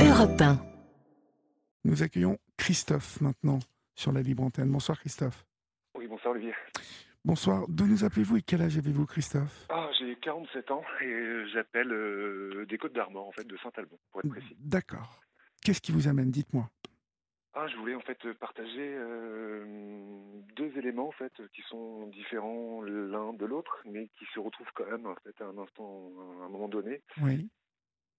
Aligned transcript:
Europe 0.00 0.40
1. 0.40 0.58
Nous 1.84 2.04
accueillons 2.04 2.38
Christophe 2.56 3.20
maintenant 3.20 3.58
sur 3.96 4.12
la 4.12 4.22
libre 4.22 4.44
antenne. 4.44 4.70
Bonsoir 4.70 4.98
Christophe. 5.00 5.44
Oui, 5.96 6.06
bonsoir 6.06 6.34
Olivier. 6.34 6.54
Bonsoir. 7.24 7.64
D'où 7.68 7.86
nous 7.86 8.04
appelez-vous 8.04 8.36
et 8.36 8.42
quel 8.42 8.62
âge 8.62 8.78
avez-vous 8.78 9.06
Christophe? 9.06 9.66
Ah, 9.70 9.90
j'ai 9.98 10.14
47 10.16 10.70
ans 10.70 10.84
et 11.00 11.44
j'appelle 11.52 11.90
euh, 11.90 12.64
des 12.68 12.78
Côtes 12.78 12.92
d'Armor, 12.92 13.26
en 13.26 13.32
fait, 13.32 13.44
de 13.44 13.56
Saint-Alban, 13.56 13.96
pour 14.12 14.20
être 14.20 14.30
précis. 14.30 14.56
D'accord. 14.60 15.20
Qu'est-ce 15.64 15.80
qui 15.80 15.90
vous 15.90 16.06
amène? 16.06 16.30
Dites-moi. 16.30 16.70
Ah, 17.54 17.66
je 17.66 17.76
voulais 17.76 17.96
en 17.96 18.00
fait 18.00 18.32
partager 18.34 18.94
euh, 18.94 19.64
deux 20.56 20.70
éléments 20.78 21.08
en 21.08 21.12
fait 21.12 21.32
qui 21.52 21.62
sont 21.62 22.06
différents 22.06 22.82
l'un 22.82 23.32
de 23.32 23.44
l'autre, 23.46 23.78
mais 23.84 24.08
qui 24.16 24.26
se 24.32 24.38
retrouvent 24.38 24.70
quand 24.74 24.88
même 24.88 25.06
en 25.06 25.16
fait 25.24 25.34
à 25.42 25.46
un 25.46 25.58
instant, 25.58 26.12
à 26.40 26.44
un 26.44 26.48
moment 26.50 26.68
donné. 26.68 27.02
Oui. 27.20 27.48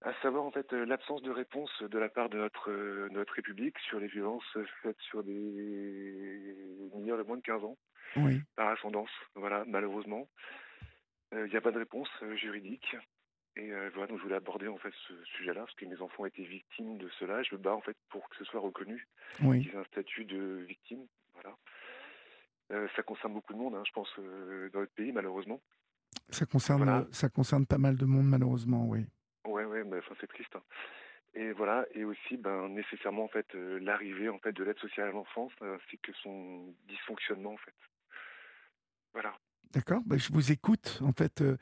À 0.02 0.14
savoir 0.22 0.44
en 0.44 0.50
fait 0.50 0.72
l'absence 0.72 1.20
de 1.22 1.30
réponse 1.30 1.70
de 1.82 1.98
la 1.98 2.08
part 2.08 2.30
de 2.30 2.38
notre 2.38 2.70
euh, 2.70 3.08
notre 3.10 3.34
République 3.34 3.78
sur 3.80 4.00
les 4.00 4.06
violences 4.06 4.56
faites 4.82 4.98
sur 5.10 5.22
des 5.22 6.56
mineurs 6.94 7.18
de 7.18 7.22
moins 7.22 7.36
de 7.36 7.42
15 7.42 7.64
ans 7.64 7.76
Oui. 8.16 8.40
par 8.56 8.68
ascendance. 8.68 9.10
Voilà, 9.34 9.64
malheureusement, 9.66 10.26
il 11.32 11.44
n'y 11.44 11.56
a 11.56 11.60
pas 11.60 11.70
de 11.70 11.78
réponse 11.78 12.08
euh, 12.22 12.34
juridique. 12.36 12.96
Et 13.56 13.72
euh, 13.72 13.90
voilà, 13.92 14.06
donc 14.08 14.18
je 14.18 14.22
voulais 14.22 14.36
aborder 14.36 14.68
en 14.68 14.78
fait 14.78 14.92
ce 15.08 15.24
sujet-là 15.36 15.60
parce 15.62 15.74
que 15.74 15.84
mes 15.84 16.00
enfants 16.00 16.22
ont 16.22 16.26
été 16.26 16.44
victimes 16.44 16.96
de 16.96 17.08
cela. 17.18 17.42
Je 17.42 17.54
me 17.54 17.60
bats 17.60 17.74
en 17.74 17.80
fait 17.82 17.96
pour 18.08 18.26
que 18.30 18.36
ce 18.36 18.44
soit 18.44 18.60
reconnu 18.60 19.06
Oui. 19.42 19.60
qu'ils 19.62 19.72
aient 19.72 19.76
un 19.76 19.84
statut 19.84 20.24
de 20.24 20.64
victime. 20.66 21.04
Voilà. 21.34 21.56
Euh, 22.72 22.88
ça 22.96 23.02
concerne 23.02 23.34
beaucoup 23.34 23.52
de 23.52 23.58
monde, 23.58 23.74
hein, 23.74 23.82
je 23.86 23.92
pense, 23.92 24.08
euh, 24.18 24.70
dans 24.72 24.80
notre 24.80 24.92
pays, 24.94 25.12
malheureusement. 25.12 25.60
Ça 26.30 26.46
concerne, 26.46 26.84
Voilà. 26.84 27.06
ça 27.10 27.28
concerne 27.28 27.66
pas 27.66 27.78
mal 27.78 27.96
de 27.96 28.04
monde 28.06 28.26
malheureusement, 28.26 28.86
oui. 28.88 29.04
Ouais, 29.46 29.64
ouais, 29.64 29.82
enfin, 29.98 30.14
c'est 30.20 30.26
triste. 30.26 30.54
hein. 30.56 30.62
Et 31.34 31.52
voilà, 31.52 31.86
et 31.94 32.04
aussi, 32.04 32.36
ben, 32.36 32.68
nécessairement, 32.68 33.24
en 33.24 33.28
fait, 33.28 33.54
euh, 33.54 33.78
l'arrivée, 33.80 34.28
en 34.28 34.38
fait, 34.38 34.52
de 34.52 34.64
l'aide 34.64 34.78
sociale 34.78 35.08
à 35.08 35.12
l'enfance, 35.12 35.52
ainsi 35.60 35.98
que 35.98 36.12
son 36.14 36.74
dysfonctionnement, 36.86 37.52
en 37.52 37.56
fait. 37.58 37.74
Voilà. 39.12 39.36
D'accord. 39.72 40.02
Ben, 40.04 40.18
je 40.18 40.32
vous 40.32 40.50
écoute. 40.52 40.98
En 41.02 41.12
fait, 41.12 41.40
euh, 41.42 41.56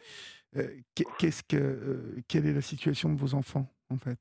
euh, 0.56 0.76
qu'est- 0.94 1.04
qu'est-ce 1.18 1.42
que, 1.42 1.56
euh, 1.56 2.22
quelle 2.28 2.46
est 2.46 2.54
la 2.54 2.62
situation 2.62 3.12
de 3.12 3.18
vos 3.18 3.34
enfants 3.34 3.66
en 3.90 3.98
fait? 3.98 4.18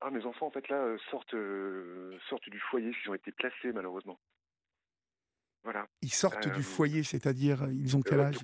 Ah, 0.00 0.10
mes 0.10 0.24
enfants, 0.26 0.46
en 0.46 0.50
fait, 0.50 0.68
là, 0.68 0.76
euh, 0.76 0.98
sortent, 1.10 1.34
euh, 1.34 2.18
sortent 2.28 2.48
du 2.50 2.60
foyer, 2.60 2.92
ils 3.04 3.10
ont 3.10 3.14
été 3.14 3.32
placés, 3.32 3.72
malheureusement. 3.72 4.18
Voilà. 5.62 5.86
Ils 6.02 6.12
sortent 6.12 6.46
Euh, 6.48 6.54
du 6.54 6.62
foyer, 6.62 7.02
c'est-à-dire 7.02 7.66
ils 7.72 7.96
ont 7.96 8.02
quel 8.02 8.20
euh, 8.20 8.24
âge? 8.24 8.36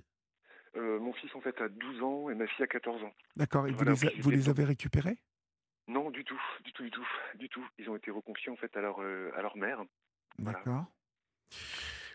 Euh, 0.76 0.98
mon 1.00 1.12
fils, 1.12 1.34
en 1.34 1.40
fait, 1.40 1.60
a 1.60 1.68
12 1.68 2.02
ans 2.02 2.30
et 2.30 2.34
ma 2.34 2.46
fille 2.46 2.62
a 2.64 2.68
14 2.68 3.02
ans. 3.02 3.12
D'accord. 3.36 3.66
Et 3.66 3.72
voilà, 3.72 3.92
vous, 3.92 4.02
les, 4.02 4.06
a- 4.08 4.10
puis 4.10 4.20
vous 4.20 4.30
c'était 4.30 4.42
les 4.42 4.48
avez 4.48 4.64
récupérés? 4.64 5.18
Non, 5.88 6.10
du 6.10 6.24
tout, 6.24 6.40
du 6.64 6.72
tout, 6.72 6.82
du 6.84 6.90
tout, 6.90 7.06
du 7.34 7.48
tout. 7.48 7.66
Ils 7.78 7.90
ont 7.90 7.96
été 7.96 8.10
reconfiés, 8.10 8.52
en 8.52 8.56
fait, 8.56 8.76
à 8.76 8.80
leur, 8.80 9.00
euh, 9.02 9.32
à 9.36 9.42
leur 9.42 9.56
mère. 9.56 9.82
Voilà. 10.38 10.58
D'accord. 10.58 10.84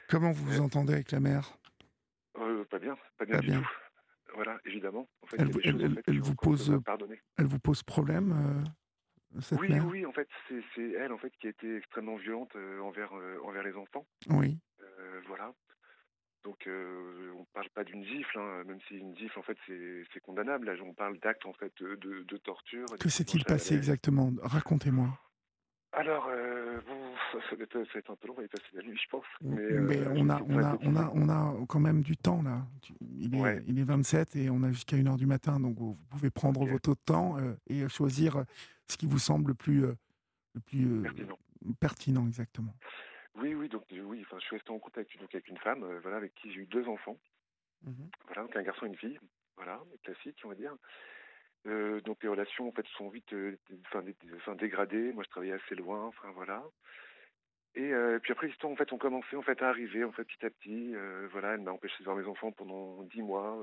Comment 0.08 0.32
vous 0.32 0.46
vous 0.46 0.60
Euh, 0.62 0.64
entendez 0.64 0.94
avec 0.94 1.12
la 1.12 1.20
mère? 1.20 1.58
Euh, 2.38 2.64
pas 2.66 2.80
bien, 2.80 2.98
pas 3.18 3.26
bien 3.26 3.36
Pas 3.36 3.42
du 3.42 3.48
bien. 3.50 3.62
tout. 3.62 3.70
Voilà, 4.34 4.60
évidemment. 4.66 5.10
En 5.22 5.28
fait, 5.28 5.38
Elle 5.40 5.52
vous- 5.52 5.60
choses, 5.62 5.82
elle- 5.84 5.92
en 5.92 5.96
fait, 5.96 6.04
elle 6.08 6.22
pose- 6.36 6.70
pas 6.70 6.80
pardonner. 6.92 7.22
Elle 7.38 7.48
vous 7.48 7.60
pose 7.60 7.84
problème, 7.84 8.64
cette 9.42 9.60
Oui, 9.60 9.70
mère? 9.70 9.86
oui, 9.88 10.06
en 10.06 10.12
fait, 10.14 10.28
c'est 10.48 10.62
c'est 10.76 10.92
elle, 10.92 11.12
en 11.12 11.18
fait, 11.18 11.32
qui 11.38 11.48
a 11.48 11.50
été 11.50 11.78
extrêmement 11.78 12.16
violente 12.16 12.56
euh, 12.56 12.80
envers, 12.82 13.14
euh, 13.18 13.40
envers 13.44 13.64
les 13.64 13.76
enfants. 13.76 14.06
Oui. 14.30 14.58
Euh, 14.82 15.22
voilà. 15.28 15.54
Donc, 16.46 16.68
euh, 16.68 17.32
on 17.40 17.44
parle 17.46 17.70
pas 17.72 17.84
d'une 17.84 18.06
gifle, 18.06 18.38
hein, 18.38 18.64
même 18.66 18.80
si 18.88 18.94
une 18.96 19.18
gifle, 19.18 19.40
en 19.40 19.42
fait, 19.42 19.58
c'est 19.68 20.20
condamnable. 20.22 20.68
Là, 20.68 20.74
on 20.86 20.94
parle 20.94 21.18
d'actes, 21.20 21.46
en 21.48 21.54
fait, 21.54 21.74
de, 21.82 22.38
torture. 22.38 22.86
Que 23.00 23.10
s'est-il 23.10 23.44
passé 23.44 23.76
exactement? 23.76 24.32
Racontez-moi. 24.44 25.08
Alors, 25.92 26.28
euh, 26.30 26.80
bon, 26.88 27.14
ça 27.50 27.56
va 27.56 27.64
être, 27.64 28.12
un 28.12 28.16
peu 28.16 28.28
long, 28.28 28.36
on 28.38 28.42
va 28.42 28.44
y 28.44 28.48
passer 28.48 28.66
la 28.74 28.84
nuit, 28.84 28.98
je 29.02 29.10
pense. 29.10 29.26
Mais, 29.42 29.60
euh, 29.60 30.14
on, 30.16 30.30
a, 30.30 30.40
on, 30.44 30.60
a, 30.60 30.78
on, 30.84 30.96
a, 30.96 31.12
on 31.16 31.30
a 31.30 31.66
quand 31.68 31.80
même 31.80 32.04
du 32.04 32.16
temps 32.16 32.44
là. 32.44 32.68
Il 33.02 33.34
est, 33.36 33.40
Ouais. 33.40 33.64
il 33.66 33.80
est 33.80 33.84
27 33.84 34.36
et 34.36 34.50
on 34.52 34.62
a 34.64 34.72
jusqu'à 34.72 34.98
1h 34.98 35.18
du 35.18 35.26
matin, 35.26 35.60
donc 35.60 35.80
vous, 35.80 35.98
pouvez 36.10 36.30
prendre 36.30 36.66
votre 36.68 36.94
temps 36.94 37.40
euh, 37.40 37.56
et 37.68 37.88
choisir 37.88 38.44
ce 38.88 38.98
qui 38.98 39.08
vous 39.08 39.20
semble 39.20 39.52
le 39.52 39.56
plus, 39.56 39.82
le 39.82 40.62
plus 40.66 41.02
Pertinent. 41.02 41.38
pertinent, 41.80 42.28
exactement. 42.28 42.76
Oui, 43.36 43.54
oui, 43.54 43.68
donc 43.70 43.84
euh, 43.92 44.00
oui, 44.02 44.22
enfin, 44.22 44.38
je 44.40 44.46
suis 44.46 44.56
resté 44.56 44.72
en 44.72 44.80
couple 44.80 45.00
avec, 45.00 45.18
donc, 45.20 45.34
avec 45.34 45.48
une 45.48 45.58
femme, 45.58 45.84
euh, 45.84 46.00
voilà, 46.00 46.18
avec 46.18 46.34
qui 46.36 46.52
j'ai 46.52 46.62
eu 46.62 46.66
deux 46.66 46.88
enfants. 46.88 47.20
Mhm. 47.84 48.10
Voilà, 48.28 48.44
donc 48.44 48.56
un 48.56 48.64
garçon 48.64 48.86
et 48.86 48.90
une 48.90 48.98
fille, 48.98 49.20
voilà, 49.58 49.82
classique, 50.04 50.40
on 50.46 50.50
va 50.50 50.56
dire. 50.56 50.76
Euh, 51.68 52.00
donc 52.02 52.22
les 52.24 52.30
relations 52.30 52.68
en 52.68 52.72
fait 52.72 52.86
sont 52.98 53.10
vite, 53.10 53.34
euh, 53.34 53.58
dé- 53.70 54.16
dégradées. 54.58 55.12
Moi, 55.14 55.24
je 55.24 55.30
travaillais 55.30 55.54
assez 55.54 55.76
loin, 55.76 56.06
enfin 56.06 56.32
voilà. 56.32 56.64
Et 57.78 57.92
puis 58.22 58.32
après, 58.32 58.48
les 58.48 58.54
histoires 58.54 58.72
en 58.72 58.76
fait 58.78 58.94
ont 58.94 58.98
commencé 58.98 59.36
en 59.36 59.42
fait 59.42 59.62
à 59.62 59.68
arriver 59.68 60.06
en 60.06 60.12
fait 60.14 60.24
petit 60.24 60.46
à 60.46 60.50
petit. 60.50 60.94
Voilà, 61.32 61.56
elle 61.56 61.62
m'a 61.62 61.72
empêché 61.72 61.98
de 62.00 62.06
voir 62.06 62.16
mes 62.16 62.26
enfants 62.26 62.54
pendant 62.54 63.04
dix 63.04 63.22
mois, 63.22 63.62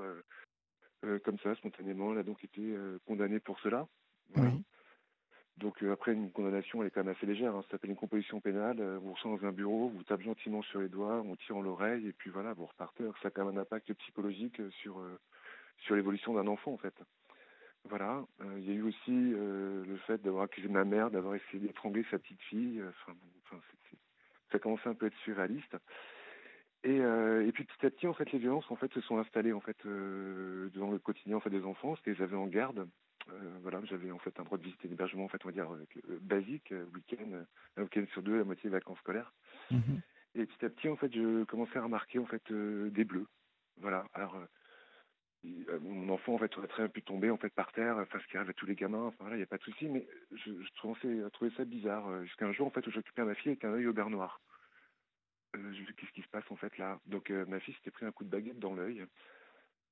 comme 1.23 1.39
ça, 1.39 1.55
spontanément. 1.55 2.11
Elle 2.11 2.19
a 2.19 2.23
donc 2.23 2.43
été 2.43 2.75
condamnée 3.07 3.39
pour 3.39 3.59
cela. 3.61 3.87
Voilà. 4.29 4.51
Oui. 4.51 4.63
Donc 5.57 5.83
euh, 5.83 5.93
après, 5.93 6.13
une 6.13 6.31
condamnation, 6.31 6.81
elle 6.81 6.87
est 6.87 6.91
quand 6.91 7.03
même 7.03 7.15
assez 7.15 7.25
légère. 7.25 7.55
hein. 7.55 7.61
Ça 7.63 7.71
s'appelle 7.71 7.91
une 7.91 7.95
composition 7.95 8.39
pénale. 8.41 8.79
Euh, 8.79 8.97
vous 8.99 9.13
reçoit 9.13 9.37
dans 9.37 9.45
un 9.45 9.51
bureau, 9.51 9.89
vous 9.89 10.03
tape 10.03 10.21
gentiment 10.21 10.61
sur 10.63 10.81
les 10.81 10.89
doigts, 10.89 11.21
on 11.25 11.35
tire 11.35 11.57
en 11.57 11.61
l'oreille, 11.61 12.07
et 12.07 12.13
puis 12.13 12.29
voilà, 12.29 12.53
vous 12.53 12.65
repartez. 12.65 13.03
Ça 13.21 13.27
a 13.27 13.31
quand 13.31 13.45
même 13.45 13.57
un 13.57 13.61
impact 13.61 13.93
psychologique 13.93 14.59
euh, 14.59 14.69
sur, 14.71 14.99
sur 15.79 15.95
l'évolution 15.95 16.33
d'un 16.33 16.47
enfant, 16.47 16.73
en 16.73 16.77
fait. 16.77 16.95
Voilà. 17.89 18.25
Il 18.57 18.65
y 18.65 18.71
a 18.71 18.75
eu 18.75 18.81
aussi 18.81 19.11
le 19.11 19.97
fait 20.07 20.21
d'avoir 20.21 20.43
accusé 20.45 20.69
ma 20.69 20.85
mère, 20.85 21.11
d'avoir 21.11 21.35
essayé 21.35 21.59
d'étrangler 21.59 22.05
sa 22.09 22.17
petite 22.17 22.41
fille. 22.43 22.81
Enfin, 22.81 23.17
enfin, 23.43 23.61
ça 24.53 24.59
commençait 24.59 24.87
un 24.87 24.93
peu 24.93 25.05
à 25.05 25.07
être 25.07 25.17
surréaliste. 25.25 25.75
Et, 26.85 27.01
puis 27.53 27.65
petit 27.65 27.85
à 27.85 27.89
petit, 27.89 28.07
en 28.07 28.13
fait, 28.13 28.31
les 28.31 28.39
violences 28.39 28.71
en 28.71 28.77
fait 28.77 28.89
se 28.93 29.01
sont 29.01 29.17
installées 29.17 29.51
en 29.51 29.59
fait 29.59 29.75
dans 29.85 30.91
le 30.91 30.97
quotidien 30.97 31.35
en 31.35 31.39
fait 31.41 31.49
des 31.49 31.65
enfants. 31.65 31.97
C'était 31.97 32.13
les 32.13 32.21
avait 32.21 32.37
en 32.37 32.47
garde. 32.47 32.87
Euh, 33.29 33.57
voilà, 33.61 33.81
j'avais 33.85 34.11
en 34.11 34.19
fait 34.19 34.37
un 34.39 34.43
droit 34.43 34.57
de 34.57 34.63
visite 34.63 34.83
et 34.83 34.87
d'hébergement 34.87 35.25
en 35.25 35.27
fait 35.29 35.43
on 35.45 35.47
va 35.47 35.53
dire 35.53 35.73
euh, 35.73 35.85
basique, 36.21 36.71
euh, 36.71 36.85
week-end, 36.93 37.31
euh, 37.31 37.43
un 37.77 37.83
week-end 37.83 38.05
sur 38.11 38.21
deux, 38.21 38.37
la 38.37 38.43
moitié 38.43 38.69
vacances 38.69 38.99
scolaires. 38.99 39.33
Mhm. 39.71 40.01
Et 40.35 40.45
petit 40.45 40.65
à 40.65 40.69
petit, 40.69 40.89
en 40.89 40.95
fait, 40.95 41.13
je 41.13 41.43
commençais 41.45 41.77
à 41.77 41.83
remarquer 41.83 42.17
en 42.19 42.25
fait 42.25 42.51
des 42.51 43.03
bleus. 43.03 43.27
Voilà. 43.77 44.05
Alors, 44.13 44.35
il- 45.43 45.65
mon 45.81 46.09
enfant 46.13 46.33
en 46.33 46.37
fait 46.39 46.57
aurait 46.57 46.67
très 46.67 46.83
bien 46.83 46.89
pu 46.89 47.03
tomber 47.03 47.29
en 47.29 47.37
fait 47.37 47.53
par 47.53 47.71
terre, 47.71 47.97
enfin 47.97 48.19
ce 48.19 48.27
qui 48.27 48.37
arrive 48.37 48.49
à 48.49 48.53
tous 48.53 48.65
les 48.65 48.75
gamins. 48.75 49.05
Enfin 49.05 49.17
voilà, 49.19 49.35
il 49.35 49.39
n'y 49.39 49.43
a 49.43 49.47
pas 49.47 49.57
de 49.57 49.63
souci, 49.63 49.87
mais 49.87 50.07
je, 50.31 50.51
je 50.51 50.81
commençais 50.81 51.21
à 51.23 51.29
trouver 51.29 51.51
ça 51.55 51.65
bizarre. 51.65 52.23
Jusqu'à 52.23 52.47
un 52.47 52.51
jour 52.51 52.65
en 52.67 52.71
fait 52.71 52.85
où 52.87 52.91
j'occupais 52.91 53.23
ma 53.23 53.35
fille 53.35 53.51
avec 53.51 53.63
un 53.63 53.73
œil 53.73 53.87
au 53.87 53.93
beurre 53.93 54.09
noir. 54.09 54.41
Euh, 55.55 55.73
qu'est-ce 55.97 56.11
qui 56.13 56.23
se 56.23 56.29
passe 56.29 56.49
en 56.49 56.55
fait 56.55 56.75
là? 56.79 56.99
Donc 57.05 57.29
euh, 57.29 57.45
ma 57.45 57.59
fille 57.59 57.75
s'était 57.75 57.91
pris 57.91 58.05
un 58.07 58.11
coup 58.11 58.23
de 58.23 58.29
baguette 58.29 58.57
dans 58.59 58.73
l'œil. 58.73 59.05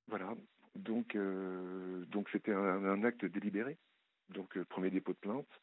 Voilà. 0.08 0.34
Donc 0.76 1.16
euh, 1.16 2.06
donc 2.08 2.30
c'était 2.32 2.54
un, 2.54 3.04
acte 3.04 3.26
délibéré. 3.26 3.78
Donc 4.30 4.58
euh, 4.58 4.66
premier 4.66 4.90
dépôt 4.90 5.14
de 5.14 5.18
plainte. 5.18 5.62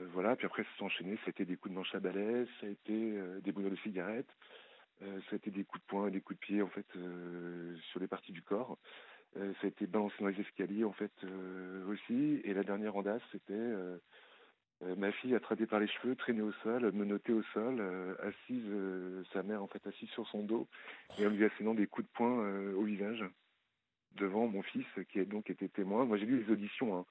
Euh, 0.00 0.06
voilà, 0.12 0.36
puis 0.36 0.46
après 0.46 0.64
ça 0.64 0.68
s'est 0.76 0.84
enchaîné, 0.84 1.18
c'était 1.24 1.44
des 1.44 1.56
coups 1.56 1.72
de 1.72 1.78
manche 1.78 1.94
à 1.94 2.00
balai, 2.00 2.46
ça 2.60 2.66
a 2.66 2.70
été 2.70 3.20
des 3.42 3.52
bouillons 3.52 3.70
de 3.70 3.76
cigarettes, 3.76 4.30
ça 5.00 5.32
a 5.32 5.34
été 5.36 5.50
des 5.50 5.64
coups 5.64 5.82
de 5.82 5.86
poing 5.86 6.08
et 6.08 6.10
des 6.10 6.20
coups 6.20 6.40
de 6.40 6.46
pied 6.46 6.62
en 6.62 6.68
fait 6.68 6.86
sur 7.90 8.00
les 8.00 8.08
parties 8.08 8.32
du 8.32 8.42
corps. 8.42 8.78
Ça 9.34 9.64
a 9.64 9.66
été 9.66 9.86
balancé 9.86 10.14
dans 10.20 10.28
les 10.28 10.40
escaliers 10.40 10.84
en 10.84 10.92
fait 10.92 11.12
aussi. 11.88 12.40
Et 12.44 12.54
la 12.54 12.62
dernière 12.62 12.96
audace, 12.96 13.22
c'était 13.32 13.74
ma 14.80 15.12
fille 15.12 15.34
attrapée 15.34 15.66
par 15.66 15.80
les 15.80 15.88
cheveux, 15.88 16.16
traînée 16.16 16.42
au 16.42 16.52
sol, 16.62 16.90
menottée 16.92 17.32
au 17.32 17.42
sol, 17.54 18.16
assise, 18.22 18.72
sa 19.32 19.42
mère 19.42 19.62
en 19.62 19.66
fait 19.66 19.86
assise 19.86 20.08
sur 20.10 20.26
son 20.28 20.42
dos 20.42 20.68
et 21.18 21.26
en 21.26 21.30
lui 21.30 21.44
assénant 21.44 21.74
des 21.74 21.86
coups 21.86 22.06
de 22.06 22.12
poing 22.12 22.72
au 22.74 22.84
visage 22.84 23.24
devant 24.16 24.46
mon 24.46 24.62
fils 24.62 24.86
qui 25.10 25.20
a 25.20 25.24
donc 25.24 25.50
été 25.50 25.68
témoin. 25.68 26.04
Moi 26.04 26.16
j'ai 26.18 26.26
lu 26.26 26.42
les 26.42 26.52
auditions 26.52 26.96
hein, 26.96 27.06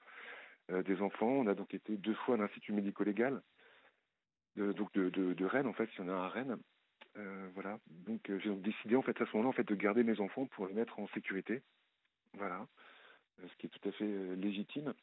euh, 0.72 0.84
des 0.84 1.02
enfants. 1.02 1.28
On 1.28 1.48
a 1.48 1.56
donc 1.56 1.74
été 1.74 1.98
deux 1.98 2.14
fois 2.14 2.36
à 2.36 2.38
l'institut 2.38 2.74
médico-légal 2.74 3.42
de, 4.56 4.72
donc 4.74 4.92
de, 4.94 5.46
Rennes 5.46 5.68
en 5.68 5.74
fait, 5.74 5.90
si 5.92 6.02
on 6.02 6.08
a 6.08 6.14
un 6.14 6.24
à 6.24 6.30
Rennes. 6.30 6.58
Euh, 7.18 7.50
voilà. 7.54 7.80
Donc 7.88 8.30
euh, 8.30 8.40
j'ai 8.40 8.50
donc 8.50 8.62
décidé 8.62 8.96
en 8.96 9.02
fait 9.02 9.20
à 9.22 9.26
ce 9.26 9.38
moment-là 9.38 9.64
de 9.64 9.76
garder 9.76 10.04
mes 10.04 10.20
enfants 10.20 10.46
pour 10.46 10.68
les 10.68 10.74
mettre 10.74 11.00
en 11.00 11.08
sécurité. 11.10 11.62
Voilà. 12.34 12.68
Ce 13.42 13.56
qui 13.58 13.68
est 13.68 13.70
tout 13.70 13.90
à 13.90 13.92
fait 13.92 14.36
légitime. 14.36 14.94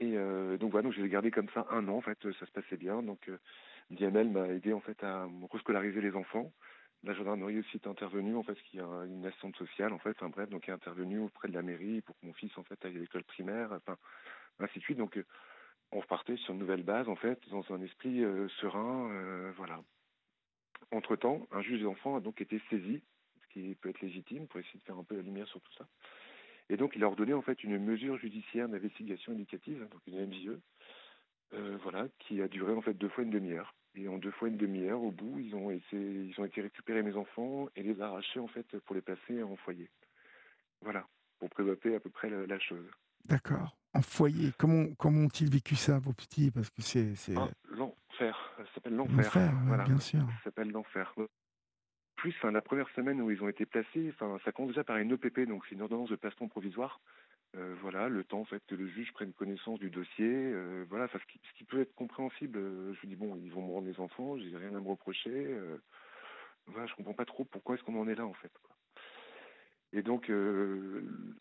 Et 0.00 0.16
donc 0.58 0.70
voilà, 0.70 0.84
donc 0.84 0.94
je 0.94 1.00
les 1.00 1.06
ai 1.06 1.10
gardés 1.10 1.30
comme 1.30 1.48
ça 1.50 1.66
un 1.70 1.86
an 1.86 1.96
en 1.96 2.00
fait, 2.00 2.18
ça 2.32 2.46
se 2.46 2.50
passait 2.50 2.76
bien. 2.76 3.02
Donc 3.02 3.28
euh, 3.28 3.38
m'a 3.90 4.48
aidé 4.48 4.72
en 4.72 4.80
fait 4.80 5.02
à 5.04 5.28
rescolariser 5.50 6.00
les 6.00 6.14
enfants. 6.14 6.52
La 7.04 7.14
gendarmerie 7.14 7.58
aussi 7.60 7.76
est 7.76 7.86
intervenue 7.86 8.34
en 8.34 8.42
fait, 8.42 8.54
parce 8.54 8.74
y 8.74 8.80
a 8.80 9.04
une 9.06 9.24
assistante 9.26 9.56
sociale 9.56 9.92
en 9.92 9.98
fait, 9.98 10.10
enfin 10.10 10.28
bref, 10.28 10.48
donc 10.48 10.68
est 10.68 10.72
intervenue 10.72 11.20
auprès 11.20 11.48
de 11.48 11.54
la 11.54 11.62
mairie 11.62 12.00
pour 12.00 12.18
que 12.18 12.26
mon 12.26 12.32
fils 12.32 12.56
en 12.58 12.64
fait 12.64 12.84
aille 12.84 12.96
à 12.96 13.00
l'école 13.00 13.24
primaire, 13.24 13.72
enfin 13.72 13.96
ainsi 14.58 14.78
de 14.78 14.84
suite. 14.84 14.98
Donc 14.98 15.22
on 15.92 16.00
repartait 16.00 16.36
sur 16.36 16.54
une 16.54 16.60
nouvelle 16.60 16.82
base 16.82 17.08
en 17.08 17.16
fait, 17.16 17.40
dans 17.50 17.64
un 17.70 17.80
esprit 17.82 18.24
euh, 18.24 18.48
serein, 18.60 19.10
euh, 19.12 19.52
voilà. 19.56 19.82
Entre 20.90 21.16
temps, 21.16 21.46
un 21.52 21.62
juge 21.62 21.80
des 21.80 21.86
enfants 21.86 22.16
a 22.16 22.20
donc 22.20 22.40
été 22.40 22.60
saisi, 22.70 23.02
ce 23.42 23.52
qui 23.52 23.74
peut 23.76 23.90
être 23.90 24.00
légitime 24.00 24.46
pour 24.48 24.60
essayer 24.60 24.78
de 24.78 24.84
faire 24.84 24.98
un 24.98 25.04
peu 25.04 25.16
la 25.16 25.22
lumière 25.22 25.48
sur 25.48 25.60
tout 25.60 25.72
ça. 25.74 25.86
Et 26.68 26.76
donc 26.76 26.96
il 26.96 27.04
a 27.04 27.06
ordonné 27.06 27.34
en 27.34 27.42
fait 27.42 27.62
une 27.62 27.78
mesure 27.78 28.18
judiciaire 28.18 28.68
d'investigation 28.68 29.32
éducative, 29.32 29.86
donc 29.90 30.00
une 30.06 30.26
MJE. 30.26 30.58
Euh, 31.52 31.78
voilà, 31.82 32.08
qui 32.18 32.42
a 32.42 32.48
duré 32.48 32.72
en 32.72 32.82
fait 32.82 32.94
deux 32.94 33.08
fois 33.08 33.22
une 33.22 33.30
demi-heure. 33.30 33.72
Et 33.96 34.08
en 34.08 34.18
deux 34.18 34.30
fois 34.30 34.48
une 34.48 34.58
demi-heure, 34.58 35.02
au 35.02 35.10
bout, 35.10 35.38
ils 35.38 35.54
ont 35.54 35.70
été, 35.70 35.96
ils 35.96 36.34
ont 36.38 36.44
été 36.44 36.60
récupérer 36.60 37.02
mes 37.02 37.16
enfants 37.16 37.68
et 37.76 37.82
les 37.82 38.00
arracher 38.00 38.40
en 38.40 38.46
fait 38.46 38.78
pour 38.80 38.94
les 38.94 39.00
placer 39.00 39.42
en 39.42 39.56
foyer. 39.56 39.90
Voilà, 40.82 41.06
pour 41.38 41.48
présenter 41.48 41.94
à 41.94 42.00
peu 42.00 42.10
près 42.10 42.28
la, 42.28 42.58
chose. 42.58 42.86
D'accord. 43.24 43.74
En 43.94 44.02
foyer, 44.02 44.52
comment, 44.58 44.84
comment 44.98 45.24
ont-ils 45.24 45.50
vécu 45.50 45.74
ça, 45.76 45.98
vos 45.98 46.12
petits? 46.12 46.50
Parce 46.50 46.68
que 46.68 46.82
c'est. 46.82 47.14
Ah, 47.36 47.48
l'enfer, 47.70 48.54
ça 48.58 48.64
s'appelle 48.74 48.94
l'enfer. 48.94 49.16
L'enfer, 49.16 49.52
voilà. 49.64 49.84
bien 49.84 49.98
sûr. 49.98 50.20
Ça 50.20 50.44
s'appelle 50.44 50.70
l'enfer. 50.70 51.14
Plus, 52.16 52.34
la 52.42 52.60
première 52.60 52.88
semaine 52.90 53.20
où 53.22 53.30
ils 53.30 53.42
ont 53.42 53.48
été 53.48 53.64
placés, 53.64 54.12
ça 54.18 54.52
commence 54.52 54.72
déjà 54.72 54.84
par 54.84 54.98
une 54.98 55.12
EPP, 55.12 55.48
donc 55.48 55.64
c'est 55.66 55.74
une 55.74 55.82
ordonnance 55.82 56.10
de 56.10 56.16
placement 56.16 56.48
provisoire. 56.48 57.00
Euh, 57.54 57.74
voilà, 57.80 58.08
le 58.08 58.24
temps 58.24 58.44
fait 58.44 58.62
que 58.66 58.74
le 58.74 58.86
juge 58.88 59.12
prenne 59.12 59.32
connaissance 59.32 59.78
du 59.78 59.88
dossier, 59.88 60.26
euh, 60.28 60.84
voilà, 60.88 61.08
ce 61.08 61.18
qui, 61.54 61.64
peut 61.64 61.80
être 61.80 61.94
compréhensible. 61.94 62.58
Euh, 62.58 62.94
je 62.94 63.06
dis 63.06 63.16
bon, 63.16 63.36
ils 63.36 63.52
vont 63.52 63.62
me 63.62 63.72
rendre 63.72 63.86
les 63.86 63.98
enfants, 64.00 64.36
j'ai 64.36 64.56
rien 64.56 64.74
à 64.74 64.80
me 64.80 64.88
reprocher. 64.88 65.56
voilà, 66.66 66.86
je 66.86 66.94
comprends 66.94 67.14
pas 67.14 67.24
trop 67.24 67.44
pourquoi 67.44 67.76
est-ce 67.76 67.84
qu'on 67.84 67.98
en 67.98 68.08
est 68.08 68.14
là 68.14 68.26
en 68.26 68.34
fait. 68.34 68.52
Et 69.92 70.02
donc, 70.02 70.30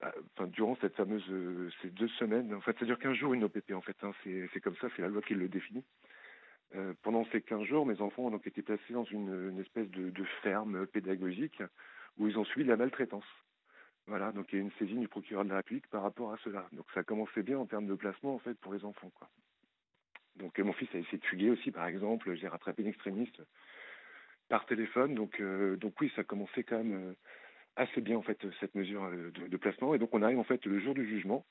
ah, 0.02 0.14
durant 0.48 0.78
ces 0.78 1.90
deux 1.90 2.08
semaines, 2.20 2.54
en 2.54 2.62
fait, 2.62 2.78
ça 2.80 2.86
dure 2.86 3.00
15 3.00 3.16
jours 3.16 3.34
une 3.34 3.44
OPP 3.44 3.72
en 3.74 3.82
fait. 3.82 3.98
Hein, 4.04 4.12
c'est 4.24 4.62
comme 4.62 4.76
ça, 4.78 4.88
c'est 4.96 5.02
la 5.02 5.10
loi 5.10 5.22
qui 5.22 5.34
le 5.34 5.50
définit. 5.50 5.84
pendant 7.02 7.26
ces 7.32 7.42
15 7.42 7.64
jours, 7.64 7.86
mes 7.86 8.00
enfants 8.00 8.24
ont 8.24 8.32
donc 8.32 8.48
été 8.48 8.62
placés 8.62 8.94
dans 8.94 9.04
une, 9.06 9.60
espèce 9.60 9.90
de, 9.90 10.12
de 10.12 10.24
ferme 10.44 10.88
pédagogique 10.88 11.62
où 12.18 12.28
ils 12.28 12.38
ont 12.40 12.46
suivi 12.46 12.66
de 12.66 12.72
la 12.72 12.78
maltraitance. 12.78 13.26
Voilà, 14.08 14.32
donc 14.32 14.48
il 14.52 14.58
y 14.58 14.60
a 14.60 14.62
une 14.62 14.72
saisine 14.74 15.00
du 15.00 15.08
procureur 15.08 15.44
de 15.44 15.50
la 15.50 15.58
République 15.58 15.88
par 15.88 16.04
rapport 16.04 16.32
à 16.32 16.38
cela. 16.44 16.68
Donc 16.74 16.86
ça 16.94 17.04
commençait 17.04 17.42
bien 17.42 17.58
en 17.58 17.66
termes 17.66 17.88
de 17.88 17.96
placement 17.96 18.36
en 18.36 18.40
fait 18.40 18.54
pour 18.60 18.74
les 18.74 18.86
enfants. 18.86 19.12
Quoi. 19.16 19.30
Donc 20.36 20.60
mon 20.60 20.74
fils 20.74 20.90
a 20.94 21.00
essayé 21.00 21.18
de 21.18 21.26
fuguer 21.26 21.50
aussi, 21.50 21.72
par 21.72 21.88
exemple. 21.88 22.34
J'ai 22.36 22.48
rattrapé 22.48 22.84
une 22.84 22.90
extrémiste 22.90 23.42
par 24.50 24.66
téléphone. 24.66 25.16
Donc 25.16 25.40
euh, 25.40 25.76
donc 25.78 26.00
oui, 26.02 26.12
ça 26.16 26.24
commençait 26.24 26.64
quand 26.64 26.78
même 26.78 26.94
euh, 26.94 27.14
assez 27.76 28.02
bien 28.02 28.18
en 28.18 28.22
fait 28.22 28.38
cette 28.60 28.76
mesure 28.76 29.06
euh, 29.06 29.32
de, 29.32 29.58
placement. 29.58 29.96
Et 29.96 29.98
donc 29.98 30.14
on 30.14 30.22
arrive 30.22 30.40
en 30.40 30.44
fait 30.44 30.64
le 30.66 30.80
jour 30.80 30.94
du 30.94 31.08
jugement. 31.08 31.46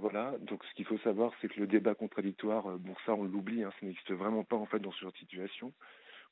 voilà. 0.00 0.34
Donc 0.40 0.64
ce 0.64 0.74
qu'il 0.74 0.86
faut 0.86 0.98
savoir, 0.98 1.32
c'est 1.40 1.48
que 1.48 1.60
le 1.60 1.66
débat 1.66 1.94
contradictoire, 1.94 2.78
bon 2.78 2.94
ça 3.06 3.14
on 3.14 3.24
l'oublie, 3.24 3.62
hein, 3.62 3.72
ça 3.78 3.86
n'existe 3.86 4.12
vraiment 4.12 4.44
pas 4.44 4.56
en 4.56 4.66
fait 4.66 4.80
dans 4.80 4.92
ce 4.92 5.00
genre 5.00 5.12
de 5.12 5.18
situation. 5.18 5.72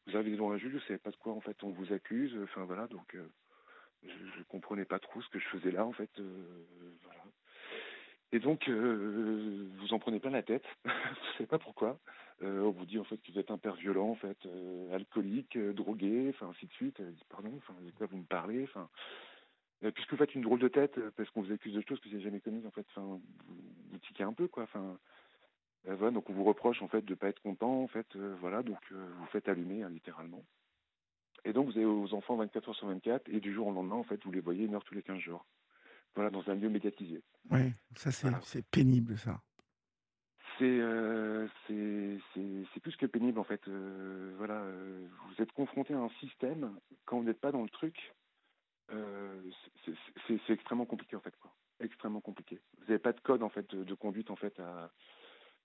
Vous 0.07 0.17
arrivez 0.17 0.33
devant 0.33 0.51
un 0.51 0.59
juge, 0.59 0.73
vous 0.73 0.81
savez 0.81 0.99
pas 0.99 1.13
de 1.13 1.17
quoi 1.17 1.33
en 1.33 1.41
fait 1.41 1.63
on 1.63 1.71
vous 1.71 1.93
accuse. 1.93 2.37
Enfin 2.43 2.65
voilà, 2.65 2.89
donc 2.89 3.17
je, 4.03 4.39
ne 4.39 4.45
comprenais 4.45 4.85
pas 4.85 4.99
trop 4.99 5.21
ce 5.21 5.29
que 5.29 5.39
je 5.39 5.49
faisais 5.49 5.71
là 5.71 5.85
en 5.87 5.93
fait. 5.93 6.11
Euh, 6.19 6.65
voilà. 7.03 7.21
Et 8.33 8.39
donc, 8.39 8.69
euh, 8.69 9.69
vous 9.79 9.93
en 9.93 9.99
prenez 9.99 10.19
plein 10.19 10.31
la 10.31 10.43
tête, 10.43 10.65
je 10.85 10.91
ne 10.91 11.37
sais 11.39 11.47
pas 11.47 11.59
pourquoi. 11.59 11.99
Euh, 12.43 12.63
on 12.63 12.71
vous 12.71 12.87
dit 12.87 12.99
en 12.99 13.05
fait 13.05 13.19
que 13.19 13.31
vous 13.31 13.39
êtes 13.39 13.51
un 13.51 13.59
père 13.59 13.75
violent, 13.75 14.09
en 14.09 14.15
fait, 14.15 14.39
alcoolique, 14.93 15.59
drogué, 15.59 16.31
enfin 16.31 16.49
ainsi 16.49 16.67
de 16.67 16.73
suite. 16.73 17.03
Pardon, 17.29 17.53
enfin, 17.57 17.75
quoi 17.97 18.07
vous 18.07 18.17
me 18.17 18.25
parlez, 18.25 18.65
enfin. 18.65 18.89
puisque 19.95 20.13
vous 20.13 20.17
faites 20.17 20.35
une 20.35 20.43
drôle 20.43 20.61
de 20.61 20.69
tête 20.69 20.99
parce 21.17 21.31
qu'on 21.31 21.43
vous 21.43 21.53
accuse 21.53 21.75
de 21.75 21.83
choses 21.87 22.01
que 22.01 22.09
vous 22.09 22.13
n'avez 22.15 22.25
jamais 22.25 22.41
commises, 22.41 22.67
en 22.67 22.71
fait, 22.71 22.87
enfin, 22.91 23.03
vous, 23.03 23.23
vous 23.91 23.99
tiquez 23.99 24.25
un 24.25 24.33
peu, 24.33 24.49
quoi. 24.49 24.65
Enfin, 24.65 24.99
voilà, 25.85 26.11
donc 26.11 26.31
on 26.31 26.33
vous 26.33 26.45
reproche 26.45 26.81
en 26.81 26.89
fait 26.89 27.05
de 27.05 27.15
pas 27.15 27.29
être 27.29 27.43
content, 27.43 27.83
en 27.83 27.89
fait, 27.89 28.17
voilà, 28.17 28.63
donc 28.63 28.81
vous 28.91 29.27
faites 29.27 29.49
allumer 29.49 29.83
hein, 29.83 29.91
littéralement. 29.91 30.43
Et 31.45 31.53
donc, 31.53 31.67
vous 31.67 31.77
avez 31.77 31.87
vos 31.87 32.15
enfants 32.15 32.37
24 32.37 32.69
heures 32.69 32.75
sur 32.75 32.87
24, 32.87 33.29
et 33.29 33.41
du 33.41 33.53
jour 33.53 33.67
au 33.67 33.73
lendemain, 33.73 33.97
en 33.97 34.05
fait, 34.05 34.23
vous 34.25 34.33
les 34.33 34.41
voyez 34.41 34.65
une 34.65 34.75
heure 34.75 34.85
tous 34.85 34.95
les 34.95 35.03
15 35.03 35.19
jours. 35.19 35.45
Voilà, 36.15 36.31
dans 36.31 36.49
un 36.49 36.55
lieu 36.55 36.69
médiatisé. 36.69 37.23
Oui, 37.51 37.73
ça, 37.97 38.13
c'est 38.13 38.63
pénible, 38.71 39.17
ça. 39.19 39.41
Euh, 40.61 41.49
c'est 41.67 42.81
plus 42.81 42.97
que 42.97 43.07
pénible, 43.07 43.39
en 43.39 43.45
fait. 43.45 43.67
Euh, 43.69 44.35
voilà, 44.39 44.61
euh, 44.63 45.07
vous 45.29 45.43
êtes 45.43 45.53
confronté 45.53 45.95
à 45.95 45.99
un 45.99 46.11
système, 46.21 46.79
quand 47.05 47.19
vous 47.19 47.25
n'êtes 47.25 47.41
pas 47.41 47.53
dans 47.53 47.63
le 47.63 47.69
truc, 47.69 48.15
c'est 50.27 50.51
extrêmement 50.51 50.85
compliqué, 50.85 51.17
en 51.17 51.21
fait. 51.21 51.35
Quoi. 51.41 51.53
Extrêmement 51.81 52.21
compliqué. 52.21 52.61
Vous 52.79 52.85
n'avez 52.85 52.99
pas 52.99 53.13
de 53.13 53.21
code, 53.21 53.43
en 53.43 53.49
fait, 53.49 53.69
de, 53.75 53.85
de 53.85 53.95
conduite, 53.95 54.31
en 54.31 54.37
fait, 54.37 54.61
à, 54.61 54.93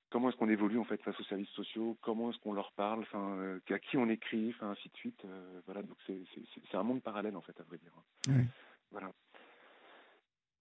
comment 0.09 0.29
est-ce 0.29 0.37
qu'on 0.37 0.49
évolue 0.49 0.79
en 0.79 0.83
fait 0.83 1.01
face 1.01 1.19
aux 1.19 1.23
services 1.23 1.49
sociaux, 1.49 1.97
comment 2.01 2.31
est-ce 2.31 2.39
qu'on 2.39 2.53
leur 2.53 2.71
parle, 2.73 3.01
enfin 3.01 3.37
euh, 3.39 3.59
à 3.69 3.79
qui 3.79 3.97
on 3.97 4.09
écrit, 4.09 4.53
enfin 4.55 4.71
ainsi 4.71 4.89
de 4.89 4.97
suite. 4.97 5.21
Euh, 5.25 5.61
voilà, 5.65 5.81
donc 5.83 5.97
c'est 6.07 6.77
un 6.77 6.83
monde 6.83 7.01
parallèle 7.01 7.35
en 7.35 7.41
fait 7.41 7.59
à 7.59 7.63
vrai 7.63 7.77
dire. 7.77 7.91
Oui. 8.27 8.45
Voilà. 8.91 9.11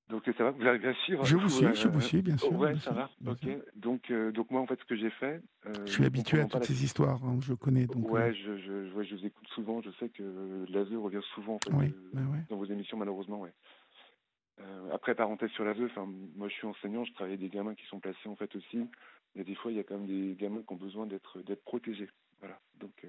Donc 0.08 0.22
ça 0.38 0.44
va, 0.44 0.50
vous 0.52 0.64
arrivez 0.64 0.88
à 0.88 0.94
suivre 0.94 1.24
Je 1.24 1.36
vous 1.36 1.48
suis, 1.48 1.66
je 1.74 1.88
vous 1.88 2.00
suis, 2.00 2.22
bien 2.22 2.36
sûr. 2.36 2.52
Ouais, 2.52 2.76
ça 2.76 2.92
va. 2.92 3.10
Ok. 3.26 3.48
Donc, 3.74 4.10
euh, 4.10 4.30
donc 4.30 4.52
moi 4.52 4.60
en 4.60 4.66
fait, 4.66 4.78
ce 4.78 4.84
que 4.84 4.96
j'ai 4.96 5.10
fait. 5.10 5.42
je 5.84 5.90
suis 5.90 6.04
habitué 6.04 6.40
à 6.40 6.46
toutes 6.46 6.64
ces 6.64 6.84
histoires, 6.84 7.24
hein, 7.24 7.38
je 7.40 7.54
connais. 7.54 7.86
Donc, 7.86 8.08
ouais, 8.10 8.32
je, 8.34 8.56
je, 8.58 8.88
je, 8.88 9.14
vous 9.14 9.26
écoute 9.26 9.48
souvent. 9.48 9.82
Je 9.82 9.90
sais 9.98 10.08
que 10.08 10.64
l'ASE 10.68 10.94
revient 10.94 11.22
souvent 11.34 11.54
en 11.54 11.58
fait, 11.58 11.72
oui, 11.72 11.92
dans 12.48 12.56
vos 12.56 12.66
émissions, 12.66 12.96
malheureusement, 12.96 13.40
ouais. 13.40 13.52
Après, 14.92 15.14
parenthèse 15.14 15.50
sur 15.50 15.64
enfin, 15.66 16.08
moi 16.34 16.48
je 16.48 16.54
suis 16.54 16.66
enseignant, 16.66 17.04
je 17.04 17.12
travaille 17.12 17.34
avec 17.34 17.50
des 17.50 17.54
gamins 17.54 17.74
qui 17.74 17.84
sont 17.86 18.00
placés 18.00 18.28
en 18.28 18.36
fait 18.36 18.54
aussi 18.56 18.88
il 19.36 19.40
y 19.40 19.42
a 19.42 19.44
des 19.44 19.54
fois, 19.54 19.70
il 19.70 19.76
y 19.76 19.80
a 19.80 19.84
quand 19.84 19.98
même 19.98 20.06
des 20.06 20.34
gamins 20.34 20.62
qui 20.66 20.72
ont 20.72 20.76
besoin 20.76 21.06
d'être 21.06 21.62
protégés. 21.66 22.08
Voilà. 22.40 22.58
Donc, 22.80 22.92
euh, 23.04 23.08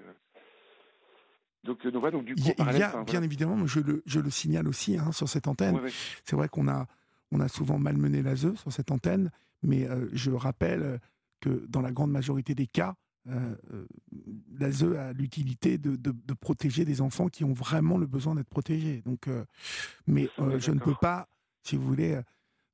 donc, 1.64 1.86
euh, 1.86 1.90
donc, 1.90 2.12
donc, 2.12 2.24
du 2.26 2.34
coup, 2.34 2.42
il 2.42 2.78
y 2.78 2.82
a, 2.82 3.02
bien 3.04 3.22
évidemment, 3.22 3.66
je 3.66 3.80
le, 3.80 4.02
je 4.04 4.20
le 4.20 4.28
signale 4.28 4.68
aussi 4.68 4.98
hein, 4.98 5.10
sur 5.12 5.26
cette 5.26 5.48
antenne. 5.48 5.80
C'est 6.24 6.36
vrai 6.36 6.48
qu'on 6.48 6.68
a, 6.68 6.86
on 7.32 7.40
a 7.40 7.48
souvent 7.48 7.78
malmené 7.78 8.20
l'ASE 8.20 8.54
sur 8.56 8.70
cette 8.70 8.90
antenne, 8.90 9.30
mais 9.62 9.88
euh, 9.88 10.06
je 10.12 10.30
rappelle 10.30 11.00
que 11.40 11.64
dans 11.66 11.80
la 11.80 11.92
grande 11.92 12.10
majorité 12.10 12.54
des 12.54 12.66
cas, 12.66 12.94
euh, 13.26 13.56
l'ASE 14.58 14.84
a 14.84 15.14
l'utilité 15.14 15.78
de, 15.78 15.96
de, 15.96 16.12
de, 16.12 16.34
protéger 16.34 16.84
des 16.84 17.00
enfants 17.00 17.28
qui 17.28 17.42
ont 17.44 17.54
vraiment 17.54 17.96
le 17.96 18.06
besoin 18.06 18.34
d'être 18.34 18.50
protégés. 18.50 19.00
Donc, 19.06 19.28
mais 20.06 20.28
je 20.58 20.72
ne 20.72 20.78
peux 20.78 20.94
pas, 21.00 21.26
si 21.68 21.76
vous 21.76 21.86
voulez, 21.86 22.20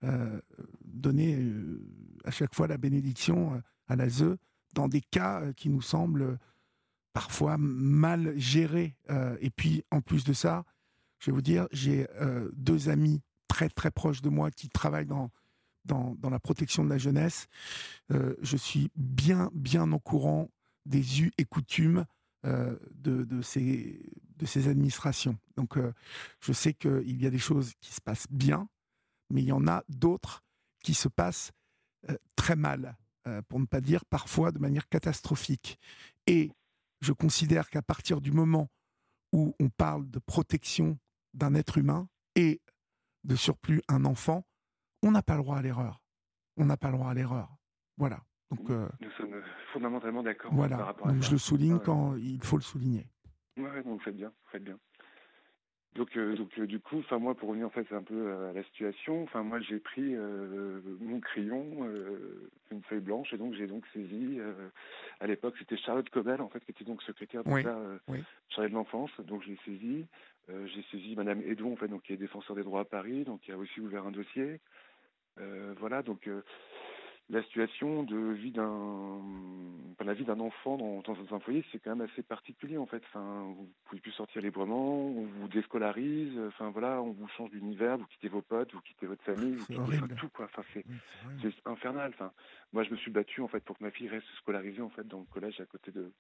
euh, 0.05 0.41
donner 0.85 1.37
euh, 1.37 1.81
à 2.25 2.31
chaque 2.31 2.55
fois 2.55 2.67
la 2.67 2.77
bénédiction 2.77 3.55
euh, 3.55 3.61
à 3.89 3.97
la 3.97 4.09
ZE 4.09 4.37
dans 4.75 4.87
des 4.87 5.01
cas 5.01 5.53
qui 5.55 5.71
nous 5.71 5.81
semblent 5.83 6.39
parfois 7.13 7.57
mal 7.59 8.37
gérés. 8.37 8.97
et 9.41 9.51
puis, 9.51 9.85
en 9.93 10.01
plus 10.01 10.25
de 10.25 10.33
ça, 10.33 10.65
je 11.21 11.31
vais 11.31 11.35
vous 11.35 11.43
dire, 11.43 11.69
j'ai 11.71 12.09
deux 12.55 12.89
amis 12.89 13.23
très 13.47 13.69
très 13.69 13.93
proches 13.93 14.21
de 14.21 14.31
moi 14.31 14.51
qui 14.51 14.69
travaillent 14.69 15.07
dans, 15.07 15.31
dans, 15.85 16.17
dans 16.19 16.29
la 16.29 16.41
protection 16.41 16.83
de 16.83 16.89
la 16.89 16.99
jeunesse. 16.99 17.47
je 18.11 18.57
suis 18.57 18.91
bien 18.97 19.49
bien 19.55 19.93
au 19.93 20.01
courant 20.01 20.51
des 20.87 21.21
us 21.21 21.31
et 21.39 21.45
coutumes 21.45 22.05
de, 22.43 22.79
de, 23.23 23.43
ces, 23.43 24.01
de 24.37 24.47
ces 24.47 24.67
administrations. 24.67 25.39
Donc, 25.57 25.79
je 26.41 26.53
sais 26.53 26.75
qu'il 26.75 27.23
y 27.23 27.27
a 27.29 27.31
des 27.31 27.39
choses 27.39 27.75
qui 27.81 27.93
se 27.95 28.01
passent 28.01 28.27
bien, 28.29 28.69
mais 29.35 29.43
il 29.43 29.49
y 29.49 29.53
en 29.53 29.67
a 29.67 29.83
d'autres 29.89 30.43
qui 30.83 30.95
se 30.95 31.09
passent 31.09 31.53
euh, 32.09 32.17
très 32.37 32.55
mal, 32.55 32.97
euh, 33.27 33.43
pour 33.49 33.59
ne 33.59 33.67
pas 33.67 33.81
dire 33.81 34.05
parfois 34.05 34.53
de 34.53 34.61
manière 34.61 34.89
catastrophique. 34.89 35.79
Et 36.29 36.53
je 37.01 37.13
considère 37.13 37.69
qu'à 37.69 37.83
partir 37.83 38.21
du 38.21 38.31
moment 38.31 38.71
où 39.33 39.55
on 39.59 39.69
parle 39.69 40.09
de 40.09 40.21
protection 40.21 40.99
d'un 41.35 41.55
être 41.55 41.79
humain 41.79 42.09
et 42.37 42.61
de 43.25 43.35
surplus 43.35 43.83
un 43.89 44.05
enfant, 44.05 44.47
on 45.03 45.11
n'a 45.11 45.23
pas 45.23 45.37
le 45.37 45.43
droit 45.43 45.59
à 45.59 45.63
l'erreur. 45.63 46.01
On 46.57 46.65
n'a 46.65 46.77
pas 46.77 46.91
le 46.91 46.97
droit 46.97 47.11
à 47.11 47.15
l'erreur. 47.15 47.57
Voilà. 47.97 48.21
Donc, 48.53 48.71
euh, 48.71 48.89
Nous 49.01 49.11
sommes 49.19 49.43
fondamentalement 49.73 50.23
d'accord. 50.23 50.55
Voilà. 50.55 50.77
Par 50.77 50.87
rapport 50.87 51.09
à 51.09 51.21
je 51.21 51.33
le 51.33 51.39
souligne 51.39 51.81
quand 51.81 52.15
il 52.17 52.43
faut 52.45 52.57
le 52.57 52.63
souligner. 52.63 53.09
Oui, 53.57 53.83
donc 53.85 54.01
faites 54.03 54.17
bien, 54.17 54.33
faites 54.53 54.63
bien. 54.63 54.79
Donc, 55.95 56.17
euh, 56.17 56.35
donc 56.35 56.51
euh, 56.59 56.67
du 56.67 56.81
coup, 56.81 56.99
enfin 56.99 57.19
moi, 57.19 57.35
pour 57.35 57.49
revenir 57.51 57.67
en 57.67 57.71
fait 57.71 57.87
un 57.93 58.03
peu 58.03 58.33
à 58.49 58.53
la 58.53 58.65
situation, 58.65 59.23
enfin 59.23 59.45
moi 59.45 59.61
j'ai 59.61 59.79
pris 59.79 60.15
euh, 60.15 60.81
mon 61.01 61.21
crayon, 61.21 61.89
une 62.73 62.83
feuille 62.83 63.01
blanche, 63.01 63.33
et 63.33 63.39
donc 63.39 63.55
j'ai 63.55 63.69
donc 63.69 63.85
saisi. 63.93 64.39
à 65.21 65.27
l'époque, 65.27 65.55
c'était 65.59 65.77
Charlotte 65.77 66.09
Cobel 66.11 66.41
en 66.41 66.49
fait 66.49 66.61
qui 66.65 66.73
était 66.73 66.85
donc 66.85 67.03
secrétaire 67.03 67.45
d'État 67.45 67.79
chargée 68.49 68.71
de 68.71 68.75
l'enfance, 68.75 69.11
donc 69.21 69.43
j'ai 69.45 69.57
saisi. 69.65 70.07
j'ai 70.49 70.83
saisi 70.91 71.15
Madame 71.15 71.41
Edouard 71.43 71.73
en 71.73 71.77
fait, 71.77 71.89
donc 71.89 72.03
qui 72.03 72.13
est 72.13 72.17
défenseur 72.17 72.57
des 72.57 72.65
droits 72.65 72.81
à 72.81 72.85
Paris, 72.85 73.23
donc 73.25 73.43
qui 73.43 73.53
a 73.53 73.57
aussi 73.57 73.81
ouvert 73.81 74.05
un 74.05 74.11
dossier. 74.11 74.61
voilà, 75.79 76.03
donc 76.03 76.29
la 77.31 77.43
situation 77.43 78.03
de 78.03 78.33
vie 78.33 78.53
d'un 78.53 79.21
la 80.05 80.13
vie 80.13 80.25
d'un 80.25 80.41
enfant 80.41 80.77
dans, 80.77 81.01
dans, 81.01 81.35
un 81.35 81.41
foyer 81.41 81.65
c'est 81.73 81.79
quand 81.79 81.97
même 81.97 82.07
assez 82.07 82.23
particulier 82.23 82.77
en 82.77 82.85
fait. 82.85 83.03
Enfin 83.07 83.45
vous 83.57 83.71
pouvez 83.85 84.01
plus 84.01 84.13
sortir 84.13 84.43
librement 84.43 85.07
on 85.07 85.25
vous 85.25 85.49
déscolarise 85.49 86.39
enfin 86.49 86.69
voilà 86.71 87.01
on 87.01 87.13
vous 87.13 87.27
change 87.29 87.51
d'univers 87.51 87.97
vous 87.97 88.05
quittez 88.07 88.29
vos 88.29 88.43
potes 88.43 88.75
vous 88.75 88.83
quittez 88.83 89.07
votre 89.07 89.23
famille 89.25 89.55
vous 89.55 89.65
quittez 89.65 90.15
tout 90.17 90.29
quoi. 90.29 90.45
Enfin 90.45 90.63
c'est 90.75 90.85
infernal 91.65 92.13
enfin. 92.15 92.33
Moi 92.75 92.83
je 92.83 92.91
me 92.91 92.97
suis 92.97 93.11
battu 93.11 93.41
en 93.41 93.49
fait 93.49 93.61
pour 93.65 93.79
que 93.79 93.85
ma 93.85 93.91
fille 93.91 94.09
reste 94.09 94.27
scolarisée 94.41 94.83
en 94.83 94.91
fait 94.91 95.07
dans 95.07 95.21
le 95.21 95.27
collège 95.27 95.59
à 95.61 95.65
côté 95.65 95.91
de 95.91 96.13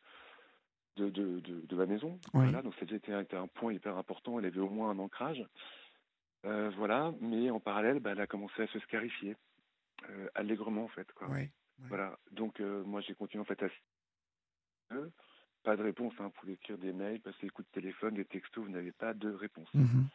de, 0.97 1.11
de, 1.11 1.41
de, 1.41 1.77
ma 1.77 1.87
maison. 1.87 2.21
Voilà 2.33 2.63
donc 2.63 2.75
été 2.81 3.13
un 3.13 3.47
point 3.49 3.75
hyper 3.75 3.99
important 3.99 4.39
elle 4.39 4.47
avait 4.47 4.61
au 4.61 4.71
moins 4.71 4.91
un 4.91 4.99
ancrage. 4.99 5.45
Euh, 6.47 6.71
voilà 6.79 7.13
mais 7.21 7.51
en 7.51 7.61
parallèle 7.61 8.01
bah, 8.01 8.13
elle 8.13 8.21
a 8.21 8.27
commencé 8.27 8.63
à 8.63 8.67
se 8.69 8.79
scarifier 8.79 9.37
allègrement 10.35 10.85
en 10.85 10.89
fait 10.89 11.11
quoi. 11.13 11.29
Voilà. 11.79 12.19
Donc, 12.31 12.61
moi, 12.61 13.01
j'ai 13.01 13.15
continué 13.15 13.43
en 13.43 13.45
fait 13.45 13.63
à. 13.63 14.97
Pas 15.65 15.77
de 15.77 15.83
réponse, 15.83 16.13
hein, 16.19 16.25
vous 16.25 16.41
pouvez 16.41 16.53
écrire 16.53 16.77
des 16.79 16.93
mails, 16.93 17.21
passer 17.21 17.39
des 17.43 17.51
coups 17.51 17.67
de 17.69 17.81
téléphone, 17.81 18.15
des 18.15 18.27
textos, 18.27 18.65
vous 18.65 18.71
n'avez 18.71 18.93
pas 18.93 19.15
de 19.15 19.31
réponse. 19.31 19.73
Mhm. 19.73 20.07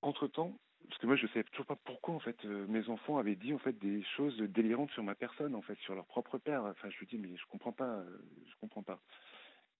Entre-temps, 0.00 0.58
parce 0.88 0.98
que 0.98 1.06
moi 1.06 1.16
je 1.16 1.24
ne 1.24 1.28
savais 1.28 1.44
toujours 1.44 1.66
pas 1.66 1.76
pourquoi 1.76 2.14
en 2.14 2.20
fait 2.20 2.42
mes 2.44 2.88
enfants 2.88 3.18
avaient 3.18 3.36
dit 3.36 3.52
en 3.52 3.58
fait 3.58 3.78
des 3.78 4.02
choses 4.16 4.38
délirantes 4.38 4.90
sur 4.92 5.02
ma 5.02 5.14
personne 5.14 5.54
en 5.54 5.60
fait 5.60 5.76
sur 5.80 5.94
leur 5.94 6.06
propre 6.06 6.38
père. 6.38 6.64
Enfin 6.64 6.88
je 6.88 6.98
lui 6.98 7.06
dis 7.06 7.18
mais 7.18 7.36
je 7.36 7.44
comprends 7.46 7.72
pas, 7.72 8.02
je 8.46 8.54
comprends 8.60 8.82
pas. 8.82 9.00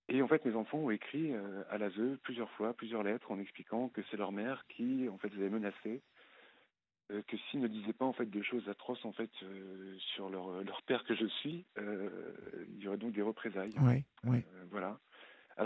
Et 0.09 0.23
en 0.23 0.29
fait, 0.29 0.45
mes 0.45 0.55
enfants 0.55 0.79
ont 0.79 0.91
écrit 0.91 1.35
euh, 1.35 1.63
à 1.71 1.77
l'ASE 1.77 2.19
plusieurs 2.23 2.51
fois, 2.53 2.73
plusieurs 2.73 3.03
lettres, 3.03 3.31
en 3.31 3.39
expliquant 3.39 3.91
que 3.91 4.01
c'est 4.11 4.17
leur 4.17 4.33
mère 4.33 4.65
qui, 4.69 5.07
en 5.09 5.19
fait, 5.19 5.29
les 5.29 5.41
avait 5.41 5.51
menacés, 5.51 6.03
euh, 7.11 7.23
que 7.27 7.37
s'ils 7.37 7.61
ne 7.61 7.69
disaient 7.69 7.93
pas 7.93 8.05
en 8.05 8.13
fait 8.13 8.27
des 8.27 8.43
choses 8.43 8.69
atroces 8.69 9.05
en 9.05 9.13
fait 9.13 9.31
euh, 9.43 9.97
sur 10.15 10.29
leur, 10.29 10.63
leur 10.63 10.83
père 10.83 11.05
que 11.05 11.15
je 11.15 11.27
suis, 11.27 11.65
il 11.77 12.83
y 12.83 12.89
aurait 12.89 12.99
donc 12.99 13.13
des 13.13 13.23
représailles. 13.23 13.75
Oui, 13.81 14.05
oui. 14.25 14.45
voilà. 14.71 14.99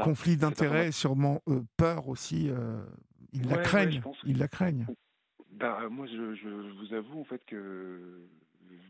Conflit 0.04 0.36
d'intérêts, 0.36 0.90
sûrement 0.90 1.42
peur 1.76 2.08
aussi. 2.08 2.50
ils 3.32 3.48
la 3.48 3.58
craignent. 3.58 4.02
ils 4.24 4.38
la 4.38 4.48
craignent. 4.48 4.86
Ben, 5.50 5.88
moi, 5.90 6.06
je, 6.06 6.34
je, 6.34 6.48
vous 6.48 6.94
avoue 6.94 7.20
en 7.20 7.24
fait 7.24 7.44
que 7.44 8.26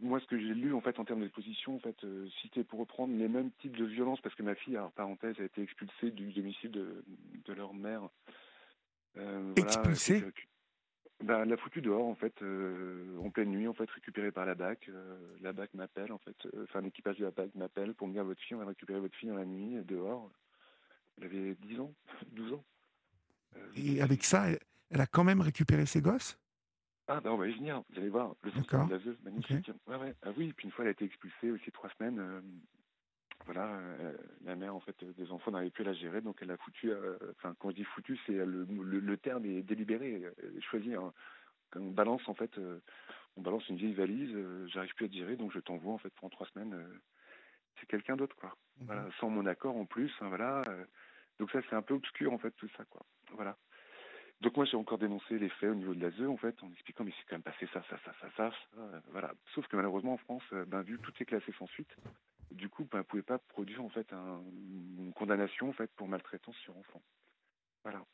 moi, 0.00 0.20
ce 0.20 0.26
que 0.26 0.38
j'ai 0.38 0.54
lu 0.54 0.74
en 0.74 0.80
fait 0.80 0.98
en 0.98 1.04
termes 1.04 1.20
d'exposition, 1.20 1.76
en 1.76 1.78
fait, 1.78 1.96
euh, 2.04 2.28
c'était 2.42 2.64
pour 2.64 2.80
reprendre 2.80 3.16
les 3.16 3.28
mêmes 3.28 3.50
types 3.60 3.76
de 3.76 3.84
violences, 3.84 4.20
parce 4.20 4.34
que 4.34 4.42
ma 4.42 4.54
fille, 4.54 4.76
alors 4.76 4.92
parenthèse, 4.92 5.36
a 5.40 5.44
été 5.44 5.62
expulsée 5.62 6.10
du 6.10 6.32
domicile 6.32 6.70
de, 6.70 7.04
de 7.44 7.52
leur 7.52 7.74
mère. 7.74 8.08
Euh, 9.16 9.54
expulsée? 9.56 10.24
Voilà, 11.22 11.38
bah, 11.38 11.42
elle 11.42 11.50
l'a 11.50 11.56
foutue 11.56 11.80
dehors 11.80 12.06
en 12.06 12.14
fait, 12.14 12.42
euh, 12.42 13.18
en 13.18 13.30
pleine 13.30 13.50
nuit 13.50 13.68
en 13.68 13.74
fait, 13.74 13.90
récupérée 13.90 14.32
par 14.32 14.46
la 14.46 14.54
BAC. 14.54 14.90
la 15.40 15.52
BAC 15.52 15.74
m'appelle 15.74 16.12
en 16.12 16.18
fait, 16.18 16.36
enfin 16.62 16.80
l'équipage 16.80 17.18
de 17.18 17.24
la 17.24 17.30
BAC 17.30 17.54
m'appelle 17.54 17.94
pour 17.94 18.08
me 18.08 18.12
dire 18.12 18.24
votre 18.24 18.40
fille, 18.40 18.56
on 18.56 18.60
va 18.60 18.66
récupérer 18.66 19.00
votre 19.00 19.16
fille 19.16 19.28
dans 19.28 19.36
la 19.36 19.44
nuit 19.44 19.82
dehors. 19.84 20.30
Elle 21.18 21.24
avait 21.24 21.54
10 21.54 21.80
ans, 21.80 21.94
12 22.32 22.54
ans. 22.54 22.64
Et 23.76 24.00
avec 24.00 24.24
ça, 24.24 24.46
elle 24.90 25.00
a 25.00 25.06
quand 25.06 25.24
même 25.24 25.40
récupéré 25.40 25.86
ses 25.86 26.00
gosses? 26.00 26.38
Ah, 27.08 27.20
ben 27.20 27.30
on 27.30 27.36
va 27.36 27.48
y 27.48 27.52
venir, 27.52 27.82
vous 27.90 27.98
allez 27.98 28.08
voir. 28.08 28.34
Le 28.42 28.50
centre 28.52 28.86
de 28.86 28.92
la 28.92 28.98
veuve, 28.98 29.16
magnifique. 29.22 29.70
Ouais, 29.86 29.96
ouais. 29.96 30.14
Ah 30.22 30.30
oui, 30.36 30.52
puis 30.56 30.66
une 30.66 30.72
fois, 30.72 30.84
elle 30.84 30.90
a 30.90 30.92
été 30.92 31.04
expulsée 31.04 31.50
aussi 31.50 31.70
trois 31.72 31.90
semaines. 31.98 32.42
Euh, 33.42 33.52
voilà, 33.52 33.74
euh, 33.74 34.16
la 34.44 34.56
mère, 34.56 34.74
en 34.74 34.80
fait, 34.80 35.04
des 35.04 35.30
enfants 35.30 35.50
n'arrivait 35.50 35.70
plus 35.70 35.82
à 35.82 35.86
la 35.88 35.92
gérer, 35.92 36.20
donc 36.20 36.38
elle 36.40 36.50
a 36.50 36.56
foutu. 36.56 36.90
Euh, 36.90 37.16
enfin, 37.36 37.54
quand 37.58 37.70
je 37.70 37.76
dis 37.76 37.84
foutu, 37.84 38.18
c'est 38.26 38.32
le, 38.32 38.64
le, 38.64 39.16
terme 39.16 39.44
est 39.46 39.62
délibéré, 39.62 40.22
choisi. 40.60 40.94
Hein. 40.94 41.12
Quand 41.70 41.80
on 41.80 41.90
balance, 41.90 42.26
en 42.28 42.34
fait, 42.34 42.58
on 43.36 43.42
balance 43.42 43.68
une 43.68 43.76
vieille 43.76 43.94
valise, 43.94 44.36
j'arrive 44.66 44.94
plus 44.94 45.06
à 45.06 45.10
gérer, 45.10 45.36
donc 45.36 45.52
je 45.52 45.60
t'envoie, 45.60 45.92
en 45.92 45.98
fait, 45.98 46.12
pendant 46.20 46.30
trois 46.30 46.46
semaines. 46.48 46.76
c'est 47.80 47.86
quelqu'un 47.86 48.16
d'autre, 48.16 48.36
quoi. 48.36 48.56
Mhm. 48.78 48.86
Voilà, 48.86 49.08
sans 49.18 49.30
mon 49.30 49.46
accord 49.46 49.76
en 49.76 49.86
plus, 49.86 50.12
hein, 50.20 50.28
voilà. 50.28 50.62
donc 51.38 51.50
ça, 51.50 51.60
c'est 51.68 51.76
un 51.76 51.82
peu 51.82 51.94
obscur, 51.94 52.32
en 52.32 52.38
fait, 52.38 52.52
tout 52.52 52.68
ça, 52.76 52.84
quoi. 52.84 53.04
Voilà. 53.32 53.56
Donc 54.42 54.56
moi 54.56 54.64
j'ai 54.64 54.76
encore 54.76 54.98
dénoncé 54.98 55.38
les 55.38 55.48
faits 55.48 55.70
au 55.70 55.74
niveau 55.76 55.94
de 55.94 56.00
la 56.00 56.10
ZE 56.10 56.22
en 56.22 56.36
fait 56.36 56.60
en 56.64 56.72
expliquant 56.72 57.04
mais 57.04 57.12
c'est 57.12 57.24
quand 57.28 57.36
même 57.36 57.44
passé 57.44 57.68
ça 57.72 57.80
ça 57.88 57.96
ça 58.04 58.12
ça 58.20 58.28
ça, 58.36 58.50
voilà 59.12 59.32
sauf 59.54 59.68
que 59.68 59.76
malheureusement 59.76 60.14
en 60.14 60.16
France 60.16 60.42
euh, 60.52 60.64
ben 60.64 60.82
vu 60.82 60.98
tout 60.98 61.12
est 61.20 61.24
classé 61.24 61.52
sans 61.60 61.68
suite 61.68 61.94
du 62.54 62.68
coup 62.68 62.86
ben, 62.90 62.98
ne 62.98 63.02
pouvait 63.02 63.22
pas 63.22 63.38
produire 63.38 63.82
en 63.82 63.88
fait 63.88 64.10
une 64.12 65.12
condamnation 65.14 65.68
en 65.68 65.72
fait 65.72 65.90
pour 65.96 66.08
maltraitance 66.08 66.56
sur 66.56 66.76
enfant 66.76 67.02
voilà 67.82 68.04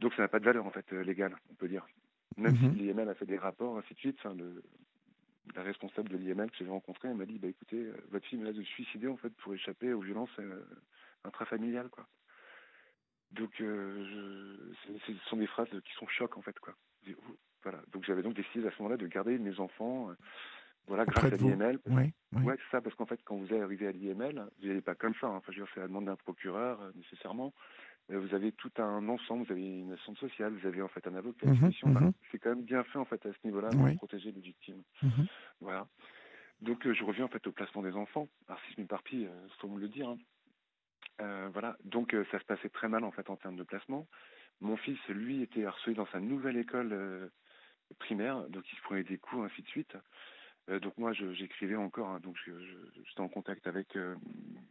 donc 0.00 0.14
ça 0.14 0.22
n'a 0.22 0.28
pas 0.28 0.40
de 0.40 0.44
valeur 0.44 0.66
en 0.66 0.70
fait 0.70 0.92
euh, 0.92 1.02
légale 1.02 1.36
on 1.50 1.54
peut 1.54 1.68
dire 1.68 1.86
même 2.36 2.52
mm 2.52 2.56
-hmm. 2.56 2.72
si 2.72 2.78
l'IML 2.78 3.08
a 3.08 3.14
fait 3.14 3.26
des 3.26 3.38
rapports 3.38 3.78
ainsi 3.78 3.94
de 3.94 3.98
suite 3.98 4.18
enfin, 4.18 4.34
le, 4.34 4.62
la 5.54 5.62
responsable 5.62 6.08
de 6.08 6.16
l'IML 6.16 6.50
que 6.50 6.56
j'ai 6.58 6.68
rencontrée 6.68 7.08
elle 7.08 7.16
m'a 7.16 7.26
dit 7.26 7.38
bah 7.38 7.48
écoutez 7.48 7.82
euh, 7.82 7.96
votre 8.10 8.26
fille 8.26 8.38
menace 8.38 8.56
de 8.56 8.62
se 8.64 8.70
suicider 8.70 9.08
en 9.08 9.16
fait 9.16 9.34
pour 9.40 9.54
échapper 9.54 9.92
aux 9.92 10.00
violences 10.00 10.36
intrafamiliales 11.24 11.90
quoi 11.90 12.06
donc, 13.32 13.60
euh, 13.60 14.72
ce 15.06 15.12
sont 15.28 15.36
des 15.36 15.46
phrases 15.46 15.68
qui 15.68 15.92
sont 15.94 16.06
chocs 16.08 16.36
en 16.36 16.42
fait, 16.42 16.58
quoi. 16.58 16.74
Voilà. 17.62 17.82
Donc, 17.92 18.04
j'avais 18.04 18.22
donc 18.22 18.34
décidé 18.34 18.66
à 18.66 18.70
ce 18.70 18.82
moment-là 18.82 18.96
de 18.96 19.06
garder 19.06 19.38
mes 19.38 19.58
enfants, 19.58 20.10
euh, 20.10 20.14
voilà, 20.86 21.04
grâce 21.04 21.32
à 21.32 21.36
l'IML. 21.36 21.78
Oui, 21.86 22.12
Ouais, 22.32 22.54
c'est 22.56 22.76
ça, 22.76 22.80
parce 22.80 22.94
qu'en 22.94 23.06
fait, 23.06 23.20
quand 23.24 23.36
vous 23.36 23.54
arrivez 23.54 23.88
à 23.88 23.92
l'IML, 23.92 24.44
vous 24.60 24.68
n'allez 24.68 24.82
pas 24.82 24.94
comme 24.94 25.14
ça. 25.20 25.26
Hein. 25.26 25.36
Enfin, 25.36 25.52
je 25.52 25.58
veux 25.58 25.64
dire, 25.64 25.72
c'est 25.74 25.80
la 25.80 25.88
demande 25.88 26.06
d'un 26.06 26.16
procureur 26.16 26.80
euh, 26.80 26.90
nécessairement. 26.94 27.52
vous 28.08 28.34
avez 28.34 28.52
tout 28.52 28.70
un 28.78 29.08
ensemble, 29.08 29.46
vous 29.46 29.52
avez 29.52 29.80
une 29.80 29.92
assistante 29.92 30.18
sociale, 30.18 30.52
vous 30.52 30.66
avez 30.66 30.82
en 30.82 30.88
fait 30.88 31.06
un 31.06 31.14
avocat. 31.14 31.46
Mmh 31.46 31.68
mmh 31.68 32.12
c'est 32.30 32.38
quand 32.38 32.50
même 32.50 32.64
bien 32.64 32.84
fait 32.84 32.98
en 32.98 33.04
fait 33.04 33.24
à 33.26 33.32
ce 33.32 33.38
niveau-là 33.44 33.70
pour 33.70 33.96
protéger 33.96 34.32
les 34.32 34.40
victimes. 34.40 34.82
Mmh 35.02 35.24
voilà. 35.60 35.86
Donc, 36.60 36.90
je 36.90 37.04
reviens 37.04 37.26
en 37.26 37.28
fait 37.28 37.46
au 37.46 37.52
placement 37.52 37.82
des 37.82 37.92
enfants. 37.92 38.28
Alors, 38.48 38.60
si 38.66 38.74
je 38.74 38.80
m'éparpille, 38.80 39.22
il 39.22 39.52
faut 39.60 39.68
me 39.68 39.80
le 39.80 39.88
dire. 39.88 40.08
Hein. 40.08 40.18
Euh, 41.22 41.48
voilà, 41.52 41.76
donc 41.84 42.14
euh, 42.14 42.24
ça 42.30 42.38
se 42.38 42.44
passait 42.44 42.68
très 42.68 42.88
mal 42.88 43.04
en 43.04 43.10
fait 43.10 43.30
en 43.30 43.36
termes 43.36 43.56
de 43.56 43.62
placement. 43.62 44.06
Mon 44.60 44.76
fils, 44.76 44.98
lui, 45.08 45.42
était 45.42 45.64
harcelé 45.64 45.94
dans 45.94 46.06
sa 46.06 46.20
nouvelle 46.20 46.56
école 46.56 46.92
euh, 46.92 47.28
primaire, 47.98 48.48
donc 48.48 48.64
il 48.70 48.76
se 48.76 48.82
prenait 48.82 49.04
des 49.04 49.18
coups, 49.18 49.50
ainsi 49.50 49.62
de 49.62 49.68
suite. 49.68 49.96
Donc 50.68 50.96
moi, 50.98 51.12
j'écrivais 51.12 51.76
encore, 51.76 52.08
hein, 52.08 52.20
donc 52.20 52.36
j'étais 52.44 53.20
en 53.20 53.28
contact 53.28 53.66
avec 53.66 53.96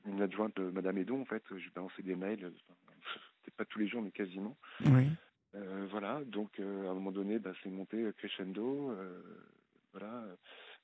une 0.05 0.21
adjointe 0.21 0.55
de 0.57 0.69
Madame 0.69 0.97
Edon, 0.97 1.21
en 1.21 1.25
fait, 1.25 1.43
je 1.49 1.55
lui 1.55 1.71
balançais 1.73 2.03
des 2.03 2.15
mails, 2.15 2.39
peut-être 3.43 3.55
pas 3.55 3.65
tous 3.65 3.79
les 3.79 3.87
jours, 3.87 4.01
mais 4.01 4.11
quasiment. 4.11 4.57
Oui. 4.85 5.07
voilà, 5.89 6.21
donc 6.25 6.59
à 6.59 6.63
un 6.63 6.93
moment 6.93 7.11
donné, 7.11 7.39
bah, 7.39 7.53
c'est 7.63 7.69
monté 7.69 8.05
crescendo. 8.17 8.93
voilà, 9.93 10.25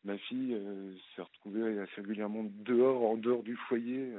ma 0.06 0.18
fille 0.18 0.58
s'est 1.16 1.22
retrouvée 1.22 1.80
assez 1.80 2.02
régulièrement 2.02 2.46
dehors, 2.46 3.04
en 3.04 3.18
dehors 3.18 3.44
du 3.44 3.56
foyer 3.56 4.14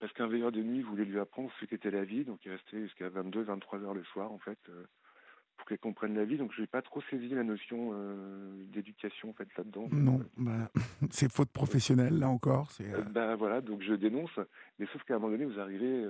parce 0.00 0.12
qu'un 0.12 0.28
veilleur 0.28 0.52
de 0.52 0.62
nuit 0.62 0.82
voulait 0.82 1.04
lui 1.04 1.18
apprendre 1.18 1.50
ce 1.60 1.64
qu'était 1.64 1.90
la 1.90 2.04
vie, 2.04 2.24
donc 2.24 2.44
il 2.44 2.52
restait 2.52 2.80
jusqu'à 2.82 3.08
22, 3.08 3.42
23 3.42 3.80
heures 3.80 3.94
le 3.94 4.04
soir 4.04 4.30
en 4.30 4.38
fait, 4.38 4.58
euh, 4.68 4.84
pour 5.58 5.66
qu'elle 5.66 5.78
comprenne 5.78 6.14
la 6.14 6.24
vie. 6.24 6.38
Donc 6.38 6.52
je 6.56 6.62
n'ai 6.62 6.66
pas 6.66 6.80
trop 6.80 7.02
saisi 7.10 7.28
la 7.28 7.44
notion 7.44 7.90
euh, 7.92 8.64
d'éducation 8.72 9.30
en 9.30 9.32
fait 9.34 9.48
là-dedans. 9.56 9.88
Non, 9.92 10.20
bah, 10.36 10.70
c'est 11.10 11.30
faute 11.30 11.50
professionnelle 11.50 12.18
là 12.18 12.28
encore. 12.28 12.70
C'est. 12.72 12.90
Euh, 12.92 13.02
bah 13.02 13.36
voilà, 13.36 13.60
donc 13.60 13.82
je 13.82 13.92
dénonce, 13.92 14.30
mais 14.78 14.86
sauf 14.92 15.02
qu'à 15.04 15.16
un 15.16 15.18
moment 15.18 15.32
donné 15.32 15.44
vous 15.44 15.60
arrivez 15.60 16.06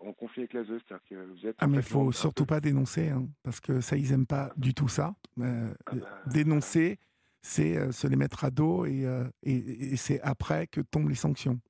en 0.00 0.12
conflit 0.12 0.42
avec 0.42 0.54
la 0.54 0.64
ZEU, 0.64 0.80
c'est-à-dire 0.86 1.04
que 1.08 1.14
vous 1.14 1.46
êtes. 1.46 1.56
Ah 1.58 1.66
mais 1.66 1.78
il 1.78 1.82
faut 1.82 2.12
surtout 2.12 2.46
pas 2.46 2.60
dénoncer, 2.60 3.10
hein, 3.10 3.26
parce 3.42 3.60
que 3.60 3.80
ça 3.80 3.96
ils 3.96 4.12
aiment 4.12 4.26
pas 4.26 4.52
du 4.56 4.72
tout 4.72 4.88
ça. 4.88 5.14
Ah 5.40 5.44
bah, 5.92 6.22
dénoncer, 6.26 6.98
c'est 7.42 7.92
se 7.92 8.06
les 8.06 8.16
mettre 8.16 8.44
à 8.44 8.50
dos 8.50 8.86
et, 8.86 9.06
et 9.42 9.96
c'est 9.96 10.20
après 10.22 10.66
que 10.66 10.80
tombent 10.80 11.10
les 11.10 11.14
sanctions. 11.14 11.60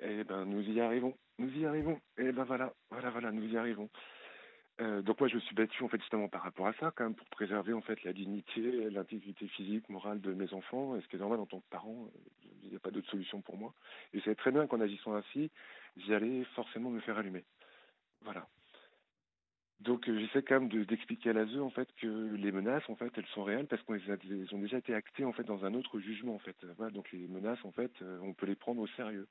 Eh 0.00 0.24
ben, 0.24 0.44
nous 0.44 0.62
y 0.62 0.80
arrivons, 0.80 1.14
nous 1.38 1.50
y 1.56 1.64
arrivons. 1.64 1.98
Eh 2.18 2.32
ben 2.32 2.44
voilà, 2.44 2.72
voilà, 2.90 3.10
voilà, 3.10 3.32
nous 3.32 3.46
y 3.46 3.56
arrivons. 3.56 3.88
Euh, 4.80 5.02
donc 5.02 5.20
moi, 5.20 5.28
je 5.28 5.36
me 5.36 5.40
suis 5.40 5.54
battu 5.54 5.82
en 5.84 5.88
fait 5.88 6.00
justement 6.00 6.28
par 6.28 6.42
rapport 6.42 6.66
à 6.66 6.72
ça, 6.74 6.92
quand 6.94 7.04
même, 7.04 7.14
pour 7.14 7.28
préserver 7.28 7.72
en 7.72 7.80
fait 7.80 8.02
la 8.04 8.12
dignité, 8.12 8.90
l'intégrité 8.90 9.46
physique, 9.48 9.88
morale 9.88 10.20
de 10.20 10.32
mes 10.32 10.52
enfants. 10.52 10.96
Et 10.96 11.00
ce 11.00 11.08
qui 11.08 11.16
est 11.16 11.20
normal 11.20 11.40
en 11.40 11.46
tant 11.46 11.60
que 11.60 11.68
parent, 11.70 12.06
euh, 12.06 12.48
il 12.62 12.70
n'y 12.70 12.76
a 12.76 12.80
pas 12.80 12.90
d'autre 12.90 13.10
solution 13.10 13.40
pour 13.40 13.56
moi. 13.56 13.74
Et 14.12 14.20
c'est 14.24 14.34
très 14.34 14.50
bien 14.50 14.66
qu'en 14.66 14.80
agissant 14.80 15.14
ainsi, 15.14 15.50
j'allais 15.96 16.44
forcément 16.56 16.90
me 16.90 17.00
faire 17.00 17.18
allumer. 17.18 17.44
Voilà. 18.22 18.48
Donc 19.80 20.08
euh, 20.08 20.18
j'essaie 20.18 20.42
quand 20.42 20.60
même 20.60 20.84
d'expliquer 20.86 21.30
à 21.30 21.32
l'ASE 21.34 21.58
en 21.58 21.70
fait 21.70 21.88
que 21.96 22.34
les 22.34 22.52
menaces 22.52 22.88
en 22.88 22.96
fait 22.96 23.12
elles 23.16 23.26
sont 23.34 23.44
réelles 23.44 23.66
parce 23.66 23.82
qu'elles 23.82 24.54
ont 24.54 24.58
déjà 24.58 24.78
été 24.78 24.94
actées 24.94 25.24
en 25.24 25.32
fait 25.32 25.42
dans 25.42 25.64
un 25.64 25.74
autre 25.74 25.98
jugement 25.98 26.34
en 26.34 26.38
fait. 26.38 26.56
Donc 26.92 27.10
les 27.12 27.26
menaces 27.28 27.62
en 27.64 27.72
fait 27.72 27.92
on 28.22 28.32
peut 28.32 28.46
les 28.46 28.54
prendre 28.54 28.80
au 28.80 28.86
sérieux. 28.86 29.26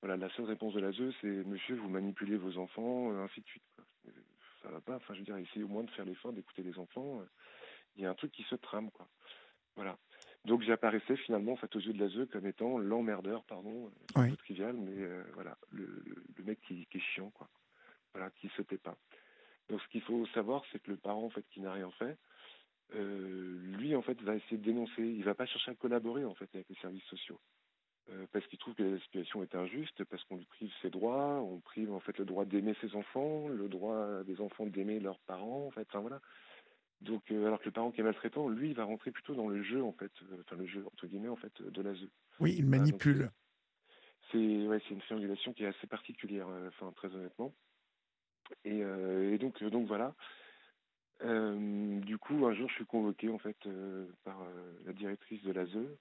Voilà, 0.00 0.16
la 0.16 0.30
seule 0.30 0.44
réponse 0.44 0.74
de 0.74 0.80
la 0.80 0.92
ZEU, 0.92 1.12
c'est 1.20 1.26
Monsieur, 1.26 1.74
vous 1.74 1.88
manipulez 1.88 2.36
vos 2.36 2.56
enfants, 2.58 3.10
euh, 3.10 3.24
ainsi 3.24 3.40
de 3.40 3.46
suite. 3.46 3.62
Ça 4.68 4.74
va 4.74 4.80
pas. 4.82 4.96
Enfin, 4.96 5.14
je 5.14 5.20
veux 5.20 5.24
dire, 5.24 5.36
essayez 5.38 5.64
au 5.64 5.68
moins 5.68 5.82
de 5.82 5.90
faire 5.90 6.04
l'effort 6.04 6.32
d'écouter 6.32 6.62
les 6.62 6.78
enfants. 6.78 7.22
Il 7.96 8.02
y 8.02 8.06
a 8.06 8.10
un 8.10 8.14
truc 8.14 8.32
qui 8.32 8.42
se 8.42 8.54
trame, 8.54 8.90
quoi. 8.90 9.08
Voilà. 9.76 9.96
Donc 10.44 10.62
j'apparaissais 10.62 11.16
finalement 11.16 11.52
en 11.52 11.56
fait 11.56 11.74
aux 11.74 11.80
yeux 11.80 11.92
de 11.92 11.98
la 11.98 12.08
ZEU 12.08 12.26
comme 12.26 12.46
étant 12.46 12.78
l'emmerdeur, 12.78 13.44
pardon, 13.44 13.90
c'est 14.08 14.18
un 14.18 14.30
peu 14.30 14.36
trivial, 14.36 14.76
mais 14.76 15.02
euh, 15.02 15.22
voilà, 15.34 15.56
le, 15.70 16.02
le, 16.36 16.44
mec 16.44 16.60
qui, 16.62 16.86
qui, 16.86 16.98
est 16.98 17.00
chiant, 17.00 17.30
quoi. 17.30 17.48
Voilà, 18.12 18.30
qui 18.30 18.48
se 18.56 18.62
tait 18.62 18.78
pas. 18.78 18.96
Donc 19.68 19.80
ce 19.80 19.88
qu'il 19.88 20.02
faut 20.02 20.26
savoir, 20.26 20.64
c'est 20.70 20.82
que 20.82 20.90
le 20.90 20.96
parent 20.96 21.24
en 21.24 21.30
fait 21.30 21.44
qui 21.50 21.60
n'a 21.60 21.72
rien 21.72 21.90
fait, 21.92 22.18
euh, 22.94 23.58
lui 23.78 23.94
en 23.94 24.02
fait 24.02 24.20
va 24.22 24.34
essayer 24.36 24.58
de 24.58 24.64
dénoncer. 24.64 25.02
Il 25.02 25.24
va 25.24 25.34
pas 25.34 25.46
chercher 25.46 25.70
à 25.70 25.74
collaborer 25.74 26.24
en 26.24 26.34
fait 26.34 26.48
avec 26.54 26.68
les 26.68 26.76
services 26.76 27.04
sociaux. 27.04 27.40
Euh, 28.10 28.26
parce 28.32 28.46
qu'il 28.46 28.58
trouve 28.58 28.74
que 28.74 28.82
la 28.82 28.98
situation 29.00 29.42
est 29.42 29.54
injuste, 29.54 30.02
parce 30.04 30.24
qu'on 30.24 30.36
lui 30.36 30.46
prive 30.46 30.72
ses 30.80 30.88
droits, 30.88 31.40
on 31.42 31.60
prive 31.60 31.92
en 31.92 32.00
fait 32.00 32.16
le 32.18 32.24
droit 32.24 32.46
d'aimer 32.46 32.74
ses 32.80 32.94
enfants, 32.94 33.48
le 33.48 33.68
droit 33.68 34.22
des 34.24 34.40
enfants 34.40 34.66
d'aimer 34.66 34.98
leurs 34.98 35.18
parents, 35.20 35.66
en 35.66 35.70
fait, 35.70 35.86
enfin 35.88 36.00
voilà. 36.00 36.20
Donc, 37.02 37.30
euh, 37.30 37.46
alors 37.46 37.60
que 37.60 37.66
le 37.66 37.70
parent 37.72 37.90
qui 37.90 38.00
est 38.00 38.04
maltraitant, 38.04 38.48
lui, 38.48 38.70
il 38.70 38.74
va 38.74 38.84
rentrer 38.84 39.10
plutôt 39.10 39.34
dans 39.34 39.48
le 39.48 39.62
jeu, 39.62 39.82
en 39.82 39.92
fait, 39.92 40.10
euh, 40.22 40.38
enfin 40.40 40.56
le 40.56 40.66
jeu 40.66 40.84
entre 40.86 41.06
guillemets, 41.06 41.28
en 41.28 41.36
fait, 41.36 41.52
de 41.62 41.82
la 41.82 41.94
ZE. 41.94 42.08
Oui, 42.40 42.54
il 42.58 42.66
manipule. 42.66 43.30
c'est 44.32 44.66
ouais, 44.66 44.80
c'est 44.88 44.94
une 44.94 45.00
triangulation 45.00 45.52
qui 45.52 45.64
est 45.64 45.68
assez 45.68 45.86
particulière, 45.86 46.48
enfin 46.68 46.92
très 46.92 47.14
honnêtement. 47.14 47.54
Et, 48.64 48.78
et 48.78 49.38
donc, 49.38 49.62
donc 49.62 49.86
voilà. 49.86 50.14
du 51.20 52.16
coup, 52.18 52.46
un 52.46 52.54
jour, 52.54 52.68
je 52.70 52.74
suis 52.74 52.86
convoqué 52.86 53.28
en 53.28 53.38
fait 53.38 53.58
par 54.24 54.38
la 54.86 54.92
directrice 54.94 55.42
de 55.42 55.52
la 55.52 55.66
ZE 55.66 55.98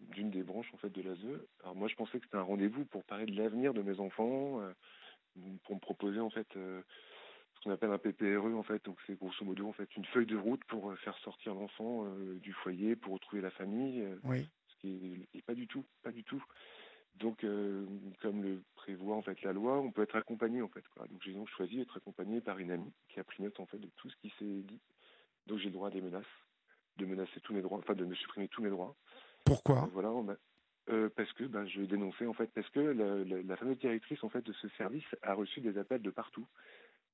d'une 0.00 0.30
des 0.30 0.42
branches 0.42 0.72
en 0.74 0.76
fait 0.78 0.90
de 0.90 1.02
l'ASE. 1.02 1.40
Alors 1.62 1.76
moi, 1.76 1.88
je 1.88 1.94
pensais 1.94 2.18
que 2.18 2.24
c'était 2.24 2.36
un 2.36 2.42
rendez-vous 2.42 2.84
pour 2.86 3.04
parler 3.04 3.26
de 3.26 3.36
l'avenir 3.36 3.74
de 3.74 3.82
mes 3.82 4.00
enfants, 4.00 4.60
pour 5.64 5.74
me 5.74 5.80
proposer 5.80 6.20
en 6.20 6.30
fait 6.30 6.48
ce 6.54 7.60
qu'on 7.62 7.70
appelle 7.70 7.90
un 7.92 7.98
PPRE 7.98 8.56
en 8.56 8.62
fait. 8.62 8.84
Donc 8.84 8.98
c'est 9.06 9.18
grosso 9.18 9.44
modo 9.44 9.68
en 9.68 9.72
fait 9.72 9.94
une 9.96 10.04
feuille 10.06 10.26
de 10.26 10.36
route 10.36 10.64
pour 10.64 10.96
faire 10.98 11.16
sortir 11.18 11.54
l'enfant 11.54 12.06
du 12.40 12.52
foyer, 12.52 12.96
pour 12.96 13.14
retrouver 13.14 13.42
la 13.42 13.50
famille. 13.50 14.06
Oui. 14.24 14.48
Ce 14.68 14.76
qui 14.80 15.26
est, 15.34 15.42
pas 15.42 15.54
du 15.54 15.66
tout, 15.68 15.84
pas 16.02 16.10
du 16.12 16.24
tout. 16.24 16.42
Donc, 17.16 17.46
comme 18.20 18.42
le 18.42 18.62
prévoit 18.74 19.16
en 19.16 19.22
fait 19.22 19.40
la 19.42 19.52
loi, 19.52 19.78
on 19.78 19.92
peut 19.92 20.02
être 20.02 20.16
accompagné 20.16 20.62
en 20.62 20.68
fait. 20.68 20.86
Quoi. 20.88 21.06
Donc 21.08 21.22
j'ai 21.22 21.34
donc 21.34 21.48
choisi 21.50 21.76
d'être 21.76 21.96
accompagné 21.96 22.40
par 22.40 22.58
une 22.58 22.70
amie 22.70 22.92
qui 23.08 23.20
a 23.20 23.24
pris 23.24 23.42
note 23.42 23.60
en 23.60 23.66
fait 23.66 23.78
de 23.78 23.90
tout 23.96 24.10
ce 24.10 24.16
qui 24.16 24.30
s'est 24.38 24.62
dit. 24.62 24.80
Donc 25.46 25.58
j'ai 25.58 25.66
le 25.66 25.72
droit 25.72 25.88
à 25.88 25.90
des 25.90 26.00
menaces, 26.00 26.24
de 26.96 27.04
menacer 27.06 27.40
tous 27.42 27.52
mes 27.52 27.60
droits, 27.60 27.78
enfin 27.78 27.94
de 27.94 28.04
me 28.04 28.14
supprimer 28.14 28.48
tous 28.48 28.62
mes 28.62 28.70
droits. 28.70 28.96
Pourquoi 29.44 29.88
Voilà, 29.92 30.10
euh, 30.90 31.08
parce 31.16 31.32
que 31.34 31.44
ben, 31.44 31.64
je 31.66 31.82
dénonçais 31.82 32.26
en 32.26 32.32
fait, 32.32 32.50
parce 32.54 32.68
que 32.70 32.80
la, 32.80 33.42
la, 33.42 33.56
fameuse 33.56 33.78
directrice 33.78 34.22
en 34.24 34.28
fait 34.28 34.44
de 34.44 34.52
ce 34.52 34.68
service 34.70 35.04
a 35.22 35.32
reçu 35.32 35.60
des 35.60 35.78
appels 35.78 36.02
de 36.02 36.10
partout, 36.10 36.46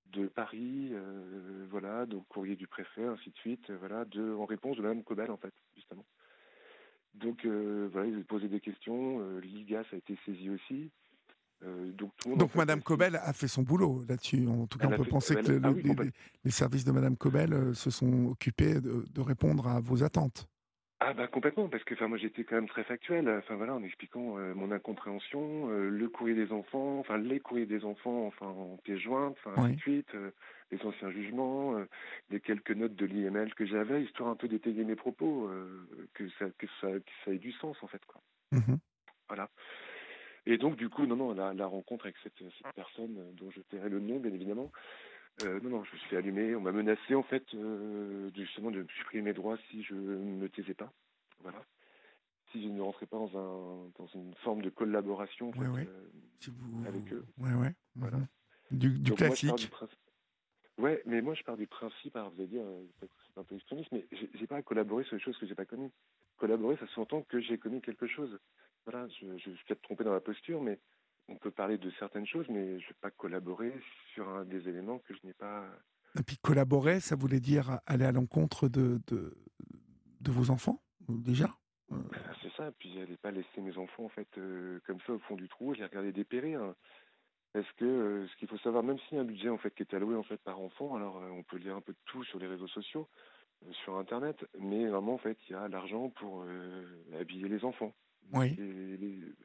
de 0.07 0.27
Paris, 0.27 0.89
euh, 0.93 1.67
voilà, 1.71 2.07
donc 2.07 2.27
courrier 2.29 2.57
du 2.57 2.67
préfet, 2.67 3.05
ainsi 3.05 3.29
de 3.29 3.37
suite, 3.37 3.71
voilà, 3.71 4.07
de, 4.07 4.33
en 4.33 4.47
réponse 4.47 4.79
de 4.79 4.83
Mme 4.83 5.05
Cobel 5.05 5.31
en 5.31 5.37
fait, 5.37 5.53
justement. 5.77 6.07
Donc 7.13 7.45
euh, 7.45 7.91
voilà, 7.93 8.09
ils 8.09 8.17
ont 8.17 8.23
posé 8.23 8.49
des 8.49 8.61
questions, 8.61 9.39
l'IGAS 9.41 9.85
a 9.93 9.97
été 9.97 10.19
saisi 10.25 10.49
aussi. 10.49 10.91
donc, 11.63 12.13
tout 12.17 12.37
donc 12.37 12.55
Madame 12.55 12.83
Cobel 12.83 13.17
a 13.17 13.35
fait 13.35 13.49
son 13.49 13.63
boulot 13.63 14.03
là-dessus. 14.09 14.47
En 14.47 14.67
tout 14.67 14.79
cas, 14.79 14.89
on 14.91 14.97
peut 14.97 15.05
penser 15.05 15.35
que 15.35 15.61
ah 15.63 16.03
les, 16.43 16.51
services 16.51 16.87
de 16.87 16.93
Madame 16.93 17.19
Cobel 17.19 17.75
se 17.75 17.91
sont 17.91 18.29
occupés 18.29 18.81
de 18.81 19.21
répondre 19.21 19.69
à 19.69 19.79
vos 19.79 20.03
attentes. 20.03 20.49
Ah 21.01 21.13
bah 21.15 21.29
complètement, 21.29 21.69
parce 21.69 21.85
que 21.85 21.95
enfin 21.95 22.09
moi 22.09 22.19
j'étais 22.19 22.43
quand 22.43 22.57
même 22.57 22.69
très 22.69 22.83
factuel, 22.83 23.29
enfin 23.29 23.55
voilà, 23.55 23.73
en 23.73 23.85
expliquant 23.85 24.37
euh, 24.37 24.53
mon 24.55 24.73
incompréhension, 24.73 25.71
euh, 25.71 25.89
le 25.89 26.09
courrier 26.09 26.35
des 26.35 26.51
enfants, 26.51 26.99
enfin 26.99 27.19
les 27.19 27.39
courriers 27.39 27.67
des 27.67 27.85
enfants, 27.85 28.27
enfin 28.27 28.47
en 28.47 28.77
pièce 28.79 28.99
jointe, 28.99 29.37
enfin 29.45 29.73
suite, 29.77 30.13
euh, 30.17 30.33
les 30.73 30.83
anciens 30.85 31.13
jugements, 31.13 31.77
les 32.31 32.41
quelques 32.41 32.73
notes 32.73 32.97
de 32.97 33.07
l'IML 33.07 33.55
que 33.55 33.65
j'avais, 33.65 34.03
histoire 34.03 34.29
un 34.31 34.35
peu 34.35 34.49
d'étayer 34.49 34.83
mes 34.85 34.97
propos, 34.97 35.49
que 36.15 36.29
ça 36.31 36.47
que 36.59 36.67
ça 36.81 36.89
que 36.91 37.11
ça 37.25 37.33
ait 37.33 37.39
du 37.39 37.53
sens 37.53 37.77
en 37.83 37.87
fait 37.87 38.05
quoi. 38.07 38.21
Mmh 38.51 38.75
voilà. 39.29 39.49
Et 40.47 40.59
donc 40.59 40.75
du 40.75 40.89
coup 40.89 41.07
non 41.07 41.15
non 41.17 41.33
la, 41.33 41.55
la 41.55 41.67
rencontre 41.67 42.07
avec 42.07 42.17
cette, 42.25 42.39
cette 42.39 42.75
personne 42.75 43.35
dont 43.37 43.51
je 43.53 43.61
tairai 43.61 43.89
le 43.89 44.01
nom 44.01 44.19
bien 44.19 44.33
évidemment. 44.35 44.73
Euh, 45.43 45.61
non, 45.63 45.71
non, 45.71 45.85
je 45.85 45.93
me 45.93 45.99
suis 45.99 46.09
fait 46.09 46.17
allumer. 46.17 46.55
On 46.57 46.61
m'a 46.61 46.73
menacé, 46.73 47.15
en 47.15 47.23
fait, 47.23 47.45
euh, 47.55 48.31
justement 48.35 48.71
de 48.71 48.87
supprimer 48.99 49.23
mes 49.23 49.33
droits 49.33 49.57
si 49.71 49.83
je 49.85 49.95
ne 49.95 50.17
me 50.17 50.49
taisais 50.49 50.75
pas. 50.75 50.93
Voilà. 51.41 51.65
Si 52.51 52.63
je 52.63 52.69
ne 52.69 52.81
rentrais 52.81 53.07
pas 53.07 53.19
dans, 53.19 53.37
un, 53.39 53.91
dans 53.99 54.07
une 54.15 54.35
forme 54.37 54.63
de 54.63 54.71
collaboration 54.71 55.53
euh, 55.61 55.85
avec 56.87 57.13
eux. 57.13 57.25
Ouais, 57.39 57.55
ouais. 57.55 57.75
Voilà. 57.95 58.19
Du, 58.71 58.91
du 58.99 59.13
classique. 59.13 59.71
ouais, 60.79 61.03
mais 61.07 61.21
moi, 61.23 61.35
je 61.35 61.43
pars 61.43 61.57
du 61.57 61.67
principe, 61.67 62.17
alors 62.17 62.31
vous 62.31 62.41
allez 62.41 62.49
dire, 62.49 62.65
c'est 63.01 63.39
un 63.39 63.45
peu 63.45 63.55
extrémiste, 63.55 63.91
mais 63.93 64.07
j'ai 64.35 64.47
pas 64.47 64.57
à 64.57 64.63
collaborer 64.63 65.05
sur 65.05 65.17
des 65.17 65.23
choses 65.23 65.39
que 65.39 65.47
j'ai 65.47 65.55
pas 65.55 65.65
connues. 65.67 65.91
Collaborer, 66.37 66.77
ça 66.79 66.87
s'entend 66.89 67.23
que 67.23 67.41
j'ai 67.41 67.59
connu 67.59 67.81
quelque 67.81 68.07
chose. 68.07 68.39
Voilà, 68.87 69.07
je, 69.09 69.37
je 69.37 69.51
suis 69.51 69.65
peut-être 69.67 69.83
trompé 69.83 70.05
dans 70.05 70.13
la 70.13 70.21
posture, 70.21 70.63
mais 70.63 70.79
on 71.29 71.37
peut 71.37 71.51
parler 71.51 71.79
de 71.79 71.91
certaines 71.99 72.27
choses, 72.27 72.47
mais 72.49 72.81
je 72.81 72.85
ne 72.85 72.89
vais 72.89 72.97
pas 73.01 73.11
collaborer 73.11 73.73
sur 74.15 74.29
un 74.29 74.45
des 74.45 74.69
éléments 74.69 74.99
que 75.01 75.15
je 75.15 75.27
n'ai 75.27 75.35
pas. 75.35 75.65
Et 76.19 76.23
puis 76.23 76.39
collaborer, 76.39 77.01
ça 77.01 77.17
voulait 77.17 77.41
dire 77.41 77.81
aller 77.87 78.05
à 78.05 78.13
l'encontre 78.13 78.69
de, 78.69 79.01
de, 79.07 79.37
de, 80.21 80.31
vos 80.33 80.51
enfants, 80.51 80.83
déjà 81.09 81.55
euh. 81.93 81.97
C'est 82.43 82.53
ça, 82.53 82.71
puis 82.79 82.97
n'allais 82.97 83.17
pas 83.17 83.31
laisser 83.31 83.61
mes 83.61 83.77
enfants 83.79 84.05
en 84.05 84.09
fait 84.09 84.29
euh, 84.39 84.81
comme 84.87 85.01
ça 85.07 85.13
au 85.13 85.19
fond 85.21 85.37
du 85.37 85.49
trou, 85.49 85.75
je 85.75 85.81
les 85.81 85.87
regardais 85.87 86.13
dépérir. 86.13 86.63
Hein. 86.63 86.75
Parce 87.53 87.71
que 87.73 87.85
euh, 87.85 88.29
ce 88.29 88.37
qu'il 88.37 88.49
faut 88.49 88.59
savoir, 88.59 88.83
même 88.83 88.99
s'il 89.01 89.17
y 89.17 89.19
a 89.19 89.23
un 89.23 89.27
budget 89.27 89.49
en 89.49 89.59
fait 89.59 89.75
qui 89.75 89.83
est 89.83 89.95
alloué 89.95 90.17
en 90.17 90.23
fait 90.23 90.39
par 90.39 90.61
enfant, 90.61 90.97
alors 90.97 91.17
on 91.33 91.43
peut 91.43 91.57
lire 91.57 91.77
un 91.77 91.81
peu 91.81 91.93
de 91.93 91.99
tout 92.07 92.25
sur 92.25 92.39
les 92.39 92.47
réseaux 92.47 92.69
sociaux, 92.69 93.09
sur 93.85 93.97
internet, 93.97 94.37
mais 94.59 94.87
vraiment 94.87 95.15
en 95.15 95.19
fait 95.19 95.39
il 95.49 95.53
y 95.53 95.55
a 95.55 95.69
l'argent 95.69 96.11
pour 96.11 96.45
habiller 97.19 97.49
les 97.49 97.65
enfants. 97.65 97.95
Oui. 98.33 98.57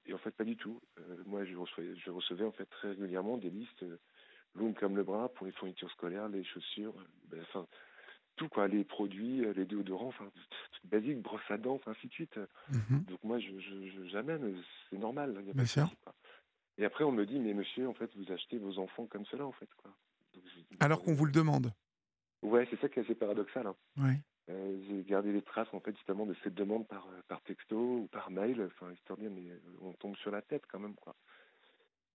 Et, 0.05 0.13
en 0.13 0.17
fait, 0.17 0.31
pas 0.31 0.43
du 0.43 0.57
tout. 0.57 0.81
Euh, 0.99 1.23
moi, 1.25 1.45
je 1.45 1.55
recevais, 1.55 1.95
je 1.95 2.09
recevais 2.09 2.45
en 2.45 2.51
fait 2.51 2.65
très 2.65 2.89
régulièrement 2.89 3.37
des 3.37 3.49
listes 3.49 3.83
euh, 3.83 3.97
longues 4.55 4.77
comme 4.77 4.95
le 4.95 5.03
bras 5.03 5.29
pour 5.29 5.45
les 5.45 5.51
fournitures 5.53 5.91
scolaires, 5.91 6.27
les 6.27 6.43
chaussures, 6.43 6.95
euh, 6.97 7.05
ben, 7.29 7.41
enfin 7.41 7.67
tout 8.35 8.49
quoi, 8.49 8.67
les 8.67 8.83
produits, 8.83 9.45
les 9.53 9.65
déodorants, 9.65 10.07
enfin 10.07 10.31
basique, 10.85 11.21
brosse 11.21 11.41
à 11.49 11.57
dents, 11.57 11.79
ainsi 11.85 12.07
de 12.07 12.13
suite. 12.13 12.39
Mhm. 12.69 13.03
Donc 13.07 13.23
moi, 13.23 13.39
je, 13.39 13.59
je, 13.59 14.07
j'amène, 14.07 14.59
c'est 14.89 14.97
normal. 14.97 15.39
Y 15.45 15.51
a 15.51 15.53
Bien 15.53 15.65
sûr. 15.65 15.87
Et 16.79 16.85
après, 16.85 17.03
on 17.03 17.11
me 17.11 17.25
dit, 17.25 17.39
mais 17.39 17.53
monsieur, 17.53 17.87
en 17.87 17.93
fait, 17.93 18.09
vous 18.15 18.31
achetez 18.31 18.57
vos 18.57 18.79
enfants 18.79 19.05
comme 19.05 19.25
cela, 19.27 19.45
en 19.45 19.51
fait, 19.51 19.69
quoi. 19.75 19.91
Alors 20.79 21.03
qu'on 21.03 21.13
vous 21.13 21.25
le 21.25 21.31
demande. 21.31 21.71
Ouais, 22.41 22.67
c'est 22.69 22.79
ça 22.79 22.89
qui 22.89 22.99
est 22.99 23.03
assez 23.03 23.15
paradoxal. 23.15 23.67
Hein. 23.67 23.75
Oui. 23.97 24.13
Euh, 24.49 24.77
j'ai 24.87 25.03
gardé 25.03 25.31
les 25.31 25.41
traces 25.41 25.73
en 25.73 25.79
fait 25.79 25.95
justement 25.95 26.25
de 26.25 26.35
cette 26.43 26.53
demande 26.53 26.85
par, 26.87 27.07
euh, 27.07 27.21
par 27.29 27.41
texto 27.43 27.77
ou 27.77 28.07
par 28.11 28.29
mail, 28.29 28.61
enfin 28.65 28.91
histoire 28.91 29.17
de 29.17 29.23
dire 29.23 29.31
mais 29.31 29.49
euh, 29.49 29.59
on 29.81 29.93
tombe 29.93 30.17
sur 30.17 30.31
la 30.31 30.41
tête 30.41 30.63
quand 30.69 30.79
même 30.79 30.95
quoi. 30.95 31.15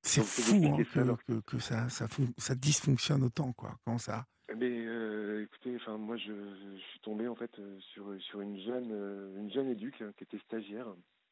C'est 0.03 0.23
fou 0.23 0.63
hein, 0.65 1.17
que, 1.27 1.41
que, 1.41 1.59
ça, 1.59 1.89
ça, 1.89 2.07
ça, 2.37 2.55
dysfonctionne 2.55 3.25
autant 3.25 3.53
quoi. 3.53 3.79
Comment 3.83 3.99
ça 3.99 4.27
Mais 4.55 4.87
euh, 4.87 5.43
écoutez, 5.43 5.75
enfin 5.77 5.97
moi 5.97 6.19
je, 6.19 6.33
je, 6.33 6.79
suis 6.91 7.01
tombé 7.01 7.29
en 7.29 7.35
fait 7.35 7.51
sur, 7.81 8.15
sur 8.21 8.43
une 8.43 8.61
jeune 8.61 8.93
une 9.39 9.51
jeune 9.51 9.71
éduque 9.71 10.03
hein, 10.03 10.13
qui 10.19 10.25
était 10.25 10.39
stagiaire. 10.39 10.87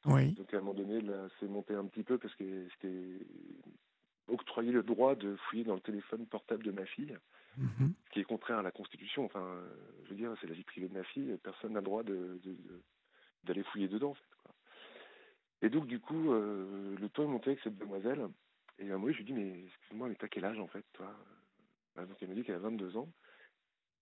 Oui. 0.07 0.33
Donc 0.33 0.53
à 0.55 0.57
un 0.57 0.61
moment 0.61 0.75
donné, 0.75 1.01
là, 1.03 1.29
c'est 1.39 1.49
monté 1.49 1.75
un 1.75 1.85
petit 1.85 2.05
peu 2.05 2.17
parce 2.17 2.35
que 2.37 2.67
c'était 2.73 3.27
octroyer 4.29 4.73
le 4.73 4.83
droit 4.83 5.15
de 5.15 5.37
fouiller 5.37 5.65
dans 5.65 5.75
le 5.75 5.81
téléphone 5.81 6.27
portable 6.27 6.65
de 6.65 6.71
ma 6.71 6.87
fille. 6.87 7.17
Ce 7.59 8.13
qui 8.13 8.21
est 8.21 8.25
contraire 8.25 8.59
à 8.59 8.63
la 8.63 8.71
Constitution. 8.71 9.25
Enfin, 9.25 9.61
je 10.05 10.11
veux 10.11 10.17
dire, 10.17 10.35
c'est 10.41 10.47
la 10.47 10.55
vie 10.55 10.65
privée 10.65 10.89
de 10.89 10.95
ma 10.95 11.05
fille, 11.05 11.37
personne 11.43 11.73
n'a 11.73 11.81
le 11.81 11.85
droit 11.85 12.03
d'aller 12.03 12.39
de, 12.43 13.53
de, 13.53 13.63
fouiller 13.65 13.89
dedans, 13.89 14.11
en 14.11 14.15
fait. 14.15 14.35
Quoi. 14.43 14.55
Et 15.63 15.71
donc, 15.71 15.87
du 15.87 16.01
coup, 16.01 16.33
euh, 16.33 16.97
le 16.99 17.09
temps 17.09 17.25
est 17.25 17.29
monté 17.29 17.51
avec 17.51 17.61
cette 17.63 17.79
demoiselle. 17.79 18.27
Et 18.79 18.91
un 18.91 18.99
moment, 18.99 19.13
je 19.13 19.19
lui 19.19 19.25
dis, 19.25 19.33
mais 19.33 19.65
excuse-moi, 19.65 20.09
mais 20.09 20.15
t'as 20.17 20.29
quel 20.29 20.45
âge, 20.45 20.59
en 20.59 20.67
fait, 20.67 20.85
toi? 20.93 21.13
Bah, 21.95 22.05
Donc, 22.05 22.17
elle 22.21 22.29
me 22.29 22.35
dit 22.35 22.45
qu'elle 22.45 22.57
a 22.57 22.61
22 22.61 22.97
ans. 22.97 23.09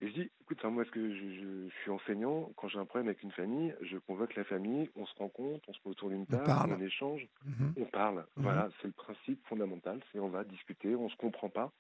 Et 0.00 0.08
je 0.08 0.12
dis, 0.12 0.30
écoute, 0.40 0.62
moi, 0.64 0.82
est-ce 0.82 0.90
que 0.90 1.14
je, 1.14 1.68
suis 1.80 1.90
enseignant 1.90 2.50
Quand 2.56 2.68
j'ai 2.68 2.78
un 2.78 2.84
problème 2.84 3.08
avec 3.08 3.22
une 3.22 3.30
famille, 3.30 3.74
je 3.80 3.96
convoque 3.98 4.34
la 4.34 4.44
famille, 4.44 4.90
on 4.96 5.06
se 5.06 5.14
rencontre, 5.14 5.68
on 5.68 5.72
se 5.72 5.78
met 5.84 5.90
autour 5.90 6.10
d'une 6.10 6.26
table, 6.26 6.76
on, 6.76 6.80
échange, 6.80 7.26
mhm. 7.44 7.74
on 7.76 7.84
parle. 7.84 8.26
Mhm. 8.36 8.42
Voilà, 8.42 8.68
c'est 8.80 8.88
le 8.88 8.92
principe 8.92 9.46
fondamental. 9.46 10.00
C'est 10.12 10.18
on 10.18 10.28
va 10.28 10.44
discuter, 10.44 10.96
on 10.96 11.08
se 11.08 11.16
comprend 11.16 11.48
pas. 11.48 11.72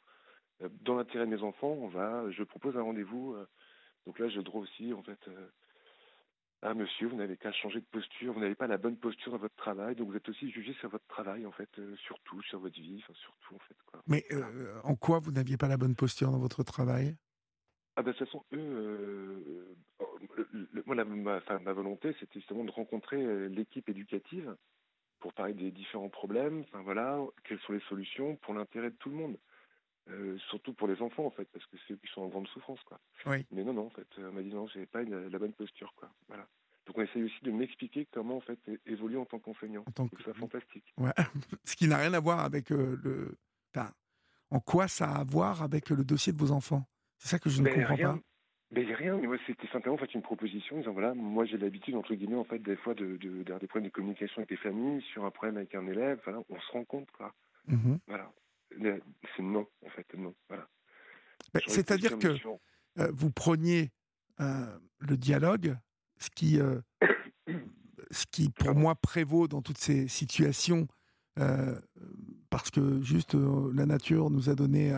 Euh, 0.62 0.68
dans 0.82 0.96
l'intérêt 0.96 1.26
de 1.26 1.30
mes 1.34 1.42
enfants, 1.42 1.72
on 1.72 1.88
va, 1.88 2.30
je 2.30 2.42
propose 2.42 2.76
un 2.76 2.82
rendez-vous. 2.82 3.34
Euh, 3.34 3.46
donc 4.06 4.18
là, 4.18 4.28
je 4.28 4.40
droit 4.40 4.60
aussi, 4.60 4.92
en 4.92 5.02
fait, 5.02 5.18
ah 6.62 6.74
monsieur, 6.74 7.08
vous 7.08 7.16
n'avez 7.16 7.36
qu'à 7.36 7.52
changer 7.52 7.80
de 7.80 7.86
posture, 7.86 8.32
vous 8.32 8.40
n'avez 8.40 8.54
pas 8.54 8.66
la 8.66 8.76
bonne 8.78 8.98
posture 8.98 9.32
dans 9.32 9.38
votre 9.38 9.56
travail, 9.56 9.94
donc 9.96 10.10
vous 10.10 10.16
êtes 10.16 10.28
aussi 10.28 10.50
jugé 10.50 10.74
sur 10.74 10.90
votre 10.90 11.06
travail, 11.06 11.46
en 11.46 11.52
fait, 11.52 11.70
surtout 11.96 12.42
sur 12.42 12.60
votre 12.60 12.78
vie, 12.78 13.02
enfin, 13.02 13.14
surtout, 13.14 13.54
en 13.54 13.58
fait. 13.60 13.76
Quoi. 13.86 14.02
Mais 14.06 14.24
en 14.82 14.94
quoi 14.94 15.20
vous 15.20 15.32
n'aviez 15.32 15.56
pas 15.56 15.68
la 15.68 15.78
bonne 15.78 15.94
posture 15.94 16.30
dans 16.30 16.38
votre 16.38 16.62
travail? 16.62 17.16
Ah 17.96 18.02
ben, 18.02 18.12
de 18.12 18.16
toute 18.16 18.26
façon, 18.26 18.44
eux, 18.52 19.74
moi, 20.84 20.94
la, 20.94 21.04
ma, 21.04 21.40
ma 21.60 21.72
volonté, 21.72 22.14
c'était 22.20 22.40
justement 22.40 22.64
de 22.64 22.70
rencontrer 22.70 23.48
l'équipe 23.48 23.88
éducative 23.88 24.54
pour 25.20 25.32
parler 25.32 25.54
des 25.54 25.70
différents 25.70 26.10
problèmes, 26.10 26.60
enfin 26.60 26.82
voilà, 26.82 27.18
quelles 27.44 27.60
sont 27.60 27.72
les 27.72 27.80
solutions 27.88 28.36
pour 28.36 28.52
l'intérêt 28.52 28.90
de 28.90 28.96
tout 28.96 29.08
le 29.08 29.16
monde. 29.16 29.38
Euh, 30.10 30.36
surtout 30.50 30.74
pour 30.74 30.86
les 30.86 31.00
enfants 31.00 31.24
en 31.24 31.30
fait, 31.30 31.48
parce 31.50 31.64
que 31.66 31.76
c'est 31.86 31.94
eux 31.94 31.96
qui 31.96 32.12
sont 32.12 32.20
en 32.20 32.28
grande 32.28 32.46
souffrance 32.48 32.80
quoi. 32.84 33.00
Oui. 33.24 33.46
Mais 33.50 33.64
non 33.64 33.72
non 33.72 33.86
en 33.86 33.90
fait, 33.90 34.06
on 34.18 34.32
m'a 34.32 34.42
dit 34.42 34.52
non, 34.52 34.66
j'avais 34.66 34.86
pas 34.86 35.02
la 35.02 35.38
bonne 35.38 35.54
posture 35.54 35.94
quoi. 35.96 36.10
Voilà. 36.28 36.46
Donc 36.86 36.98
on 36.98 37.02
essaye 37.02 37.22
aussi 37.22 37.42
de 37.42 37.50
m'expliquer 37.50 38.06
comment 38.12 38.36
en 38.36 38.40
fait 38.40 38.58
évoluer 38.84 39.16
en 39.16 39.24
tant 39.24 39.38
qu'enseignant. 39.38 39.84
En 39.86 39.92
tant 39.92 40.08
que 40.08 40.22
c'est 40.22 40.36
fantastique. 40.36 40.92
Ouais. 40.98 41.12
Ce 41.64 41.74
qui 41.74 41.88
n'a 41.88 41.96
rien 41.96 42.12
à 42.12 42.20
voir 42.20 42.40
avec 42.40 42.70
euh, 42.70 43.00
le. 43.02 43.38
Enfin, 43.74 43.90
en 44.50 44.60
quoi 44.60 44.88
ça 44.88 45.10
a 45.10 45.20
à 45.20 45.24
voir 45.24 45.62
avec 45.62 45.88
le 45.88 46.04
dossier 46.04 46.34
de 46.34 46.38
vos 46.38 46.52
enfants 46.52 46.84
C'est 47.18 47.28
ça 47.28 47.38
que 47.38 47.48
je 47.48 47.60
ne 47.60 47.64
ben, 47.64 47.74
comprends 47.74 47.94
rien. 47.94 48.16
pas. 48.16 48.22
Mais 48.72 48.84
ben, 48.84 48.94
rien, 48.94 49.16
mais 49.16 49.26
moi 49.26 49.38
c'était 49.46 49.68
simplement 49.68 49.94
en 49.94 49.98
fait 49.98 50.12
une 50.12 50.22
proposition, 50.22 50.76
disant 50.76 50.92
voilà, 50.92 51.14
moi 51.14 51.46
j'ai 51.46 51.56
l'habitude 51.56 51.94
entre 51.94 52.14
guillemets 52.14 52.36
en 52.36 52.44
fait 52.44 52.58
des 52.58 52.76
fois 52.76 52.92
de, 52.92 53.16
de, 53.16 53.42
d'avoir 53.42 53.60
des 53.60 53.68
problèmes 53.68 53.88
de 53.88 53.94
communication 53.94 54.38
avec 54.38 54.50
les 54.50 54.56
familles, 54.58 55.00
sur 55.12 55.24
un 55.24 55.30
problème 55.30 55.56
avec 55.56 55.74
un 55.74 55.86
élève, 55.86 56.20
voilà, 56.24 56.40
on 56.50 56.60
se 56.60 56.72
rend 56.72 56.84
compte 56.84 57.10
quoi. 57.12 57.32
Mmh 57.66 57.94
voilà 58.06 58.30
c'est 59.36 59.42
non, 59.42 59.66
en 59.84 59.90
fait, 59.90 60.06
non. 60.14 60.34
Voilà. 60.48 60.68
C'est-à-dire 61.66 62.18
que 62.18 62.36
euh, 62.98 63.10
vous 63.12 63.30
preniez 63.30 63.92
euh, 64.40 64.78
le 65.00 65.16
dialogue, 65.16 65.76
ce 66.18 66.30
qui, 66.30 66.60
euh, 66.60 66.80
ce 68.10 68.26
qui 68.30 68.50
pour 68.50 68.74
moi 68.74 68.94
prévaut 68.94 69.48
dans 69.48 69.62
toutes 69.62 69.78
ces 69.78 70.08
situations, 70.08 70.86
parce 72.48 72.70
que 72.70 73.02
juste 73.02 73.34
la 73.34 73.86
nature 73.86 74.30
nous 74.30 74.50
a 74.50 74.54
donné 74.54 74.92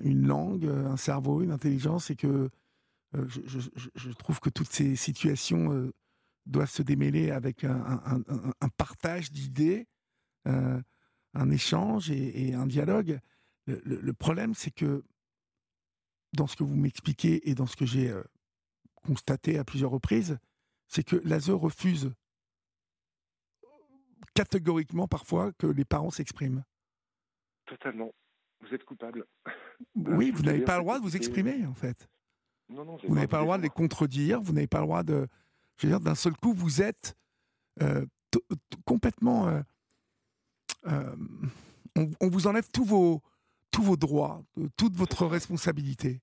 une 0.00 0.26
langue, 0.26 0.66
un 0.66 0.98
cerveau, 0.98 1.40
une 1.40 1.50
intelligence, 1.50 2.10
et 2.10 2.16
que 2.16 2.50
je, 3.14 3.40
je, 3.94 4.10
trouve 4.10 4.38
que 4.38 4.50
toutes 4.50 4.70
ces 4.70 4.96
situations 4.96 5.90
doivent 6.46 6.70
se 6.70 6.82
démêler 6.82 7.30
avec 7.30 7.64
un, 7.64 8.22
partage 8.76 9.32
d'idées, 9.32 9.86
euh, 10.46 10.80
un 11.34 11.50
échange 11.50 12.10
et, 12.10 12.54
un 12.54 12.66
dialogue. 12.66 13.20
Le, 13.66 14.12
problème, 14.12 14.54
c'est 14.54 14.70
que 14.70 15.04
dans 16.32 16.46
ce 16.46 16.56
que 16.56 16.64
vous 16.64 16.76
m'expliquez 16.76 17.48
et 17.48 17.54
dans 17.54 17.66
ce 17.66 17.76
que 17.76 17.86
j'ai 17.86 18.10
euh, 18.10 18.22
constaté 19.02 19.58
à 19.58 19.64
plusieurs 19.64 19.90
reprises, 19.90 20.38
c'est 20.88 21.04
que 21.04 21.16
l'ASE 21.24 21.50
refuse 21.50 22.12
catégoriquement 24.34 25.08
parfois 25.08 25.52
que 25.52 25.66
les 25.66 25.84
parents 25.84 26.10
s'expriment. 26.10 26.64
Totalement. 27.66 28.12
Vous 28.60 28.74
êtes 28.74 28.84
coupable. 28.84 29.24
Oui, 29.94 30.30
vous 30.34 30.42
n'avez 30.42 30.62
pas 30.62 30.76
le 30.76 30.82
droit 30.82 30.98
de 30.98 31.02
vous 31.02 31.16
exprimer, 31.16 31.64
en 31.66 31.74
fait. 31.74 32.08
Non, 32.68 32.84
non, 32.84 32.96
vous 33.02 33.14
n'avez 33.14 33.26
pas 33.26 33.38
le 33.38 33.44
droit 33.44 33.58
de 33.58 33.62
les 33.62 33.68
contredire, 33.70 34.40
vous 34.40 34.52
n'avez 34.52 34.66
pas 34.66 34.78
le 34.78 34.86
droit 34.86 35.02
de... 35.02 35.26
Je 35.76 35.86
veux 35.86 35.92
dire, 35.92 36.00
d'un 36.00 36.14
seul 36.14 36.36
coup, 36.36 36.52
vous 36.52 36.82
êtes 36.82 37.16
euh, 37.82 38.04
complètement... 38.84 39.48
Euh, 39.48 39.62
euh, 40.86 41.16
on, 41.96 42.28
vous 42.28 42.46
enlève 42.46 42.68
tous 42.72 42.84
vos, 42.84 43.22
tous 43.70 43.82
vos 43.82 43.96
droits, 43.96 44.42
toute 44.76 44.96
votre 44.96 45.26
responsabilité. 45.26 46.20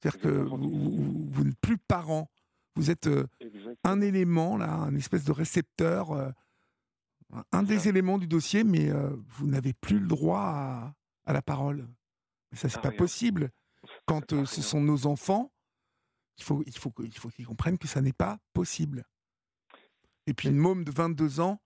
C'est-à-dire 0.00 0.20
que 0.20 0.28
vous, 0.28 1.44
n'êtes 1.44 1.58
plus 1.60 1.78
parent, 1.78 2.30
vous 2.76 2.90
êtes 2.90 3.08
un 3.82 4.00
élément, 4.00 4.56
là, 4.56 4.72
un 4.72 4.94
espèce 4.94 5.24
de 5.24 5.32
récepteur, 5.32 6.32
un 7.50 7.62
des 7.64 7.88
éléments 7.88 8.18
du 8.18 8.28
dossier, 8.28 8.62
mais 8.62 8.92
vous 9.26 9.48
n'avez 9.48 9.72
plus 9.72 9.98
le 9.98 10.06
droit 10.06 10.40
à, 10.40 10.94
à 11.26 11.32
la 11.32 11.42
parole. 11.42 11.88
Mais 12.50 12.58
ça, 12.58 12.68
c'est 12.68 12.80
pas 12.80 12.90
possible. 12.90 13.50
Quand 14.06 14.32
euh, 14.32 14.44
ce 14.44 14.62
sont 14.62 14.80
nos 14.80 15.06
enfants, 15.06 15.52
il 16.38 16.44
faut, 16.44 16.62
il 16.66 16.76
faut, 16.76 16.92
il 17.00 17.18
faut 17.18 17.28
qu'ils 17.28 17.46
comprennent 17.46 17.78
que 17.78 17.88
ça 17.88 18.00
n'est 18.00 18.12
pas 18.12 18.38
possible. 18.52 19.04
Et 20.26 20.34
puis 20.34 20.48
une 20.48 20.56
môme 20.56 20.84
de 20.84 20.90
22 20.90 21.40
ans, 21.40 21.60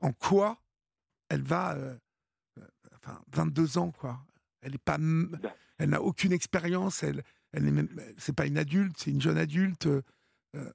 en 0.00 0.12
quoi 0.12 0.60
elle 1.28 1.42
va, 1.42 1.76
euh, 1.76 1.96
euh, 2.58 2.66
enfin 2.96 3.20
22 3.32 3.78
ans 3.78 3.90
quoi. 3.92 4.20
Elle 4.60 4.74
est 4.74 4.84
pas, 4.84 4.98
bah. 4.98 5.54
elle 5.78 5.90
n'a 5.90 6.02
aucune 6.02 6.32
expérience. 6.32 7.02
Elle, 7.02 7.22
elle 7.52 7.64
même, 7.64 7.88
c'est 8.16 8.34
pas 8.34 8.46
une 8.46 8.58
adulte, 8.58 8.96
c'est 8.98 9.10
une 9.10 9.20
jeune 9.20 9.38
adulte. 9.38 9.88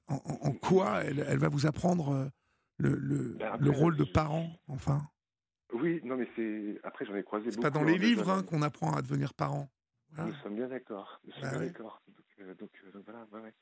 en, 0.08 0.52
quoi 0.52 1.04
elle, 1.04 1.24
elle, 1.28 1.38
va 1.38 1.48
vous 1.48 1.66
apprendre 1.66 2.30
le, 2.78 2.94
le, 2.96 3.36
bah, 3.38 3.56
le 3.60 3.70
rôle 3.70 3.96
de 3.96 4.04
parent, 4.04 4.50
enfin? 4.68 5.06
Oui, 5.72 6.00
non, 6.04 6.16
mais 6.16 6.28
c'est. 6.36 6.78
Après, 6.84 7.04
j'en 7.04 7.16
ai 7.16 7.22
croisé 7.22 7.46
beaucoup. 7.46 7.56
C'est 7.56 7.62
pas 7.62 7.70
dans 7.70 7.84
les 7.84 7.98
livres 7.98 8.30
hein, 8.30 8.42
qu'on 8.42 8.62
apprend 8.62 8.94
à 8.94 9.02
devenir 9.02 9.34
parent. 9.34 9.68
Nous 10.16 10.34
sommes 10.34 10.54
bien 10.54 10.68
d'accord. 10.68 11.20
Nous 11.24 11.32
sommes 11.32 11.42
bah 11.42 11.58
bien 11.58 11.66
d'accord. 11.66 12.00
Euh, 12.40 12.54
donc, 12.54 12.70
euh, 12.84 12.90
donc, 12.92 13.04
voilà, 13.04 13.26
ouais. 13.32 13.52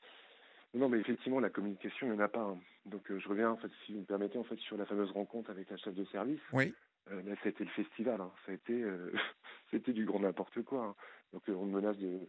Non, 0.73 0.89
mais 0.89 0.99
effectivement, 0.99 1.39
la 1.39 1.49
communication, 1.49 2.07
il 2.07 2.13
n'y 2.13 2.17
en 2.17 2.23
a 2.23 2.27
pas. 2.27 2.41
Hein. 2.41 2.57
Donc, 2.85 3.09
euh, 3.11 3.19
je 3.19 3.27
reviens, 3.29 3.51
en 3.51 3.57
fait, 3.57 3.71
si 3.85 3.93
vous 3.93 3.99
me 3.99 4.05
permettez, 4.05 4.39
en 4.39 4.43
fait, 4.43 4.57
sur 4.57 4.77
la 4.77 4.85
fameuse 4.85 5.11
rencontre 5.11 5.51
avec 5.51 5.69
la 5.69 5.77
chef 5.77 5.93
de 5.93 6.05
service. 6.05 6.41
Oui. 6.51 6.73
Euh, 7.11 7.21
là, 7.23 7.35
ça 7.35 7.41
a 7.45 7.49
été 7.49 7.63
le 7.63 7.69
festival. 7.71 8.19
Hein. 8.21 8.31
Ça 8.45 8.51
a 8.51 8.55
été, 8.55 8.83
c'était 9.71 9.93
du 9.93 10.05
grand 10.05 10.19
n'importe 10.19 10.61
quoi. 10.63 10.85
Hein. 10.85 10.95
Donc, 11.31 11.43
on 11.47 11.65
me 11.65 11.75
menace 11.75 11.97
de, 11.97 12.19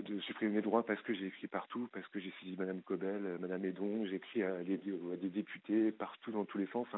de 0.00 0.20
supprimer 0.20 0.56
mes 0.56 0.62
droits 0.62 0.84
parce 0.84 1.00
que 1.02 1.14
j'ai 1.14 1.26
écrit 1.26 1.46
partout, 1.46 1.88
parce 1.92 2.06
que 2.08 2.18
j'ai 2.18 2.32
saisi 2.40 2.56
Madame 2.58 2.82
Cobel, 2.82 3.38
Madame 3.40 3.64
Edon, 3.64 4.06
j'ai 4.06 4.16
écrit 4.16 4.42
à, 4.42 4.56
à, 4.56 4.62
des 4.64 5.30
députés 5.30 5.92
partout 5.92 6.32
dans 6.32 6.44
tous 6.44 6.58
les 6.58 6.66
sens 6.68 6.88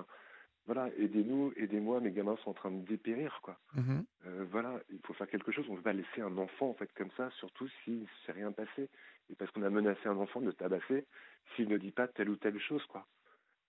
voilà, 0.66 0.88
aidez-nous, 0.96 1.52
aidez-moi, 1.56 2.00
mes 2.00 2.10
gamins 2.10 2.36
sont 2.42 2.50
en 2.50 2.54
train 2.54 2.70
de 2.70 2.82
dépérir, 2.86 3.40
quoi. 3.42 3.58
Mmh 3.74 4.00
euh, 4.26 4.46
voilà, 4.50 4.80
il 4.90 4.98
faut 5.00 5.12
faire 5.12 5.28
quelque 5.28 5.52
chose. 5.52 5.66
On 5.68 5.72
ne 5.72 5.76
peut 5.76 5.82
pas 5.82 5.92
laisser 5.92 6.22
un 6.22 6.38
enfant, 6.38 6.70
en 6.70 6.74
fait, 6.74 6.90
comme 6.94 7.10
ça, 7.16 7.30
surtout 7.38 7.68
s'il 7.82 8.00
ne 8.00 8.06
s'est 8.24 8.32
rien 8.32 8.50
passé. 8.50 8.88
Parce 9.38 9.50
qu'on 9.50 9.62
a 9.62 9.70
menacé 9.70 10.06
un 10.06 10.16
enfant 10.16 10.40
de 10.40 10.50
tabasser 10.50 11.06
s'il 11.54 11.68
ne 11.68 11.78
dit 11.78 11.92
pas 11.92 12.08
telle 12.08 12.28
ou 12.28 12.36
telle 12.36 12.58
chose, 12.60 12.84
quoi. 12.86 13.06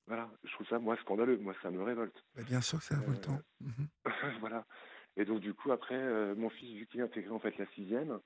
Voilà, 0.08 0.30
je 0.44 0.52
trouve 0.52 0.68
ça, 0.68 0.78
moi, 0.78 0.96
scandaleux. 0.98 1.38
Moi, 1.38 1.56
ça 1.62 1.72
me 1.72 1.82
révolte. 1.82 2.24
Bah, 2.36 2.44
bien 2.44 2.62
sûr 2.62 2.80
que 2.80 2.86
c'est 2.86 2.96
révoltant. 2.96 3.40
Euh, 3.64 3.66
mmh 3.66 4.06
voilà. 4.40 4.66
Et 5.18 5.26
donc, 5.26 5.40
du 5.40 5.54
coup, 5.54 5.72
après, 5.72 5.96
euh, 5.96 6.36
mon 6.36 6.50
fils, 6.50 6.78
vu 6.78 6.86
qu'il 6.88 7.02
a 7.02 7.06
intégré, 7.06 7.32
en 7.32 7.40
fait, 7.40 7.58
la 7.58 7.66
sixième, 7.68 8.20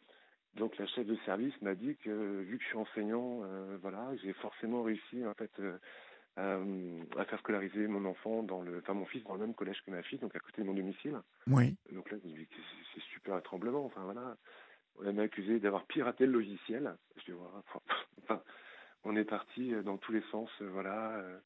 donc 0.55 0.77
la 0.77 0.87
chef 0.87 1.05
de 1.05 1.15
service 1.25 1.53
m'a 1.61 1.75
dit 1.75 1.95
que, 1.97 2.41
vu 2.41 2.57
que 2.57 2.63
je 2.63 2.69
suis 2.69 2.77
enseignant, 2.77 3.41
voilà, 3.81 4.09
j'ai 4.17 4.33
forcément 4.33 4.81
réussi, 4.81 5.23
en 5.25 5.35
fait 5.35 5.51
euh, 6.39 7.03
à 7.17 7.25
faire 7.25 7.39
scolariser 7.39 7.87
mon 7.87 8.05
enfant 8.05 8.43
dans 8.43 8.61
le, 8.61 8.77
enfin 8.77 8.93
mon 8.93 9.05
fils 9.05 9.23
dans 9.25 9.33
le 9.33 9.39
même 9.39 9.53
collège 9.53 9.81
que 9.85 9.91
ma 9.91 10.01
fille, 10.03 10.19
donc 10.19 10.33
à 10.35 10.39
côté 10.39 10.61
de 10.61 10.67
mon 10.67 10.73
domicile. 10.73 11.19
Oui. 11.47 11.75
Donc 11.91 12.09
là, 12.11 12.17
c'est 12.23 13.01
super 13.01 13.33
à 13.33 13.41
tremblement. 13.41 13.83
Enfin 13.83 14.03
voilà, 14.03 14.37
on 15.03 15.13
m'a 15.13 15.23
accusé 15.23 15.59
d'avoir 15.59 15.85
piraté 15.85 16.25
le 16.25 16.33
logiciel. 16.33 16.95
Je 17.17 17.31
dis, 17.31 17.37
enfin, 18.23 18.41
on 19.03 19.15
est 19.15 19.25
parti 19.25 19.71
dans 19.83 19.97
tous 19.97 20.11
les 20.11 20.23
sens, 20.31 20.49
euh, 20.61 20.69
voilà. 20.69 21.17
Euh, 21.17 21.39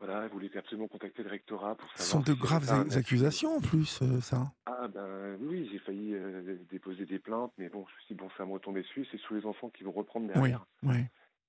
voilà, 0.00 0.26
vous 0.26 0.32
voulez 0.32 0.50
absolument 0.56 0.88
contacter 0.88 1.22
le 1.22 1.30
rectorat 1.30 1.76
pour 1.76 1.88
savoir. 1.90 2.04
Ce 2.04 2.10
sont 2.10 2.20
de 2.20 2.32
graves 2.32 2.68
accusations 2.96 3.54
en 3.54 3.60
plus, 3.60 4.02
ça. 4.20 4.50
Ah 4.66 4.88
ben 4.88 5.36
oui, 5.38 5.68
j'ai 5.70 5.78
failli 5.78 6.16
déposer 6.68 7.06
des 7.06 7.20
plaintes, 7.20 7.52
mais 7.56 7.68
bon, 7.68 7.86
je 7.86 7.94
me 7.94 8.00
suis 8.00 8.14
dit, 8.16 8.20
bon, 8.20 8.28
ça 8.36 8.44
me 8.44 8.50
retomber 8.50 8.82
dessus, 8.82 9.06
c'est 9.12 9.18
sous 9.18 9.34
les 9.34 9.46
enfants 9.46 9.70
qui 9.70 9.84
vont 9.84 9.92
reprendre 9.92 10.26
derrière. 10.26 10.66
Oui, 10.82 10.90
oui. 10.94 11.04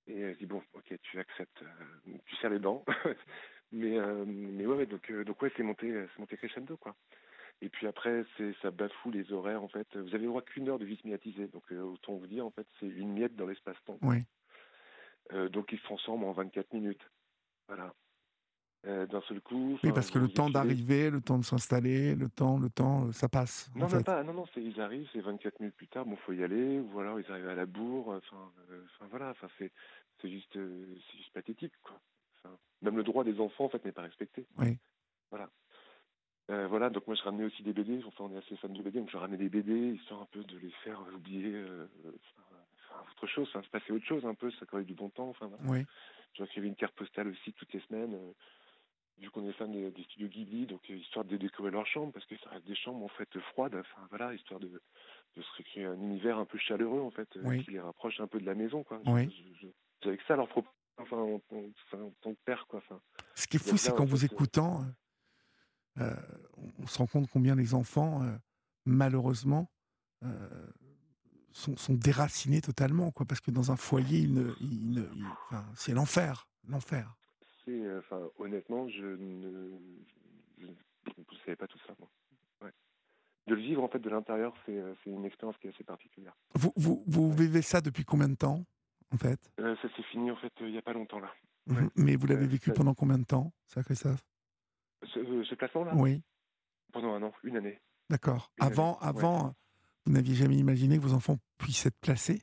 Et 0.07 0.33
je 0.33 0.37
dis 0.37 0.45
bon, 0.45 0.61
ok, 0.73 0.93
tu 1.01 1.19
acceptes, 1.19 1.61
euh, 1.61 2.17
tu 2.25 2.35
serres 2.37 2.49
les 2.49 2.59
dents. 2.59 2.83
mais 3.71 3.97
euh, 3.97 4.25
mais 4.27 4.65
ouais, 4.65 4.85
donc 4.85 5.09
euh, 5.09 5.23
donc 5.23 5.41
ouais, 5.41 5.51
c'est 5.55 5.63
monté, 5.63 5.91
c'est 5.91 6.19
monté 6.19 6.37
crescendo 6.37 6.77
quoi. 6.77 6.95
Et 7.63 7.69
puis 7.69 7.87
après, 7.87 8.25
c'est 8.35 8.53
ça 8.61 8.71
bafoue 8.71 9.09
les 9.09 9.31
horaires 9.31 9.63
en 9.63 9.69
fait. 9.69 9.87
Vous 9.95 10.09
avez 10.09 10.25
le 10.25 10.27
droit 10.27 10.41
qu'une 10.41 10.67
heure 10.67 10.79
de 10.79 10.85
vis 10.85 11.01
médiatisée, 11.05 11.47
donc 11.47 11.63
autant 11.71 12.15
vous 12.15 12.27
dire 12.27 12.45
en 12.45 12.51
fait, 12.51 12.67
c'est 12.77 12.87
une 12.87 13.13
miette 13.13 13.37
dans 13.37 13.47
l'espace-temps. 13.47 13.97
Oui. 14.01 14.17
donc 15.49 15.71
ils 15.71 15.79
se 15.79 15.83
transforment 15.83 16.25
en 16.25 16.33
24 16.33 16.73
minutes. 16.73 17.09
Voilà. 17.69 17.93
d'un 18.83 19.21
seul 19.29 19.39
coup. 19.39 19.79
Oui, 19.81 19.93
parce 19.93 20.11
que 20.11 20.19
le 20.19 20.27
temps 20.27 20.49
d'arriver, 20.49 21.09
le 21.09 21.21
temps 21.21 21.37
de 21.37 21.45
s'installer, 21.45 22.15
le 22.15 22.27
temps, 22.27 22.59
le 22.59 22.69
temps, 22.69 23.13
ça 23.13 23.29
passe. 23.29 23.71
Non, 23.75 23.87
non, 23.87 24.03
pas, 24.03 24.23
non, 24.23 24.33
non, 24.33 24.45
ils 24.57 24.81
arrivent, 24.81 25.07
c'est 25.13 25.21
24 25.21 25.61
minutes 25.61 25.77
plus 25.77 25.87
tard, 25.87 26.05
bon, 26.05 26.17
faut 26.17 26.33
y 26.33 26.43
aller, 26.43 26.81
ou 26.81 26.99
alors 26.99 27.17
ils 27.17 27.31
arrivent 27.31 27.47
à 27.47 27.55
la 27.55 27.65
bourre, 27.65 28.09
enfin, 28.09 28.51
enfin 28.67 29.07
voilà, 29.09 29.29
enfin, 29.29 29.47
c'est, 29.57 29.71
c'est 30.21 30.29
juste, 30.29 30.57
euh, 30.57 30.85
c'est 31.07 31.17
juste 31.17 31.31
pathétique, 31.31 31.73
quoi. 31.81 31.97
même 32.81 32.97
le 32.97 33.03
droit 33.03 33.23
des 33.23 33.39
enfants, 33.39 33.63
en 33.63 33.69
fait, 33.69 33.85
n'est 33.85 33.93
pas 33.93 34.01
respecté. 34.01 34.45
Oui. 34.57 34.77
Voilà. 35.29 35.49
Euh, 36.49 36.67
voilà, 36.67 36.89
donc 36.89 37.07
moi 37.07 37.15
je 37.15 37.23
ramenais 37.23 37.45
aussi 37.45 37.63
des 37.63 37.71
BD, 37.71 38.03
enfin 38.05 38.25
on 38.25 38.33
est 38.33 38.37
assez 38.37 38.57
fan 38.57 38.73
de 38.73 38.81
BD, 38.81 38.99
donc 38.99 39.09
je 39.09 39.17
ramenais 39.17 39.37
des 39.37 39.49
BD, 39.49 39.93
histoire 39.93 40.21
un 40.21 40.27
peu 40.31 40.43
de 40.43 40.57
les 40.57 40.71
faire 40.83 41.01
oublier 41.15 41.53
euh, 41.53 41.87
autre 43.11 43.27
chose, 43.27 43.47
enfin, 43.49 43.63
se 43.63 43.69
passer 43.69 43.93
autre 43.93 44.05
chose 44.05 44.25
un 44.25 44.33
peu, 44.33 44.51
ça 44.51 44.65
corrige 44.65 44.87
du 44.87 44.93
bon 44.93 45.09
temps, 45.09 45.29
enfin 45.29 45.47
voilà. 45.47 45.63
Oui. 45.71 45.85
J'écrivais 46.33 46.67
une 46.67 46.75
carte 46.75 46.95
postale 46.95 47.29
aussi 47.29 47.53
toutes 47.53 47.71
les 47.71 47.79
semaines, 47.81 48.17
vu 49.19 49.29
qu'on 49.29 49.47
est 49.47 49.53
fan 49.53 49.71
des, 49.71 50.03
studios 50.03 50.27
Ghibli, 50.27 50.65
donc 50.65 50.89
histoire 50.89 51.23
de 51.23 51.37
décorer 51.37 51.71
leur 51.71 51.85
chambre, 51.85 52.11
parce 52.11 52.25
que 52.25 52.35
ça 52.39 52.49
reste 52.49 52.67
des 52.67 52.75
chambres 52.75 53.05
en 53.05 53.09
fait 53.09 53.39
froides, 53.39 53.75
enfin 53.75 54.05
voilà, 54.09 54.33
histoire 54.33 54.59
de, 54.59 54.67
de 54.67 55.41
se 55.41 55.57
recréer 55.57 55.85
un 55.85 55.95
univers 55.95 56.39
un 56.39 56.45
peu 56.45 56.57
chaleureux 56.57 57.01
en 57.01 57.11
fait, 57.11 57.29
qui 57.63 57.71
les 57.71 57.79
rapproche 57.79 58.19
un 58.19 58.27
peu 58.27 58.39
de 58.39 58.45
la 58.45 58.55
maison, 58.55 58.83
quoi. 58.83 59.01
Oui 59.05 59.29
avec 60.07 60.21
ça 60.27 60.35
leur 60.35 60.47
propos, 60.47 60.69
enfin, 60.97 61.17
en, 61.17 61.39
tant 62.21 62.33
que 62.33 62.39
père, 62.45 62.65
quoi. 62.67 62.79
Enfin, 62.79 62.99
Ce 63.35 63.47
qui 63.47 63.57
est 63.57 63.59
fou, 63.59 63.77
c'est 63.77 63.93
qu'en 63.95 64.05
vous 64.05 64.25
écoutant, 64.25 64.81
euh, 65.99 66.03
euh, 66.03 66.15
on 66.79 66.87
se 66.87 66.97
rend 66.97 67.07
compte 67.07 67.29
combien 67.29 67.55
les 67.55 67.73
enfants, 67.73 68.23
euh, 68.23 68.35
malheureusement, 68.85 69.69
sont, 71.51 71.75
sont, 71.75 71.93
déracinés 71.93 72.61
totalement, 72.61 73.11
quoi, 73.11 73.25
parce 73.25 73.41
que 73.41 73.51
dans 73.51 73.71
un 73.71 73.75
foyer, 73.75 74.27
ne, 74.27 74.53
c'est 75.75 75.93
l'enfer, 75.93 76.47
l'enfer. 76.67 77.17
Enfin, 77.67 78.21
honnêtement, 78.39 78.87
je 78.87 79.05
ne, 79.05 79.77
je, 80.57 80.67
savais 81.45 81.57
pas 81.57 81.67
tout 81.67 81.79
ça, 81.85 81.93
moi. 81.99 82.09
De 83.45 83.55
le 83.55 83.61
vivre 83.61 83.83
en 83.83 83.89
fait 83.89 83.99
de 83.99 84.09
l'intérieur, 84.09 84.53
c'est 84.65 84.81
une 85.05 85.25
expérience 85.25 85.57
qui 85.57 85.67
est 85.67 85.71
assez 85.71 85.83
particulière. 85.83 86.33
Vous, 86.55 86.71
vous, 86.77 87.03
vous 87.07 87.33
vivez 87.33 87.61
ça 87.61 87.81
depuis 87.81 88.05
combien 88.05 88.29
de 88.29 88.35
temps 88.35 88.63
en 89.13 89.17
fait? 89.17 89.51
Euh, 89.59 89.75
Ça 89.81 89.89
s'est 89.95 90.03
fini 90.03 90.31
en 90.31 90.37
fait 90.37 90.53
il 90.61 90.71
n'y 90.71 90.77
a 90.77 90.81
pas 90.81 90.93
longtemps 90.93 91.19
là. 91.19 91.29
Mais 91.95 92.15
vous 92.15 92.27
l'avez 92.27 92.45
euh, 92.45 92.47
vécu 92.47 92.71
pendant 92.71 92.93
combien 92.93 93.17
de 93.17 93.25
temps, 93.25 93.53
ça, 93.65 93.83
Christophe? 93.83 94.23
Ce, 95.05 95.19
euh, 95.19 95.43
ce 95.43 95.55
placement-là 95.55 95.93
Oui. 95.95 96.21
Pendant 96.91 97.13
un 97.13 97.23
an, 97.23 97.33
une 97.43 97.57
année. 97.57 97.79
D'accord. 98.09 98.51
Avant, 98.59 98.97
avant 98.99 99.55
vous 100.05 100.11
n'aviez 100.11 100.35
jamais 100.35 100.57
imaginé 100.57 100.97
que 100.97 101.01
vos 101.01 101.13
enfants 101.13 101.37
puissent 101.57 101.85
être 101.85 101.99
placés? 102.01 102.41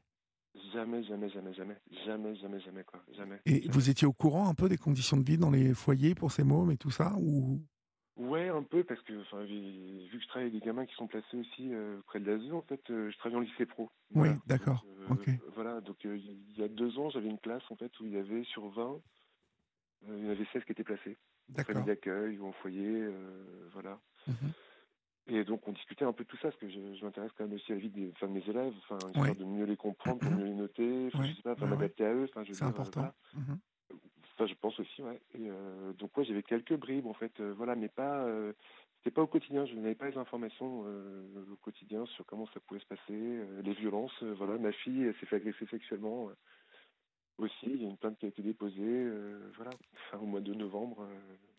Jamais, 0.72 1.02
jamais, 1.02 1.28
jamais, 1.28 1.52
jamais. 1.52 1.76
Jamais, 2.06 2.34
jamais, 2.36 2.60
jamais, 2.60 2.84
quoi. 2.84 3.02
Jamais. 3.16 3.40
Et 3.44 3.68
vous 3.68 3.90
étiez 3.90 4.06
au 4.06 4.12
courant 4.12 4.48
un 4.48 4.54
peu 4.54 4.68
des 4.68 4.78
conditions 4.78 5.16
de 5.16 5.24
vie 5.24 5.36
dans 5.36 5.50
les 5.50 5.74
foyers 5.74 6.14
pour 6.14 6.32
ces 6.32 6.44
mômes 6.44 6.70
et 6.70 6.76
tout 6.76 6.90
ça 6.90 7.14
ou... 7.18 7.60
Ouais, 8.16 8.48
un 8.48 8.62
peu, 8.62 8.84
parce 8.84 9.00
que 9.02 9.18
enfin, 9.22 9.42
vu 9.44 10.08
que 10.12 10.20
je 10.20 10.28
travaille 10.28 10.48
avec 10.48 10.60
des 10.60 10.66
gamins 10.66 10.84
qui 10.84 10.94
sont 10.94 11.06
placés 11.06 11.36
aussi 11.36 11.72
euh, 11.72 12.00
près 12.06 12.20
de 12.20 12.30
l'ASE, 12.30 12.52
en 12.52 12.60
fait, 12.62 12.82
euh, 12.90 13.10
je 13.10 13.16
travaille 13.18 13.38
en 13.38 13.40
lycée 13.40 13.64
pro. 13.64 13.90
Oui, 14.14 14.28
d'accord. 14.46 14.84
Euh, 14.86 15.14
ok. 15.14 15.30
Voilà, 15.54 15.80
donc 15.80 15.96
il 16.04 16.58
y 16.58 16.62
a 16.62 16.68
deux 16.68 16.98
ans, 16.98 17.08
j'avais 17.10 17.30
une 17.30 17.38
classe 17.38 17.62
en 17.70 17.76
fait 17.76 17.90
où 18.00 18.06
il 18.06 18.12
y 18.12 18.18
avait 18.18 18.44
sur 18.44 18.68
20, 18.68 19.00
il 20.08 20.24
y 20.24 20.28
en 20.28 20.30
avait 20.32 20.46
16 20.52 20.64
qui 20.64 20.72
étaient 20.72 20.84
placés. 20.84 21.16
Famille 21.66 21.84
d'accueil 21.84 22.38
ou 22.38 22.46
en 22.46 22.52
foyer, 22.52 23.06
voilà. 23.72 23.98
Mhm. 24.26 24.52
Et 25.26 25.44
donc 25.44 25.66
on 25.68 25.72
discutait 25.72 26.04
un 26.04 26.12
peu 26.12 26.24
de 26.24 26.28
tout 26.28 26.36
ça, 26.38 26.48
parce 26.48 26.56
que 26.56 26.68
je, 26.68 27.04
m'intéresse 27.04 27.30
quand 27.36 27.44
même 27.44 27.54
aussi 27.54 27.70
à 27.70 27.76
la 27.76 27.80
vie 27.80 27.90
des, 27.90 28.12
de 28.20 28.26
mes 28.26 28.42
élèves, 28.48 28.72
enfin, 28.88 29.10
de 29.34 29.44
mieux 29.44 29.64
les 29.64 29.76
comprendre, 29.76 30.18
pour 30.20 30.32
mieux 30.32 30.46
les 30.46 30.54
noter, 30.54 31.10
je 31.10 31.34
sais 31.34 31.42
pas, 31.42 31.54
m'adapter 31.66 32.04
à 32.04 32.12
eux. 32.12 32.28
C'est 32.44 32.62
important. 32.62 33.12
Mhm. 33.34 33.58
ça, 34.38 34.46
je 34.46 34.54
pense 34.54 34.78
aussi, 34.80 35.02
ouais. 35.02 35.20
donc, 35.98 36.16
ouais, 36.16 36.24
j'avais 36.24 36.42
quelques 36.42 36.76
bribes, 36.76 37.06
en 37.06 37.14
fait, 37.14 37.40
voilà, 37.40 37.76
mais 37.76 37.88
pas. 37.88 38.26
c'était 38.98 39.14
pas 39.14 39.22
au 39.22 39.28
quotidien, 39.28 39.66
je 39.66 39.74
n'avais 39.74 39.94
pas 39.94 40.08
les 40.08 40.18
informations 40.18 40.80
au 40.80 41.56
quotidien 41.62 42.06
sur 42.06 42.26
comment 42.26 42.46
ça 42.52 42.60
pouvait 42.66 42.80
se 42.80 42.86
passer, 42.86 43.40
les 43.62 43.74
violences. 43.74 44.22
voilà, 44.22 44.58
ma 44.58 44.72
fille 44.72 45.12
s'est 45.20 45.26
fait 45.26 45.36
agresser 45.36 45.66
sexuellement 45.66 46.30
aussi. 47.40 47.66
Il 47.66 47.82
y 47.82 47.86
a 47.86 47.88
une 47.88 47.96
plainte 47.96 48.18
qui 48.18 48.26
a 48.26 48.28
été 48.28 48.42
déposée, 48.42 49.08
voilà, 49.56 49.70
fin, 50.10 50.18
au 50.18 50.26
mois 50.26 50.40
de 50.40 50.54
novembre 50.54 51.06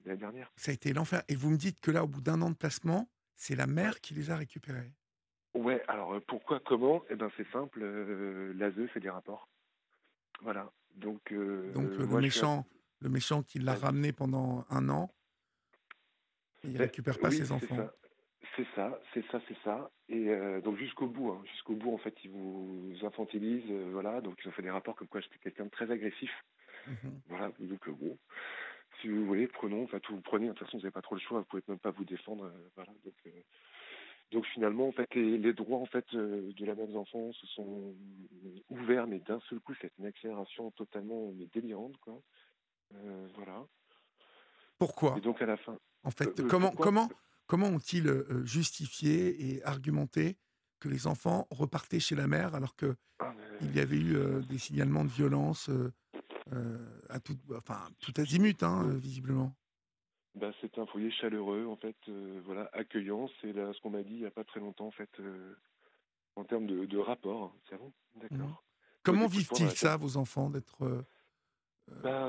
l'année 0.05 0.19
dernière. 0.19 0.51
Ça 0.55 0.71
a 0.71 0.73
été 0.73 0.93
l'enfer. 0.93 1.23
Et 1.27 1.35
vous 1.35 1.49
me 1.49 1.57
dites 1.57 1.79
que 1.79 1.91
là, 1.91 2.03
au 2.03 2.07
bout 2.07 2.21
d'un 2.21 2.41
an 2.41 2.49
de 2.49 2.55
placement, 2.55 3.09
c'est 3.35 3.55
la 3.55 3.67
mère 3.67 4.01
qui 4.01 4.13
les 4.13 4.31
a 4.31 4.37
récupérés. 4.37 4.91
Ouais, 5.53 5.83
alors 5.87 6.19
pourquoi, 6.27 6.59
comment? 6.65 7.03
Eh 7.09 7.15
ben 7.15 7.29
c'est 7.35 7.49
simple, 7.51 7.83
l'ASE 8.55 8.87
fait 8.93 8.99
des 8.99 9.09
rapports. 9.09 9.49
Voilà. 10.41 10.71
Donc, 10.95 11.33
Donc 11.73 11.89
le, 11.91 12.07
méchant, 12.07 12.65
le 12.99 13.09
méchant 13.09 13.43
qui 13.43 13.59
l'a 13.59 13.75
ramené 13.75 14.11
pendant 14.13 14.65
un 14.69 14.89
an, 14.89 15.13
il 16.63 16.73
ne 16.73 16.77
ben, 16.77 16.83
récupère 16.83 17.19
pas 17.19 17.31
ses 17.31 17.51
enfants. 17.51 17.89
C'est 18.55 18.67
ça, 18.75 18.99
c'est 19.13 19.25
ça, 19.27 19.39
c'est 19.47 19.57
ça. 19.63 19.89
Et 20.09 20.27
donc 20.61 20.77
jusqu'au 20.77 21.07
bout, 21.07 21.31
hein, 21.31 21.41
jusqu'au 21.45 21.73
bout, 21.75 21.93
en 21.93 21.97
fait, 21.97 22.13
ils 22.23 22.31
vous 22.31 22.93
infantilisent, 23.03 23.71
voilà. 23.91 24.19
Donc 24.21 24.39
ils 24.43 24.47
ont 24.49 24.51
fait 24.51 24.61
des 24.61 24.69
rapports 24.69 24.95
comme 24.95 25.07
quoi 25.07 25.21
j'étais 25.21 25.37
quelqu'un 25.37 25.65
de 25.65 25.69
très 25.69 25.89
agressif. 25.89 26.31
Mmh 26.87 27.09
voilà, 27.27 27.51
donc 27.59 27.89
bon, 27.89 28.17
si 28.99 29.07
vous 29.07 29.25
voulez, 29.25 29.47
prenons, 29.47 29.83
enfin 29.83 29.99
tout 29.99 30.15
vous 30.15 30.21
prenez. 30.21 30.47
De 30.47 30.53
toute 30.53 30.65
façon, 30.65 30.77
vous 30.77 30.83
n'avez 30.83 30.91
pas 30.91 31.01
trop 31.01 31.15
le 31.15 31.21
choix, 31.21 31.39
vous 31.39 31.45
pouvez 31.45 31.63
même 31.67 31.79
pas 31.79 31.91
vous 31.91 32.03
défendre, 32.03 32.51
voilà. 32.75 32.91
Donc, 33.05 33.33
donc 34.31 34.45
finalement, 34.47 34.87
en 34.87 34.91
fait, 34.91 35.13
les, 35.15 35.53
droits 35.53 35.79
en 35.79 35.85
fait 35.85 36.05
de 36.13 36.65
la 36.65 36.75
mère 36.75 36.87
des 36.87 36.95
enfants 36.95 37.31
se 37.33 37.47
sont 37.47 37.93
ouverts, 38.69 39.07
mais 39.07 39.19
d'un 39.19 39.39
seul 39.41 39.59
coup, 39.59 39.73
c'est 39.81 39.91
une 39.99 40.05
accélération 40.05 40.71
totalement 40.71 41.31
délirante, 41.53 41.97
quoi. 41.97 42.19
voilà. 43.35 43.65
Pourquoi? 44.77 45.15
Et 45.17 45.21
donc 45.21 45.41
à 45.41 45.45
la 45.45 45.57
fin. 45.57 45.77
En 46.03 46.11
fait, 46.11 46.41
comment, 46.47 46.71
comment 46.71 47.07
Comment 47.51 47.67
ont-ils 47.67 48.07
euh, 48.07 48.45
justifié 48.45 49.49
et 49.49 49.61
argumenté 49.65 50.37
que 50.79 50.87
les 50.87 51.05
enfants 51.05 51.49
repartaient 51.51 51.99
chez 51.99 52.15
la 52.15 52.25
mère 52.25 52.55
alors 52.55 52.77
qu'il 52.77 52.95
ah, 53.19 53.33
il 53.59 53.75
y 53.75 53.81
avait 53.81 53.97
eu 53.97 54.15
euh, 54.15 54.39
des 54.43 54.57
signalements 54.57 55.03
de 55.03 55.09
violence 55.09 55.69
euh, 55.69 56.77
à 57.09 57.19
tout, 57.19 57.37
enfin, 57.57 57.89
tout 57.99 58.13
azimut, 58.15 58.63
hein, 58.63 58.87
visiblement? 58.93 59.53
Bah, 60.35 60.53
c'est 60.61 60.77
un 60.77 60.85
foyer 60.85 61.11
chaleureux, 61.11 61.65
en 61.65 61.75
fait, 61.75 61.97
voilà, 62.45 62.69
accueillant. 62.71 63.29
C'est 63.41 63.51
ce 63.51 63.81
qu'on 63.81 63.89
m'a 63.89 64.03
dit 64.03 64.13
il 64.13 64.19
n'y 64.21 64.25
a 64.25 64.31
pas 64.31 64.45
très 64.45 64.61
longtemps, 64.61 64.87
en 64.87 64.91
fait, 64.91 65.09
en 66.37 66.45
termes 66.45 66.67
de, 66.67 66.97
rapport. 66.97 67.43
Hein, 67.43 67.51
c'est 67.69 67.77
bon 67.77 67.91
D'accord. 68.15 68.47
Mmh. 68.47 68.57
Comment 69.03 69.27
vivent-ils 69.27 69.71
ça, 69.71 69.97
vos 69.97 70.15
enfants, 70.15 70.49
d'être. 70.49 71.05
Bah, 72.03 72.27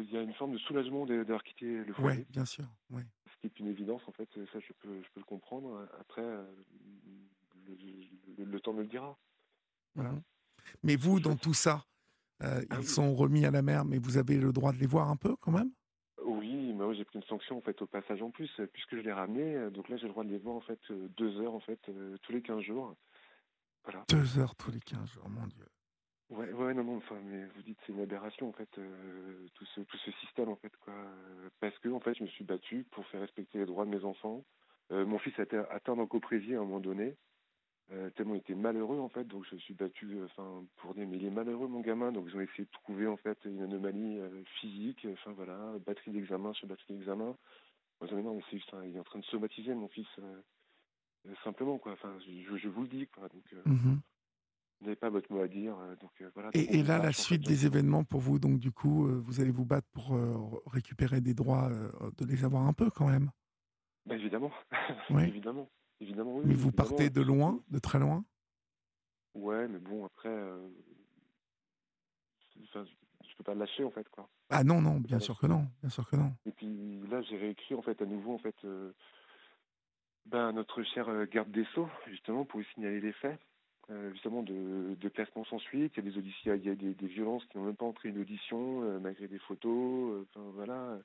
il 0.00 0.10
y 0.10 0.16
a 0.16 0.22
une 0.22 0.34
forme 0.34 0.52
de 0.52 0.58
soulagement 0.58 1.06
d'avoir 1.06 1.42
quitté 1.42 1.66
le 1.66 1.92
foyer. 1.92 2.18
Oui, 2.20 2.26
bien 2.30 2.44
sûr. 2.44 2.64
Ouais 2.90 3.04
est 3.46 3.58
une 3.58 3.68
évidence, 3.68 4.02
en 4.06 4.12
fait, 4.12 4.28
ça 4.52 4.58
je 4.60 4.72
peux, 4.80 5.02
je 5.02 5.08
peux 5.12 5.20
le 5.20 5.24
comprendre. 5.24 5.88
Après, 6.00 6.22
euh, 6.22 6.44
le, 8.38 8.60
temps 8.60 8.72
me 8.72 8.82
le 8.82 8.88
dira. 8.88 9.16
Mhm. 9.96 10.22
Mais 10.82 10.96
vous, 10.96 11.20
dans 11.20 11.36
tout 11.36 11.54
ça, 11.54 11.84
euh, 12.42 12.62
ah 12.70 12.76
ils 12.78 12.86
sont 12.86 13.14
remis 13.14 13.44
à 13.44 13.50
la 13.50 13.62
mer, 13.62 13.84
mais 13.84 13.98
vous 13.98 14.16
avez 14.16 14.38
le 14.38 14.52
droit 14.52 14.72
de 14.72 14.78
les 14.78 14.86
voir 14.86 15.08
un 15.08 15.16
peu 15.16 15.36
quand 15.36 15.52
même? 15.52 15.70
Oui, 16.24 16.72
mais 16.72 16.94
j'ai 16.94 17.04
pris 17.04 17.18
une 17.18 17.24
sanction 17.24 17.58
en 17.58 17.60
fait 17.60 17.80
au 17.82 17.86
passage 17.86 18.22
en 18.22 18.30
plus, 18.30 18.50
puisque 18.72 18.96
je 18.96 19.00
l'ai 19.00 19.12
ramené. 19.12 19.70
Donc 19.70 19.88
là, 19.88 19.96
j'ai 19.96 20.06
le 20.06 20.12
droit 20.12 20.24
de 20.24 20.30
les 20.30 20.38
voir 20.38 20.56
en 20.56 20.60
fait 20.60 20.80
deux 20.90 21.40
heures 21.40 21.54
en 21.54 21.60
fait 21.60 21.80
tous 22.22 22.32
les 22.32 22.42
15 22.42 22.62
jours. 22.62 22.96
Voilà. 23.84 24.04
Deux 24.08 24.38
heures 24.38 24.54
tous 24.54 24.70
les 24.70 24.80
15 24.80 25.08
jours, 25.10 25.28
mon 25.28 25.46
Dieu. 25.46 25.66
Ouais, 26.32 26.50
ouais, 26.50 26.72
non, 26.72 26.96
enfin, 26.96 27.20
mais 27.24 27.44
vous 27.54 27.62
dites 27.62 27.76
c'est 27.84 27.92
une 27.92 28.00
aberration 28.00 28.48
en 28.48 28.52
fait, 28.52 28.78
euh, 28.78 29.46
tout 29.54 29.66
ce 29.66 29.82
tout 29.82 29.98
ce 29.98 30.10
système 30.12 30.48
en 30.48 30.56
fait 30.56 30.74
quoi. 30.78 30.94
Parce 31.60 31.78
que 31.80 31.90
en 31.90 32.00
fait, 32.00 32.14
je 32.14 32.22
me 32.22 32.28
suis 32.28 32.44
battu 32.44 32.86
pour 32.90 33.04
faire 33.08 33.20
respecter 33.20 33.58
les 33.58 33.66
droits 33.66 33.84
de 33.84 33.90
mes 33.90 34.02
enfants. 34.02 34.42
Euh, 34.92 35.04
mon 35.04 35.18
fils 35.18 35.38
a 35.38 35.42
été 35.42 35.58
atteint 35.58 35.94
d'encoprésie 35.94 36.54
à 36.54 36.58
un 36.58 36.64
moment 36.64 36.80
donné, 36.80 37.16
euh, 37.90 38.08
tellement 38.10 38.34
il 38.34 38.38
était 38.38 38.54
malheureux 38.54 38.98
en 38.98 39.10
fait, 39.10 39.24
donc 39.24 39.44
je 39.44 39.56
me 39.56 39.60
suis 39.60 39.74
battu, 39.74 40.22
enfin 40.24 40.64
pour 40.76 40.94
dire 40.94 41.06
mais 41.06 41.18
il 41.18 41.26
est 41.26 41.30
malheureux 41.30 41.68
mon 41.68 41.80
gamin, 41.80 42.12
donc 42.12 42.26
ils 42.30 42.36
ont 42.36 42.40
essayé 42.40 42.64
de 42.64 42.70
trouver 42.70 43.06
en 43.06 43.18
fait 43.18 43.38
une 43.44 43.60
anomalie 43.60 44.18
physique, 44.60 45.06
enfin 45.12 45.32
voilà, 45.32 45.74
batterie 45.84 46.12
d'examen 46.12 46.54
sur 46.54 46.66
batterie 46.66 46.94
d'examen. 46.94 47.36
Moi 48.00 48.08
je 48.10 48.14
non 48.16 48.34
mais 48.36 48.42
c'est 48.48 48.56
juste, 48.56 48.74
il 48.86 48.96
est 48.96 49.00
en 49.00 49.04
train 49.04 49.18
de 49.18 49.24
somatiser 49.26 49.74
mon 49.74 49.88
fils, 49.88 50.08
simplement 51.44 51.76
quoi. 51.76 51.92
Enfin 51.92 52.16
je, 52.20 52.68
vous 52.68 52.82
le 52.82 52.88
dis 52.88 53.06
quoi. 53.08 53.28
Donc 53.28 53.44
vous 53.66 53.98
n'avez 54.82 54.96
pas 54.96 55.10
votre 55.10 55.32
mot 55.32 55.40
à 55.40 55.48
dire. 55.48 55.78
Euh, 55.78 55.96
donc, 55.96 56.10
euh, 56.20 56.50
et, 56.54 56.82
là, 56.82 56.98
la 56.98 57.12
suite 57.12 57.46
des 57.46 57.66
événements 57.66 58.04
pour 58.04 58.20
vous, 58.20 58.38
donc 58.38 58.58
du 58.58 58.72
coup, 58.72 59.06
euh, 59.06 59.20
vous 59.24 59.40
allez 59.40 59.50
vous 59.50 59.64
battre 59.64 59.88
pour 59.92 60.18
récupérer 60.66 61.20
des 61.20 61.34
droits, 61.34 61.70
de 62.18 62.24
les 62.24 62.44
avoir 62.44 62.66
un 62.66 62.72
peu 62.72 62.90
quand 62.90 63.08
même 63.08 63.30
ben, 64.06 64.14
Évidemment. 64.18 64.50
Oui. 65.10 65.22
évidemment. 65.24 65.68
évidemment 66.00 66.40
mais 66.44 66.54
vous 66.54 66.72
partez 66.72 67.10
de 67.10 67.20
loin, 67.20 67.60
de 67.68 67.78
très 67.78 67.98
loin 67.98 68.24
Ouais, 69.34 69.66
mais 69.66 69.78
bon, 69.78 70.04
après, 70.04 70.36
je 72.54 72.78
ne 72.78 72.84
peux 73.38 73.44
pas 73.44 73.54
lâcher 73.54 73.82
en 73.84 73.90
fait. 73.90 74.06
Quoi. 74.10 74.28
Ah 74.50 74.62
non, 74.62 74.82
non, 74.82 75.00
bien 75.00 75.20
sûr 75.20 75.38
que 75.38 75.46
non. 75.46 75.66
Bien 75.80 75.88
sûr 75.88 76.08
que 76.08 76.16
non. 76.16 76.34
Et 76.44 76.52
puis 76.52 77.00
là, 77.08 77.22
j'ai 77.22 77.38
réécrit 77.38 77.74
en 77.74 77.82
fait 77.82 78.00
à 78.02 78.06
nouveau 78.06 78.34
en 78.34 78.38
fait, 78.38 78.56
ben, 80.26 80.52
notre 80.52 80.82
cher 80.82 81.26
garde 81.28 81.50
des 81.50 81.64
Sceaux, 81.72 81.88
justement, 82.08 82.44
pour 82.44 82.60
lui 82.60 82.66
signaler 82.74 83.00
les 83.00 83.12
faits. 83.14 83.40
Euh, 83.90 84.12
justement 84.12 84.44
de, 84.44 84.94
de 84.94 85.08
classement 85.08 85.44
sans 85.44 85.58
suite. 85.58 85.92
Il 85.96 86.04
y 86.04 86.08
a 86.08 86.10
des 86.10 86.18
auditions, 86.18 86.54
il 86.54 86.64
y 86.64 86.70
a 86.70 86.74
des, 86.74 86.94
des 86.94 87.06
violences 87.08 87.44
qui 87.46 87.58
n'ont 87.58 87.64
même 87.64 87.76
pas 87.76 87.84
entré 87.84 88.10
une 88.10 88.20
audition 88.20 88.84
euh, 88.84 89.00
malgré 89.00 89.26
des 89.26 89.40
photos. 89.40 90.12
Euh, 90.12 90.26
enfin 90.30 90.50
voilà. 90.54 90.98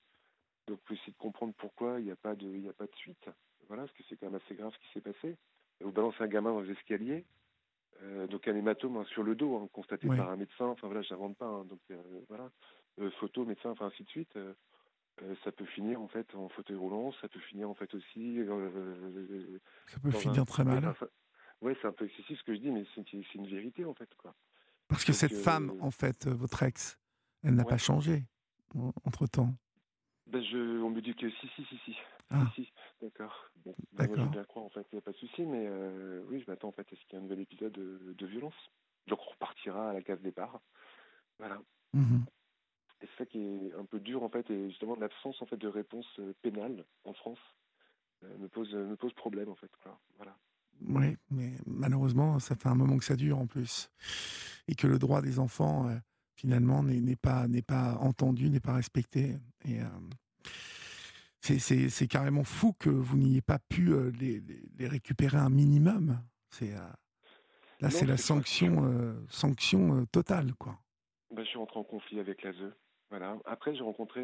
Donc 0.68 0.80
faut 0.86 0.94
essayer 0.94 1.12
de 1.12 1.18
comprendre 1.18 1.54
pourquoi 1.58 2.00
il 2.00 2.06
n'y 2.06 2.12
a 2.12 2.16
pas 2.16 2.36
de 2.36 2.46
il 2.46 2.63
y 2.66 2.70
a 2.70 2.74
pas 2.74 2.86
de 2.86 2.96
suite. 2.96 3.30
Voilà, 3.68 3.84
parce 3.84 3.94
que 3.94 4.04
c'est 4.08 4.16
quand 4.18 4.28
même 4.28 4.40
assez 4.46 4.54
grave 4.54 4.72
ce 4.74 4.80
qui 4.80 4.94
s'est 4.94 5.02
passé. 5.02 5.38
Vous 5.82 5.92
balancez 5.92 6.24
un 6.24 6.28
gamin 6.28 6.52
dans 6.52 6.62
les 6.62 6.72
escaliers. 6.72 7.26
donc 8.30 8.48
un 8.48 8.56
hématome 8.56 8.98
hein, 8.98 9.06
sur 9.06 9.24
le 9.24 9.36
dos, 9.36 9.58
hein, 9.58 9.68
constaté 9.74 10.08
par 10.08 10.30
un 10.30 10.38
médecin. 10.38 10.68
Enfin 10.68 10.88
voilà, 10.88 11.02
j'invente 11.02 11.36
pas. 11.36 11.48
Hein, 11.48 11.66
donc 11.66 11.80
voilà, 12.30 12.50
photo, 13.20 13.44
médecin, 13.44 13.72
enfin 13.72 13.88
ainsi 13.88 14.04
de 14.04 14.10
suite. 14.10 14.38
ça 15.44 15.52
peut 15.52 15.66
finir 15.66 16.00
en 16.02 16.08
fait 16.08 16.34
en 16.36 16.48
fauteuil 16.50 16.78
roulant, 16.78 17.12
ça 17.22 17.28
peut 17.28 17.40
finir 17.40 17.70
en 17.70 17.74
fait 17.74 17.94
aussi. 17.94 18.40
ça 19.88 20.00
peut 20.00 20.12
finir 20.12 20.46
très 20.46 20.63
mal. 20.63 20.94
Oui, 21.62 21.74
c'est 21.82 21.88
un 21.88 21.91
peu 21.91 22.06
excessif 22.06 22.38
ce 22.38 22.43
que 22.43 22.54
je 22.54 22.60
dis, 22.60 22.70
mais 22.70 22.86
c'est 22.96 23.13
une 23.13 23.48
vérité 23.48 23.86
en 23.86 23.93
fait. 23.93 24.10
Quoi. 24.15 24.36
Parce 24.88 25.04
que 25.04 25.13
cette 25.13 25.34
femme, 25.34 25.74
en 25.82 25.91
fait, 25.91 26.28
euh, 26.28 26.34
votre 26.34 26.63
ex, 26.63 26.98
elle 27.43 27.56
n'a 27.56 27.65
pas 27.65 27.78
changé 27.78 28.24
entre 29.04 29.28
temps. 29.28 29.54
Ben 30.28 30.43
je, 30.43 30.82
on 30.82 30.89
me 30.89 31.02
dit 31.02 31.15
que 31.15 31.30
si, 31.30 31.48
si, 31.56 31.63
si, 31.65 31.78
si. 31.86 31.96
Ah. 32.30 32.46
si, 32.56 32.72
d'accord. 33.02 33.50
Bon, 33.65 33.74
ben 33.93 34.08
moi, 34.08 34.17
je 34.26 34.30
bien 34.30 34.43
croire, 34.43 34.65
en 34.65 34.70
fait, 34.70 34.86
il 34.91 34.96
n'y 34.96 35.00
a 35.00 35.02
pas 35.02 35.13
de 35.13 35.17
souci, 35.17 35.43
mais 35.43 35.65
euh, 35.65 36.22
oui, 36.28 36.43
je 36.46 36.52
m'attends 36.52 36.67
en 36.67 36.74
fait 36.74 36.82
à 36.91 36.96
ce 36.96 37.06
qu'il 37.06 37.13
y 37.13 37.15
ait 37.15 37.20
un 37.20 37.22
nouvel 37.22 37.39
épisode 37.39 37.72
de, 37.72 38.26
violence. 38.26 38.70
Donc 39.08 39.20
on 39.26 39.32
repartira 39.32 39.91
à 39.91 39.93
la 39.93 40.02
case 40.02 40.20
départ. 40.22 40.60
Voilà. 41.39 41.62
Mmh 41.93 42.20
et 43.00 43.06
c'est 43.06 43.17
ça 43.20 43.26
qui 43.28 43.38
est 43.38 43.74
un 43.76 43.86
peu 43.86 44.00
dur, 44.00 44.24
en 44.24 44.30
fait, 44.30 44.50
et 44.50 44.70
justement 44.70 44.96
l'absence 44.96 45.39
en 45.43 45.46
fait, 45.46 45.56
de 45.56 45.67
réponse 45.67 46.08
euh, 46.17 46.34
pénale 46.41 46.84
en 47.04 47.13
France 47.13 47.38
me, 48.24 48.48
pose, 48.48 48.74
me 48.74 48.96
pose 48.96 49.13
problème, 49.13 49.50
en 49.50 49.56
fait. 49.56 49.70
Quoi. 49.84 50.00
Voilà. 50.15 50.36
Oui, 50.86 51.16
mais 51.30 51.54
malheureusement, 51.66 52.40
ça 52.40 52.56
fait 52.56 52.70
un 52.70 52.76
moment 52.76 52.98
que 52.98 53.06
ça 53.06 53.16
dure 53.16 53.40
en 53.40 53.48
plus. 53.48 53.90
Et 54.68 54.76
que 54.76 54.88
le 54.88 55.00
droit 55.00 55.22
des 55.22 55.40
enfants, 55.40 55.88
euh, 55.88 55.96
finalement, 56.36 56.84
n'est 56.84 57.16
pas, 57.16 57.46
pas 57.66 57.98
entendu, 58.00 58.50
n'est 58.50 58.60
pas 58.60 58.74
respecté. 58.74 59.38
Et 59.66 59.82
euh, 59.82 59.86
c'est 61.42 62.08
carrément 62.08 62.44
fou 62.44 62.74
que 62.74 62.90
vous 62.90 63.18
n'ayez 63.18 63.42
pas 63.42 63.60
pu 63.60 63.92
euh, 63.92 64.12
les, 64.20 64.42
les, 64.78 64.88
récupérer 64.88 65.38
un 65.38 65.50
minimum. 65.50 66.22
C'est 66.50 66.74
là, 67.80 67.90
c'est 67.90 68.06
la 68.06 68.18
sanction, 68.18 69.16
sanction 69.30 70.06
totale, 70.08 70.54
quoi. 70.56 70.80
Bah, 71.32 71.44
je 71.44 71.50
suis 71.50 71.58
rentré 71.58 71.80
en 71.80 71.84
conflit 71.84 72.20
avec 72.20 72.42
l'ASE. 72.42 72.74
Voilà. 73.10 73.38
Après, 73.46 73.76
j'ai 73.76 73.84
rencontré, 73.84 74.22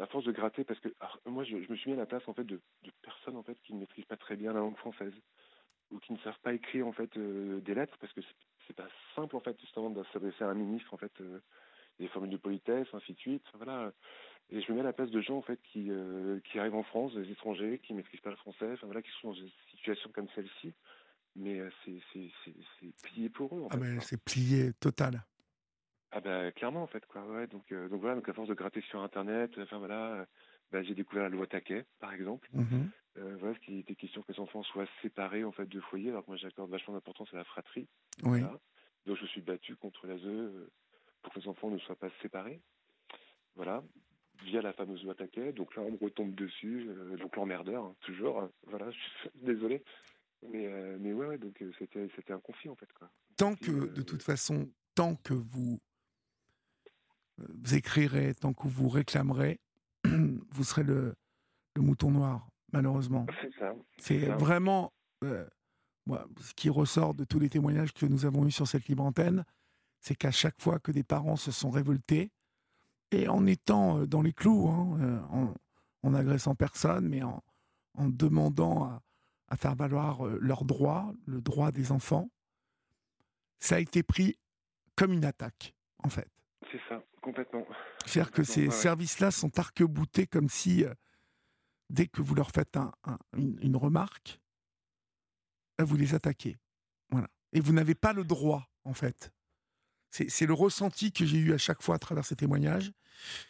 à 0.00 0.06
force 0.06 0.24
de 0.24 0.32
gratter, 0.32 0.64
parce 0.64 0.80
que 0.80 0.88
moi, 1.26 1.44
je, 1.44 1.56
me 1.56 1.76
suis 1.76 1.90
mis 1.90 1.96
à 1.96 2.00
la 2.00 2.06
place 2.06 2.26
en 2.26 2.34
fait 2.34 2.44
de, 2.44 2.60
de 2.82 2.90
personnes 3.02 3.36
en 3.36 3.42
fait 3.42 3.56
qui 3.62 3.72
ne 3.74 3.80
maîtrisent 3.80 4.04
pas 4.06 4.16
très 4.16 4.36
bien 4.36 4.52
la 4.52 4.60
langue 4.60 4.76
française 4.76 5.12
ou 5.94 6.00
qui 6.00 6.12
ne 6.12 6.18
savent 6.18 6.38
pas 6.42 6.52
écrire 6.52 6.86
en 6.86 6.92
fait 6.92 7.16
euh, 7.16 7.60
des 7.60 7.74
lettres 7.74 7.96
parce 8.00 8.12
que 8.12 8.20
c'est 8.66 8.76
pas 8.76 8.88
simple 9.14 9.36
en 9.36 9.40
fait 9.40 9.58
justement 9.60 9.90
de 9.90 10.02
s'adresser 10.12 10.42
à 10.42 10.48
un 10.48 10.54
ministre 10.54 10.92
en 10.92 10.96
fait 10.96 11.12
euh, 11.20 11.40
des 12.00 12.08
formules 12.08 12.30
de 12.30 12.36
politesse 12.36 12.88
ainsi 12.92 13.14
de 13.14 13.18
suite 13.18 13.44
voilà. 13.54 13.92
Et 14.50 14.60
je 14.60 14.70
me 14.70 14.76
mets 14.76 14.82
à 14.82 14.84
la 14.84 14.92
place 14.92 15.10
de 15.10 15.20
gens 15.22 15.38
en 15.38 15.42
fait 15.42 15.60
qui 15.72 15.90
euh, 15.90 16.40
qui 16.40 16.58
arrivent 16.58 16.74
en 16.74 16.82
France 16.82 17.14
des 17.14 17.30
étrangers 17.30 17.80
qui 17.82 17.94
maîtrisent 17.94 18.20
pas 18.20 18.30
le 18.30 18.36
français 18.36 18.72
enfin 18.72 18.86
voilà 18.86 19.02
qui 19.02 19.10
sont 19.20 19.28
dans 19.28 19.34
une 19.34 19.50
situation 19.70 20.10
comme 20.12 20.28
celle-ci. 20.34 20.74
Mais 21.36 21.60
c'est 21.84 22.00
c'est 22.12 22.94
plié 23.02 23.28
pour 23.28 23.56
eux 23.56 23.62
en 23.62 23.68
ah 23.70 23.76
ben 23.76 24.00
c'est 24.00 24.22
plié 24.22 24.72
total. 24.74 25.24
Ah 26.10 26.20
ben 26.20 26.52
clairement 26.52 26.82
en 26.82 26.86
fait 26.86 27.04
quoi 27.06 27.24
ouais 27.26 27.46
donc 27.48 27.72
donc 27.72 28.00
voilà 28.00 28.14
donc 28.14 28.28
à 28.28 28.32
force 28.32 28.48
de 28.48 28.54
gratter 28.54 28.82
sur 28.82 29.00
internet 29.00 29.50
enfin 29.58 29.78
voilà 29.78 30.26
bah, 30.74 30.82
j'ai 30.82 30.96
découvert 30.96 31.22
la 31.22 31.28
loi 31.28 31.46
Taquet, 31.46 31.86
par 32.00 32.12
exemple. 32.12 32.50
Euh, 33.16 33.36
voilà, 33.38 33.54
ce 33.54 33.60
qui 33.60 33.78
était 33.78 33.94
question 33.94 34.22
que 34.22 34.32
les 34.32 34.40
enfants 34.40 34.64
soient 34.64 34.88
séparés 35.02 35.44
en 35.44 35.52
fait 35.52 35.66
de 35.66 35.80
foyer, 35.80 36.10
alors 36.10 36.24
que 36.24 36.30
moi 36.30 36.36
j'accorde 36.36 36.68
vachement 36.68 36.94
d'importance 36.94 37.32
à 37.32 37.36
la 37.36 37.44
fratrie. 37.44 37.86
Donc 38.24 39.16
je 39.16 39.26
suis 39.26 39.40
battu 39.40 39.76
contre 39.76 40.08
l'ASE 40.08 40.24
euh, 40.24 40.68
pour 41.22 41.32
que 41.32 41.38
les 41.38 41.46
enfants 41.46 41.70
ne 41.70 41.78
soient 41.78 41.94
pas 41.94 42.10
séparés. 42.22 42.60
voilà, 43.54 43.84
via 44.42 44.62
la 44.62 44.72
fameuse 44.72 45.04
loi 45.04 45.14
Taquet. 45.14 45.52
Donc 45.52 45.76
là, 45.76 45.82
on 45.82 45.92
me 45.92 45.96
retombe 45.96 46.34
dessus, 46.34 46.88
donc 47.20 47.36
l'emmerdeur, 47.36 47.84
hein, 47.84 47.94
toujours. 48.00 48.40
Hein. 48.40 48.50
voilà, 48.66 48.90
je 48.90 48.98
suis 48.98 49.30
désolé. 49.42 49.84
Mais, 50.50 50.66
mais 50.98 51.12
ouais, 51.12 51.38
donc 51.38 51.62
c'était, 51.78 52.08
c'était 52.16 52.32
un 52.32 52.40
conflit 52.40 52.68
en 52.68 52.74
fait. 52.74 52.92
Quoi. 52.94 53.08
Tant 53.36 53.54
que, 53.54 53.86
de 53.92 54.02
toute 54.02 54.24
façon, 54.24 54.68
tant 54.96 55.14
que 55.14 55.34
vous, 55.34 55.78
vous 57.38 57.74
écrirez, 57.76 58.34
tant 58.34 58.52
que 58.52 58.66
vous 58.66 58.88
réclamerez, 58.88 59.60
vous 60.50 60.64
serez 60.64 60.82
le, 60.82 61.14
le 61.74 61.82
mouton 61.82 62.10
noir, 62.10 62.48
malheureusement. 62.72 63.26
C'est 63.40 63.58
ça. 63.58 63.72
C'est 63.98 64.28
vraiment 64.28 64.92
ce 65.22 66.54
qui 66.54 66.68
ressort 66.68 67.14
de 67.14 67.24
tous 67.24 67.38
les 67.38 67.48
témoignages 67.48 67.92
que 67.92 68.06
nous 68.06 68.26
avons 68.26 68.46
eus 68.46 68.50
sur 68.50 68.68
cette 68.68 68.86
libre 68.88 69.04
antenne, 69.04 69.44
c'est 70.00 70.14
qu'à 70.14 70.30
chaque 70.30 70.60
fois 70.60 70.78
que 70.78 70.92
des 70.92 71.02
parents 71.02 71.36
se 71.36 71.50
sont 71.50 71.70
révoltés, 71.70 72.30
et 73.10 73.28
en 73.28 73.46
étant 73.46 74.00
euh, 74.00 74.06
dans 74.06 74.22
les 74.22 74.32
clous, 74.32 74.68
hein, 74.68 74.98
euh, 75.00 75.20
en, 75.30 75.54
en, 76.02 76.14
agressant 76.14 76.54
personne, 76.54 77.08
mais 77.08 77.22
en, 77.22 77.42
en 77.94 78.08
demandant 78.08 78.84
à, 78.84 79.02
à, 79.48 79.56
faire 79.56 79.74
valoir 79.74 80.26
euh, 80.26 80.38
leurs 80.40 80.64
droits, 80.64 81.14
le 81.26 81.40
droit 81.40 81.70
des 81.70 81.92
enfants, 81.92 82.28
ça 83.60 83.76
a 83.76 83.78
été 83.78 84.02
pris 84.02 84.36
comme 84.96 85.12
une 85.12 85.24
attaque, 85.24 85.74
en 86.02 86.08
fait. 86.08 86.28
C'est 86.74 86.80
ça, 86.88 87.00
complètement. 87.22 87.64
C'est-à-dire 88.04 88.32
que 88.32 88.42
ces 88.42 88.68
services-là 88.68 89.30
sont 89.30 89.56
arc-boutés 89.60 90.26
comme 90.26 90.48
si, 90.48 90.84
dès 91.88 92.08
que 92.08 92.20
vous 92.20 92.34
leur 92.34 92.50
faites 92.50 92.76
un, 92.76 92.90
une, 93.36 93.56
une, 93.62 93.76
remarque, 93.76 94.40
vous 95.78 95.96
les 95.96 96.16
attaquez. 96.16 96.56
Voilà. 97.10 97.28
Et 97.52 97.60
vous 97.60 97.72
n'avez 97.72 97.94
pas 97.94 98.12
le 98.12 98.24
droit, 98.24 98.68
en 98.82 98.92
fait. 98.92 99.32
C'est 100.10 100.46
le 100.46 100.54
ressenti 100.54 101.12
que 101.12 101.24
j'ai 101.24 101.38
eu 101.38 101.52
à 101.52 101.58
chaque 101.58 101.80
fois 101.80 101.94
à 101.94 101.98
travers 101.98 102.24
ces 102.24 102.34
témoignages. 102.34 102.92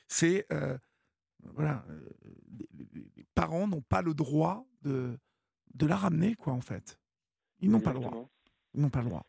C'est 0.07 0.47
euh, 0.53 0.77
voilà, 1.53 1.85
euh, 1.89 2.09
les, 2.75 3.25
parents 3.35 3.67
n'ont 3.67 3.83
pas 3.83 4.03
le 4.03 4.15
droit 4.15 4.67
de, 4.83 5.19
de 5.75 5.87
la 5.87 5.97
ramener, 5.97 6.35
quoi, 6.35 6.53
en 6.53 6.61
fait. 6.61 6.99
Ils 7.61 7.71
n'ont 7.71 7.81
pas 7.81 7.93
le 7.93 8.01
droit. 8.01 8.29
Ils 8.75 8.81
n'ont 8.81 8.91
pas 8.91 9.03
le 9.03 9.09
droit. 9.09 9.27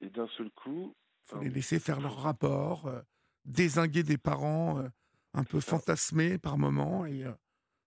Et, 0.00 0.10
d'un 0.10 0.28
seul 0.36 0.50
coup, 0.50 0.94
il 0.96 1.30
faut 1.30 1.40
les 1.40 1.50
laisser 1.50 1.78
faire 1.80 2.00
leur 2.00 2.16
rapport, 2.16 2.86
euh, 2.86 3.00
désinguer 3.46 4.02
des 4.02 4.18
parents 4.18 4.84
un 5.32 5.44
peu 5.44 5.60
fantasmés 5.60 6.38
par 6.38 6.58
moments, 6.58 7.06
et 7.06 7.24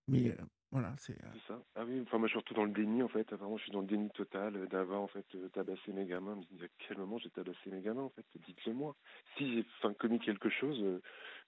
mais 0.08 0.34
voilà, 0.72 0.94
c'est. 0.98 1.20
Euh 1.24 1.38
ça. 1.48 1.60
Ah 1.74 1.84
oui, 1.84 2.00
enfin 2.02 2.18
moi 2.18 2.28
je 2.28 2.32
suis 2.32 2.38
surtout 2.38 2.54
dans 2.54 2.64
le 2.64 2.70
déni 2.70 3.02
en 3.02 3.08
fait. 3.08 3.32
Vraiment, 3.32 3.56
je 3.56 3.64
suis 3.64 3.72
dans 3.72 3.80
le 3.80 3.86
déni 3.86 4.08
total 4.10 4.56
euh, 4.56 4.66
d'avoir 4.66 5.00
en 5.00 5.08
fait 5.08 5.26
euh, 5.34 5.48
tabassé 5.48 5.92
mes 5.92 6.06
gamins. 6.06 6.34
Je 6.48 6.54
me 6.54 6.58
dis 6.58 6.64
à 6.64 6.68
quel 6.78 6.98
moment 6.98 7.18
j'ai 7.18 7.30
tabassé 7.30 7.70
mes 7.70 7.80
gamins 7.80 8.02
en 8.02 8.10
fait? 8.10 8.24
Dites-le 8.46 8.72
moi. 8.72 8.94
Si 9.36 9.52
j'ai 9.52 9.64
enfin, 9.78 9.92
commis 9.94 10.20
quelque 10.20 10.48
chose, 10.48 11.00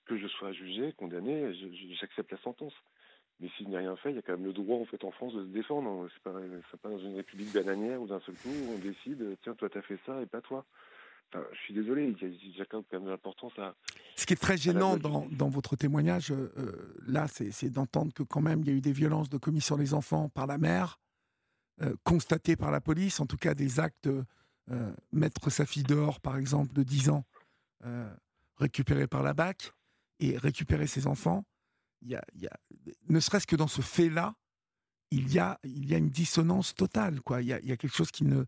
que 0.07 0.18
je 0.18 0.27
sois 0.27 0.53
jugé, 0.53 0.92
condamné, 0.94 1.55
j'accepte 2.01 2.33
la 2.33 2.38
sentence. 2.38 2.75
Mais 3.38 3.48
s'il 3.57 3.68
n'y 3.68 3.77
a 3.77 3.81
rien 3.81 3.96
fait, 3.96 4.11
il 4.11 4.16
y 4.16 4.18
a 4.18 4.22
quand 4.22 4.33
même 4.33 4.44
le 4.44 4.53
droit 4.53 4.79
en 4.79 4.85
fait 4.85 5.05
en 5.05 5.12
France 5.12 5.35
de 5.35 5.44
se 5.44 5.51
défendre. 5.51 6.09
C'est 6.12 6.22
pas, 6.22 6.33
pas 6.83 6.88
dans 6.88 6.98
une 6.98 7.14
république 7.14 7.53
bananière 7.53 8.03
où 8.03 8.09
d'un 8.09 8.20
seul 8.20 8.35
coup 8.35 8.51
on 8.75 8.79
décide, 8.79 9.37
tiens 9.42 9.55
toi 9.55 9.68
t'as 9.68 9.83
fait 9.83 9.98
ça 10.05 10.20
et 10.20 10.27
pas 10.27 10.40
toi 10.40 10.64
je 11.53 11.59
suis 11.64 11.75
désolé, 11.75 12.14
il 12.21 12.57
y 12.57 12.61
a 12.61 12.64
quand 12.66 12.85
même 12.92 13.05
de 13.05 13.11
l'importance 13.11 13.53
à. 13.59 13.75
Ce 14.16 14.27
qui 14.27 14.33
est 14.33 14.37
très 14.40 14.57
gênant 14.57 14.97
dans, 14.97 15.27
dans, 15.31 15.49
votre 15.49 15.77
témoignage, 15.77 16.31
euh, 16.31 16.53
euh, 16.59 16.95
là, 17.07 17.27
c'est 17.29 17.71
d'entendre 17.71 18.12
que 18.12 18.23
quand 18.23 18.40
même 18.40 18.61
il 18.61 18.66
y 18.68 18.71
a 18.71 18.75
eu 18.75 18.81
des 18.81 18.92
violences 18.92 19.31
de 19.31 19.38
commis 19.38 19.61
sur 19.61 19.77
les 19.77 19.95
enfants 19.95 20.29
par 20.29 20.47
la 20.47 20.59
mère, 20.59 21.01
euh, 21.81 21.95
constatées 22.05 22.57
par 22.57 22.71
la 22.71 22.81
police, 22.81 23.21
en 23.21 23.27
tout 23.27 23.37
cas 23.37 23.55
des 23.55 23.81
actes, 23.81 24.09
mettre 25.12 25.51
sa 25.51 25.66
fille 25.66 25.83
dehors, 25.83 26.21
par 26.21 26.38
exemple, 26.38 26.73
de 26.73 26.83
10 26.83 27.11
ans, 27.11 27.25
récupéré 28.57 29.07
par 29.07 29.23
la 29.23 29.35
BAC, 29.35 29.73
et 30.21 30.38
récupérer 30.38 30.87
ses 30.87 31.07
enfants. 31.07 31.45
Il 32.01 32.11
y 32.11 32.16
a, 32.16 32.25
il 32.35 32.42
y 32.42 32.47
a 32.47 32.53
ne 33.09 33.21
serait-ce 33.21 33.47
que 33.47 33.57
dans 33.57 33.68
ce 33.68 33.83
fait-là, 33.83 34.35
il 35.11 35.31
y 35.31 35.38
a, 35.38 35.59
il 35.64 35.90
y 35.90 35.95
a 35.95 35.99
une 35.99 36.09
dissonance 36.09 36.75
totale. 36.75 37.21
Quoi. 37.21 37.42
Il, 37.42 37.49
y 37.49 37.53
a, 37.53 37.61
il 37.61 37.68
y 37.68 37.73
a 37.73 37.77
quelque 37.77 37.95
chose 37.95 38.11
qui 38.11 38.25
ne, 38.25 38.45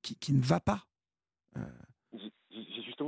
qui, 0.00 0.16
qui 0.16 0.32
ne 0.32 0.42
va 0.42 0.60
pas. 0.60 0.86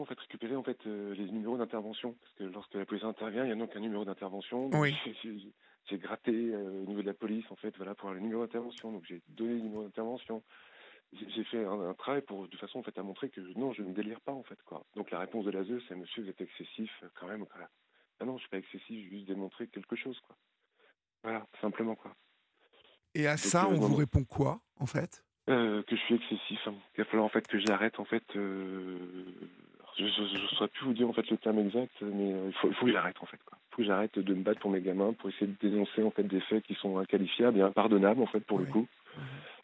Justement 0.00 0.04
fait 0.04 0.20
récupérer 0.20 0.56
en 0.56 0.62
fait 0.62 0.78
euh, 0.86 1.14
les 1.14 1.30
numéros 1.30 1.58
d'intervention 1.58 2.14
parce 2.14 2.32
que 2.34 2.44
lorsque 2.44 2.74
la 2.74 2.86
police 2.86 3.04
intervient, 3.04 3.44
il 3.44 3.48
y 3.48 3.52
a 3.52 3.56
donc 3.56 3.74
un 3.76 3.80
numéro 3.80 4.04
d'intervention. 4.04 4.70
Oui. 4.72 4.94
J'ai 5.86 5.98
gratté 5.98 6.32
euh, 6.32 6.82
au 6.82 6.86
niveau 6.86 7.02
de 7.02 7.06
la 7.06 7.14
police 7.14 7.44
en 7.50 7.56
fait, 7.56 7.76
voilà 7.76 7.94
pour 7.94 8.08
avoir 8.08 8.14
le 8.14 8.20
numéro 8.20 8.42
d'intervention. 8.42 8.92
Donc 8.92 9.04
j'ai 9.06 9.22
donné 9.28 9.54
le 9.54 9.60
numéro 9.60 9.82
d'intervention. 9.82 10.42
J'ai 11.12 11.42
fait 11.44 11.64
un, 11.64 11.92
travail 11.94 12.22
pour 12.22 12.48
de 12.48 12.56
façon 12.56 12.78
en 12.78 12.82
fait 12.82 12.96
à 12.98 13.02
montrer 13.02 13.30
que 13.30 13.40
non, 13.58 13.72
je 13.72 13.82
ne 13.82 13.92
délire 13.92 14.20
pas 14.20 14.32
en 14.32 14.42
fait 14.42 14.62
quoi. 14.62 14.84
Donc 14.94 15.10
la 15.10 15.18
réponse 15.18 15.44
de 15.44 15.50
la 15.50 15.64
ZEU, 15.64 15.80
c'est 15.88 15.96
Monsieur, 15.96 16.22
vous 16.22 16.28
êtes 16.28 16.40
excessif 16.40 16.90
euh, 17.02 17.08
quand 17.14 17.26
même. 17.26 17.44
Ah 18.20 18.24
non, 18.24 18.36
je 18.36 18.42
suis 18.42 18.50
pas 18.50 18.58
excessif, 18.58 18.88
j'ai 18.88 19.10
juste 19.10 19.26
démontré 19.26 19.66
quelque 19.66 19.96
chose 19.96 20.18
quoi. 20.20 20.36
Voilà, 21.22 21.46
simplement 21.60 21.96
quoi. 21.96 22.14
Et 23.14 23.26
à 23.26 23.36
ça, 23.36 23.68
on 23.68 23.74
vous 23.74 23.96
répond 23.96 24.24
quoi 24.24 24.60
en 24.78 24.86
fait? 24.86 25.24
Euh, 25.48 25.82
que 25.82 25.96
je 25.96 26.00
suis 26.02 26.14
excessif. 26.14 26.60
Hein. 26.66 26.74
Il 26.94 26.98
va 26.98 27.04
falloir 27.06 27.26
en 27.26 27.30
fait 27.30 27.46
que 27.48 27.58
j'arrête 27.58 27.98
en 27.98 28.04
fait. 28.04 28.24
Euh, 28.36 29.24
je 30.06 30.42
ne 30.42 30.48
saurais 30.48 30.68
plus 30.68 30.86
vous 30.86 30.92
dire 30.92 31.08
en 31.08 31.12
fait 31.12 31.28
le 31.30 31.36
terme 31.36 31.58
exact, 31.58 31.92
mais 32.02 32.32
euh, 32.32 32.50
il 32.64 32.74
faut, 32.74 32.86
que 32.86 32.92
j'arrête 32.92 33.16
en 33.20 33.26
fait. 33.26 33.38
Quoi. 33.44 33.58
Il 33.58 33.74
faut 33.74 33.82
que 33.82 33.88
j'arrête 33.88 34.18
de 34.18 34.34
me 34.34 34.42
battre 34.42 34.60
pour 34.60 34.70
mes 34.70 34.80
gamins, 34.80 35.12
pour 35.12 35.28
essayer 35.30 35.46
de 35.46 35.68
dénoncer 35.68 36.02
en 36.02 36.10
fait 36.10 36.24
des 36.24 36.40
faits 36.40 36.64
qui 36.64 36.74
sont 36.74 36.98
inqualifiables 36.98 37.58
et 37.58 37.62
impardonnables 37.62 38.22
en 38.22 38.26
fait 38.26 38.40
pour 38.40 38.58
le 38.58 38.66
coup. 38.66 38.86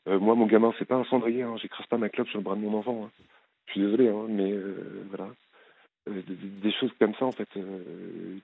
moi, 0.07 0.35
mon 0.35 0.47
gamin, 0.47 0.73
c'est 0.79 0.85
pas 0.85 0.97
un 0.97 1.05
cendrier. 1.05 1.43
Hein. 1.43 1.57
J'écrase 1.61 1.87
pas 1.87 1.99
ma 1.99 2.09
clope 2.09 2.29
sur 2.29 2.39
le 2.39 2.45
bras 2.45 2.55
de 2.55 2.61
mon 2.61 2.79
enfant. 2.79 3.05
Hein. 3.05 3.11
Je 3.67 3.73
suis 3.73 3.81
désolé, 3.81 4.09
hein, 4.09 4.27
mais 4.29 4.55
voilà. 5.11 5.29
Des, 6.09 6.71
choses 6.71 6.93
comme 7.01 7.15
ça 7.17 7.25
en 7.25 7.33
fait 7.33 7.49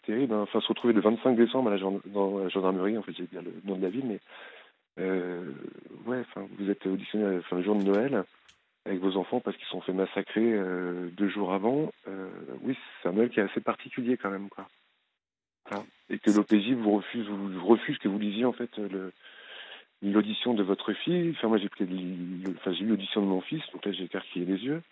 terribles. 0.05 0.35
Enfin, 0.35 0.61
se 0.61 0.66
retrouver 0.66 0.92
le 0.92 1.00
25 1.00 1.37
décembre 1.37 1.70
à 1.70 1.76
la 1.76 1.81
dans 2.07 2.38
la 2.38 2.48
gendarmerie, 2.48 2.98
en 2.98 3.02
fait, 3.02 3.12
j'ai 3.12 3.24
dire 3.26 3.42
le 3.42 3.52
nom 3.64 3.76
de 3.76 3.83
la 3.83 3.88
ville, 3.88 4.05
mais 4.05 4.18
euh, 4.98 5.52
ouais, 6.07 6.20
enfin, 6.20 6.46
vous 6.59 6.70
êtes 6.70 6.87
auditionné 6.87 7.38
enfin, 7.38 7.57
le 7.57 7.62
jour 7.62 7.76
de 7.76 7.85
Noël 7.85 8.24
avec 8.85 9.01
vos 9.01 9.16
enfants 9.16 9.40
parce 9.40 9.57
qu'ils 9.57 9.66
sont 9.66 9.81
fait 9.81 9.92
massacrer 9.92 10.53
euh, 10.53 11.09
deux 11.16 11.29
jours 11.29 11.53
avant. 11.53 11.92
Euh, 12.09 12.29
oui, 12.62 12.77
c'est 13.03 13.09
un 13.09 13.12
Noël 13.12 13.31
qui 13.31 13.40
est 13.40 13.45
assez 13.45 13.61
particulier 13.61 14.16
quand 14.16 14.31
même, 14.31 14.49
quoi. 14.49 14.68
Et 16.11 16.18
que 16.18 16.31
l'OPJ 16.31 16.73
vous 16.73 16.97
refuse, 16.97 17.27
vous 17.29 17.66
refuse 17.66 17.97
que 17.99 18.09
vous 18.09 18.18
lisiez 18.18 18.45
en 18.45 18.53
fait 18.53 18.71
l'audition 20.03 20.53
de 20.55 20.62
votre 20.62 20.92
fille. 20.92 21.33
Enfin, 21.37 21.49
moi, 21.49 21.57
j'ai 21.57 21.68
pris, 21.68 21.85
enfin, 22.57 22.73
j'ai 22.73 22.85
eu 22.85 22.88
l'audition 22.88 23.23
de 23.23 23.27
mon 23.27 23.40
fils, 23.40 23.62
donc 23.73 23.87
là, 23.87 23.92
j'ai 23.92 24.05
écarquillé 24.05 24.45
les 24.45 24.62
yeux. 24.64 24.83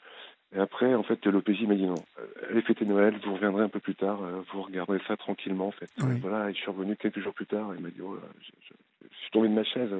Et 0.55 0.59
après, 0.59 0.94
en 0.94 1.03
fait, 1.03 1.26
l'OPJ 1.26 1.62
m'a 1.62 1.74
dit 1.74 1.87
non, 1.87 2.03
allez 2.48 2.62
fêter 2.62 2.85
Noël, 2.87 3.18
vous 3.24 3.35
reviendrez 3.35 3.64
un 3.64 3.68
peu 3.68 3.81
plus 3.81 3.94
tard, 3.94 4.20
vous 4.53 4.62
regarderez 4.62 5.00
ça 5.07 5.16
tranquillement, 5.16 5.66
en 5.66 5.72
fait. 5.72 5.90
Voilà, 6.20 6.48
et 6.48 6.55
je 6.55 6.59
suis 6.59 6.70
revenu 6.70 6.96
quelques 6.96 7.20
jours 7.20 7.35
plus 7.35 7.46
tard, 7.46 7.74
et 7.74 7.76
il 7.76 7.83
m'a 7.83 7.90
dit, 7.90 8.00
oh 8.00 8.18
je, 8.40 8.50
je 9.11 9.16
suis 9.18 9.31
tombé 9.33 9.48
de 9.48 9.55
ma 9.55 9.64
chaise. 9.64 9.90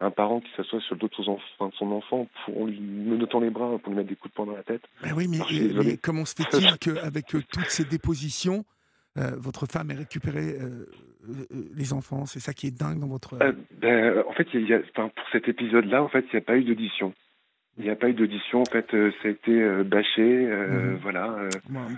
Euh, 0.00 0.06
un 0.06 0.10
parent 0.10 0.40
qui 0.40 0.48
s'assoit 0.56 0.80
sur 0.80 0.94
le 0.94 1.00
dos 1.00 1.08
de 1.08 1.72
son 1.76 1.92
enfant 1.92 2.28
pour 2.44 2.66
lui 2.66 2.80
menottant 2.80 3.40
les 3.40 3.50
bras 3.50 3.78
pour 3.78 3.90
lui 3.90 3.96
mettre 3.96 4.08
des 4.08 4.16
coups 4.16 4.32
de 4.32 4.34
poing 4.34 4.46
dans 4.46 4.56
la 4.56 4.62
tête. 4.62 4.82
Ben 5.02 5.12
oui, 5.16 5.28
mais, 5.28 5.96
comment 5.96 6.24
se 6.24 6.34
fait-il 6.34 6.78
qu'avec 6.80 7.34
euh, 7.34 7.42
toutes 7.52 7.68
ces 7.68 7.84
dépositions, 7.84 8.64
euh, 9.16 9.32
votre 9.36 9.66
femme 9.66 9.90
ait 9.90 9.94
récupéré 9.94 10.56
les 11.74 11.92
enfants? 11.92 12.26
C'est 12.26 12.40
ça 12.40 12.52
qui 12.52 12.66
est 12.68 12.78
dingue 12.78 13.00
dans 13.00 13.08
votre. 13.08 13.36
ben, 13.80 14.22
en 14.28 14.32
fait, 14.32 14.46
y 14.54 14.72
a, 14.72 14.80
pour 14.94 15.10
cet 15.32 15.48
épisode-là, 15.48 16.02
en 16.02 16.08
fait, 16.08 16.24
il 16.32 16.36
n'y 16.36 16.38
a 16.38 16.42
pas 16.42 16.56
eu 16.56 16.64
d'audition. 16.64 17.12
Il 17.76 17.84
n'y 17.84 17.90
a 17.90 17.96
pas 17.96 18.08
eu 18.08 18.14
d'audition. 18.14 18.62
En 18.62 18.64
fait, 18.64 18.86
ça 18.90 19.28
a 19.28 19.28
été 19.28 19.84
bâché. 19.84 20.46
Mhm. 20.46 20.98
Voilà. 21.02 21.48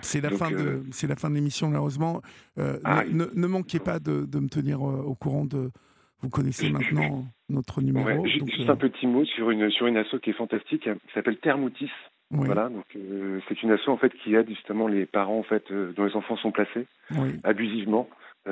c'est 0.03 0.21
la, 0.21 0.29
fin 0.29 0.51
de, 0.51 0.83
c'est 0.91 1.07
la 1.07 1.15
fin 1.15 1.29
de 1.29 1.35
l'émission, 1.35 1.69
malheureusement. 1.69 2.21
Ah, 2.57 3.03
ne, 3.09 3.25
ne, 3.33 3.47
manquez 3.47 3.79
pas 3.79 3.99
de, 3.99 4.25
de 4.25 4.39
me 4.39 4.47
tenir 4.47 4.81
au 4.81 5.15
courant 5.15 5.45
de, 5.45 5.71
vous 6.21 6.29
connaissez 6.29 6.69
maintenant 6.69 7.25
notre 7.49 7.81
numéro. 7.81 8.25
juste 8.25 8.69
un 8.69 8.73
euh, 8.73 8.75
petit 8.75 9.07
mot 9.07 9.25
sur 9.25 9.49
une 9.49 9.69
sur 9.71 9.87
une 9.87 9.97
asso 9.97 10.19
qui 10.21 10.29
est 10.29 10.33
fantastique, 10.33 10.83
qui 10.83 11.13
s'appelle 11.13 11.37
Thermoutis. 11.37 11.89
Voilà, 12.33 12.69
donc 12.69 12.85
euh, 12.95 13.41
c'est 13.49 13.61
une 13.61 13.71
asso 13.71 13.89
en 13.89 13.97
fait 13.97 14.13
qui 14.23 14.35
aide 14.35 14.47
justement 14.47 14.87
les 14.87 15.05
parents 15.05 15.39
en 15.39 15.43
fait 15.43 15.69
euh, 15.71 15.91
dont 15.93 16.05
les 16.05 16.15
enfants 16.15 16.37
sont 16.37 16.51
placés 16.51 16.87
abusivement. 17.43 18.07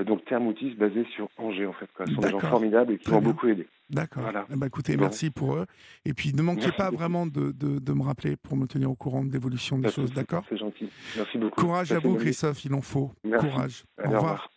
donc 0.05 0.26
Thermoutis 0.26 0.72
basé 0.72 1.05
sur 1.15 1.30
Angers 1.38 1.67
en 1.67 1.74
fait. 1.74 1.89
Ce 2.05 2.13
sont 2.13 2.22
des 2.22 2.30
gens 2.30 2.39
formidables 2.39 2.93
et 2.93 2.97
qui 2.97 3.09
m'ont 3.11 3.22
beaucoup 3.22 3.47
aidé. 3.47 3.67
D'accord. 3.89 4.24
Voilà. 4.24 4.45
Eh 4.51 4.55
ben, 4.55 4.67
écoutez, 4.67 4.97
merci 4.97 5.32
pour 5.32 5.55
eux. 5.55 5.65
Et 6.05 6.13
puis 6.13 6.34
ne 6.34 6.41
manquez 6.41 6.72
pas 6.72 6.91
vraiment 6.91 7.26
de, 7.26 7.51
de, 7.51 7.80
de, 7.80 7.93
me 7.93 8.03
rappeler 8.03 8.36
pour 8.36 8.57
me 8.57 8.67
tenir 8.67 8.91
au 8.91 8.95
courant 8.95 9.24
de 9.24 9.32
l'évolution 9.32 9.80
des 9.80 9.89
choses, 9.89 10.13
d'accord? 10.13 10.43
C'est 10.49 10.57
gentil. 10.57 10.89
Merci 11.15 11.38
beaucoup. 11.38 11.61
Courage 11.61 11.91
à 11.91 11.99
vous, 11.99 12.15
Christophe, 12.15 12.65
il 12.65 12.74
en 12.74 12.82
faut. 12.82 13.11
Courage. 13.24 13.86
au 14.03 14.09
revoir. 14.09 14.49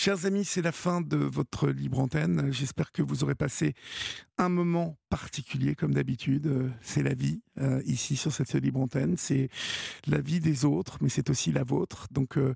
Chers 0.00 0.26
amis, 0.26 0.44
c'est 0.44 0.62
la 0.62 0.70
fin 0.70 1.00
de 1.00 1.16
votre 1.16 1.68
libre 1.68 1.98
antenne. 1.98 2.52
J'espère 2.52 2.92
que 2.92 3.02
vous 3.02 3.24
aurez 3.24 3.34
passé 3.34 3.74
un 4.38 4.48
moment 4.48 4.96
particulier 5.10 5.74
comme 5.74 5.92
d'habitude. 5.92 6.70
C'est 6.80 7.02
la 7.02 7.14
vie 7.14 7.42
euh, 7.60 7.82
ici 7.84 8.14
sur 8.14 8.32
cette 8.32 8.54
libre 8.54 8.78
antenne. 8.78 9.16
C'est 9.16 9.48
la 10.06 10.20
vie 10.20 10.38
des 10.38 10.64
autres, 10.64 10.98
mais 11.00 11.08
c'est 11.08 11.30
aussi 11.30 11.50
la 11.50 11.64
vôtre. 11.64 12.06
Donc 12.12 12.38
euh, 12.38 12.54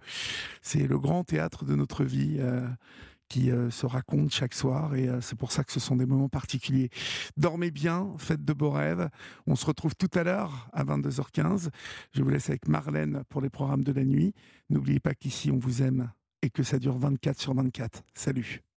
c'est 0.61 0.87
le 0.87 1.01
grand 1.01 1.24
théâtre 1.24 1.64
de 1.64 1.74
notre 1.74 2.05
vie. 2.05 2.37
Euh, 2.39 2.64
qui 3.28 3.51
se 3.70 3.87
raconte 3.87 4.30
chaque 4.30 4.53
soir 4.53 4.95
et 4.95 5.09
c'est 5.22 5.39
pour 5.39 5.53
ça 5.53 5.64
que 5.64 5.72
ce 5.72 5.80
sont 5.80 5.97
des 5.97 6.05
moments 6.05 6.28
particuliers. 6.28 6.91
Dormez 7.39 7.70
bien, 7.70 8.12
faites 8.18 8.45
de 8.45 8.53
beaux 8.53 8.72
rêves. 8.72 9.09
On 9.47 9.57
se 9.57 9.64
retrouve 9.64 9.95
tout 9.95 10.11
à 10.12 10.22
l'heure 10.22 10.68
à 10.74 10.85
22h15. 10.85 11.70
Je 12.12 12.22
vous 12.22 12.28
laisse 12.28 12.51
avec 12.51 12.68
Marlène 12.68 13.22
pour 13.30 13.41
les 13.41 13.49
programmes 13.49 13.85
de 13.85 13.93
la 13.93 14.05
nuit. 14.05 14.35
N'oubliez 14.68 15.01
pas 15.01 15.14
qu'ici 15.14 15.51
on 15.51 15.57
vous 15.57 15.80
aime 15.80 16.12
et 16.43 16.51
que 16.51 16.62
ça 16.62 16.78
dure 16.78 16.99
24 16.99 17.40
sur 17.40 17.55
24. 17.55 18.03
Salut. 18.14 18.62